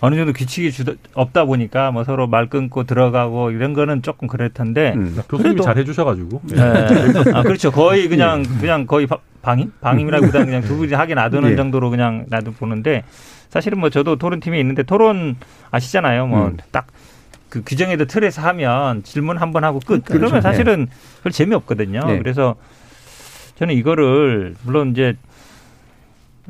[0.00, 4.48] 어느 정도 규칙이 주다, 없다 보니까 뭐 서로 말 끊고 들어가고 이런 거는 조금 그럴
[4.50, 6.60] 텐데 음, 교수님이 잘 해주셔가지고 네.
[7.34, 8.48] 아 그렇죠 거의 그냥 네.
[8.60, 9.08] 그냥 거의
[9.42, 11.56] 방임 방임이라기보다 그냥 두 분이 하게 놔두는 네.
[11.56, 13.02] 정도로 그냥 놔두 보는데
[13.50, 15.36] 사실은 뭐 저도 토론팀에 있는데 토론
[15.72, 16.98] 아시잖아요 뭐딱 음.
[17.48, 20.04] 그 규정에도 틀에서 하면 질문 한 번 하고 끝.
[20.04, 20.42] 그러면 그렇죠.
[20.42, 20.92] 사실은 네.
[21.22, 22.00] 별 재미없거든요.
[22.06, 22.18] 네.
[22.18, 22.56] 그래서
[23.56, 25.16] 저는 이거를 물론 이제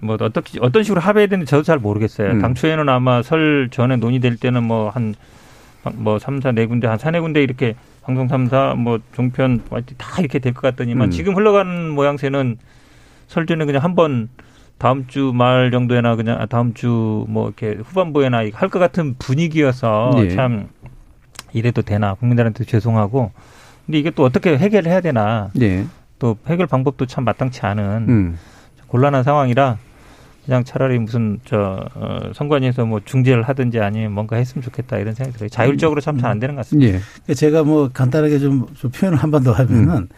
[0.01, 2.33] 뭐 어떻게 어떤 식으로 합의해야 되는지 저도 잘 모르겠어요.
[2.33, 2.41] 음.
[2.41, 4.91] 당초에는 아마 설 전에 논의될 때는 뭐
[5.83, 9.63] 한뭐 삼사 네 군데 한 사네 군데 이렇게 방송 삼사뭐 종편
[9.99, 11.11] 다 이렇게 될 것 같더니만 음.
[11.11, 12.57] 지금 흘러가는 모양새는
[13.27, 14.29] 설 전에 그냥 한번
[14.79, 20.13] 다음 주 말 정도에나 그냥 아, 다음 주 뭐 이렇게 후반부에나 할 것 같은 분위기여서
[20.15, 20.29] 네.
[20.31, 20.69] 참
[21.53, 23.33] 이래도 되나 국민들한테 죄송하고
[23.87, 25.85] 근데 이게 또 어떻게 해결해야 되나 네.
[26.21, 28.39] 또 해결 방법도 참 마땅치 않은 음.
[28.87, 29.79] 곤란한 상황이라
[30.49, 35.37] 그냥 차라리 무슨 저 어, 선관위에서 뭐 중재를 하든지 아니면 뭔가 했으면 좋겠다 이런 생각이
[35.37, 35.51] 들어요.
[35.51, 36.99] 자율적으로 참 잘 안 되는 것 같습니다.
[37.29, 37.35] 예.
[37.35, 40.09] 제가 뭐 간단하게 좀, 좀 표현을 한 번 더 하면은 음.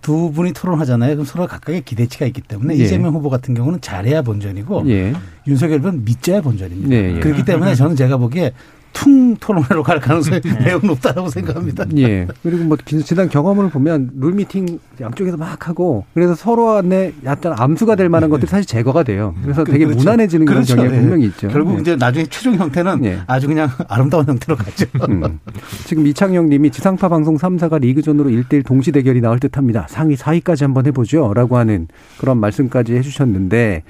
[0.00, 1.12] 두 분이 토론하잖아요.
[1.16, 2.84] 그럼 서로 각각의 기대치가 있기 때문에 예.
[2.84, 5.12] 이재명 후보 같은 경우는 잘해야 본전이고 예.
[5.46, 6.96] 윤석열 후보는 믿져야 본전입니다.
[6.96, 7.20] 예, 예.
[7.20, 8.52] 그렇기 때문에 저는 제가 보기에
[8.96, 10.64] 퉁 토론회로 갈 가능성이 네.
[10.64, 11.84] 매우 높다고 생각합니다.
[11.98, 12.26] 예.
[12.42, 17.96] 그리고 뭐 지난 경험을 보면 룰 미팅 양쪽에서 막 하고 그래서 서로 간에 약간 암수가
[17.96, 19.34] 될 만한 것들이 사실 제거가 돼요.
[19.42, 19.98] 그래서 되게 그렇죠.
[19.98, 20.76] 무난해지는 그런 그렇죠.
[20.76, 21.00] 경향이 네.
[21.02, 21.48] 분명히 있죠.
[21.48, 21.80] 결국 네.
[21.82, 23.18] 이제 나중에 최종 형태는 네.
[23.26, 24.86] 아주 그냥 아름다운 형태로 가죠.
[25.10, 25.40] 음.
[25.84, 29.86] 지금 이창영 님이 지상파 방송 3사가 리그전으로 1대1 동시 대결이 나올 듯합니다.
[29.90, 31.34] 상위 4위까지 한번 해보죠.
[31.34, 33.82] 라고 하는 그런 말씀까지 해주셨는데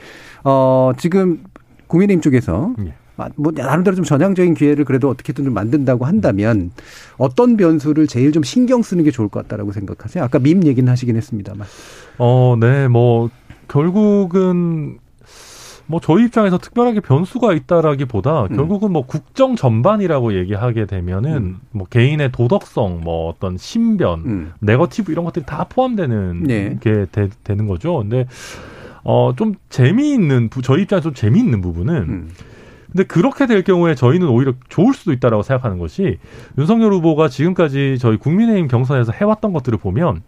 [0.43, 1.45] 어, 지금
[1.87, 2.95] 국민의힘 쪽에서 예.
[3.37, 6.71] 뭐 나름대로 좀 전향적인 기회를 그래도 어떻게든 좀 만든다고 한다면
[7.17, 10.23] 어떤 변수를 제일 좀 신경 쓰는 게 좋을 것 같다라고 생각하세요?
[10.23, 11.67] 아까 밈 얘기는 하시긴 했습니다만.
[12.19, 13.31] 어, 네, 뭐
[13.69, 14.99] 결국은
[15.87, 18.57] 뭐 저희 입장에서 특별하게 변수가 있다라기보다 음.
[18.57, 21.61] 결국은 뭐 국정 전반이라고 얘기하게 되면은 음.
[21.71, 24.53] 뭐 개인의 도덕성, 뭐 어떤 신변, 음.
[24.61, 26.77] 네거티브 이런 것들이 다 포함되는 네.
[26.81, 27.99] 게 되, 는 거죠.
[27.99, 28.27] 근데
[29.05, 32.29] 어 좀 재미있는 저희 입장에서 좀 재미있는 부분은 음.
[32.91, 36.19] 근데 그렇게 될 경우에 저희는 오히려 좋을 수도 있다라고 생각하는 것이
[36.59, 40.23] 윤석열 후보가 지금까지 저희 국민의힘 경선에서 해왔던 것들을 보면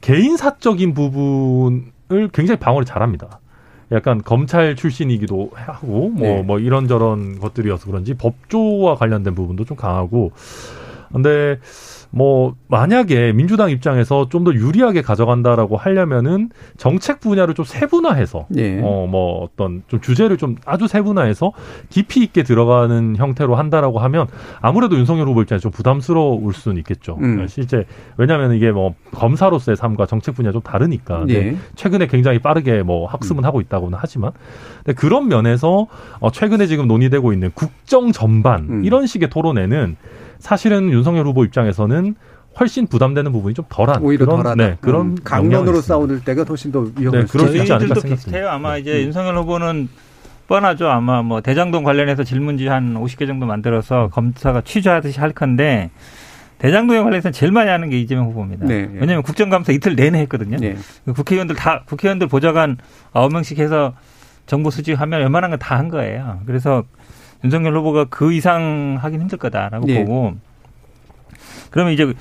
[0.00, 3.40] 개인 사적인 부분을 굉장히 방어를 잘합니다.
[3.90, 6.42] 약간 검찰 출신이기도 하고 뭐, 네.
[6.42, 10.32] 뭐 이런저런 것들이어서 그런지 법조와 관련된 부분도 좀 강하고
[11.12, 11.58] 근데
[12.10, 18.80] 뭐 만약에 민주당 입장에서 좀 더 유리하게 가져간다라고 하려면은 정책 분야를 좀 세분화해서 예.
[18.80, 21.52] 어뭐 어떤 좀 주제를 좀 아주 세분화해서
[21.90, 24.28] 깊이 있게 들어가는 형태로 한다라고 하면
[24.60, 27.18] 아무래도 윤석열 후보 입장에 좀 부담스러울 수는 있겠죠.
[27.20, 27.46] 음.
[27.48, 27.84] 실제
[28.16, 31.56] 왜냐하면 이게 뭐 검사로서의 삶과 정책 분야 좀 다르니까 예.
[31.74, 33.44] 최근에 굉장히 빠르게 뭐 학습은 음.
[33.44, 34.30] 하고 있다고는 하지만
[34.96, 35.88] 그런 면에서
[36.20, 38.84] 어 최근에 지금 논의되고 있는 국정 전반 음.
[38.84, 39.96] 이런 식의 토론에는
[40.38, 42.14] 사실은 윤석열 후보 입장에서는
[42.60, 44.54] 훨씬 부담되는 부분이 좀 덜한 오히려 그런, 덜하다.
[44.62, 48.16] 네, 그런 음, 강론으로 싸울 때가 훨씬 더 위험할 네, 그럴 수 있지 않을까 생각합니다.
[48.16, 48.48] 비슷해요.
[48.48, 48.80] 아마 네.
[48.80, 49.06] 이제 음.
[49.06, 49.88] 윤석열 후보는
[50.48, 50.88] 뻔하죠.
[50.88, 55.90] 아마 뭐 대장동 관련해서 질문지 한 50개 정도 만들어서 검사가 취조하듯이 할 건데
[56.58, 58.66] 대장동에 관련해서 제일 많이 하는 게 이재명 후보입니다.
[58.66, 58.88] 네, 예.
[58.94, 60.56] 왜냐하면 국정감사 이틀 내내 했거든요.
[60.56, 60.76] 네.
[61.04, 62.78] 국회의원들 다 국회의원들 보좌관
[63.12, 63.94] 9명씩 해서
[64.46, 66.40] 정보 수집하면 웬만한 건 다 한 거예요.
[66.46, 66.82] 그래서
[67.44, 70.04] 윤석열 후보가 그 이상 하긴 힘들 거다라고 네.
[70.04, 70.34] 보고
[71.70, 72.12] 그러면 이제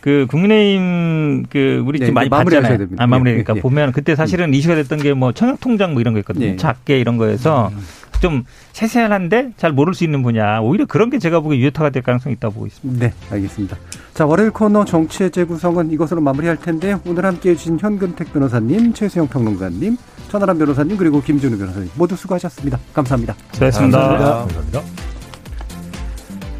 [0.00, 2.78] 그 국민의힘 그 우리 네, 지금 많이 봤잖아요.
[2.78, 3.02] 됩니다.
[3.02, 3.60] 아, 마무리니까 네.
[3.60, 4.54] 보면 그때 사실은 음.
[4.54, 6.46] 이슈가 됐던 게 뭐 청약 통장 뭐 이런 거 있거든요.
[6.46, 6.56] 네.
[6.56, 7.78] 작게 이런 거에서 음.
[8.20, 12.34] 좀 세세한데 잘 모를 수 있는 분야 오히려 그런 게 제가 보기에 유효타가 될 가능성이
[12.34, 13.06] 있다고 보고 있습니다.
[13.06, 13.76] 네, 알겠습니다.
[14.14, 17.00] 자 월요일 코너 정치의 재구성은 이것으로 마무리할 텐데요.
[17.06, 19.96] 오늘 함께해 주신 현근택 변호사님, 최수영 평론가님,
[20.30, 22.78] 천하람 변호사님 그리고 김준우 변호사님 모두 수고하셨습니다.
[22.94, 23.34] 감사합니다.
[23.52, 23.98] 수고하셨습니다.
[23.98, 24.38] 감사합니다.
[24.40, 24.82] 감사합니다.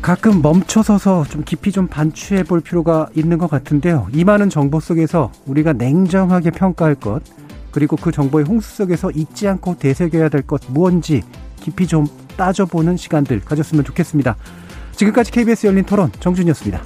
[0.03, 4.09] 가끔 멈춰서서 좀 깊이 좀 반추해 볼 필요가 있는 것 같은데요.
[4.13, 7.21] 이 많은 정보 속에서 우리가 냉정하게 평가할 것,
[7.71, 11.23] 그리고 그 정보의 홍수 속에서 잊지 않고 되새겨야 될 것 무언지
[11.61, 12.07] 깊이 좀
[12.37, 14.37] 따져보는 시간들 가졌으면 좋겠습니다.
[14.97, 16.81] 지금까지 KBS 열린 토론 정준이었습니다.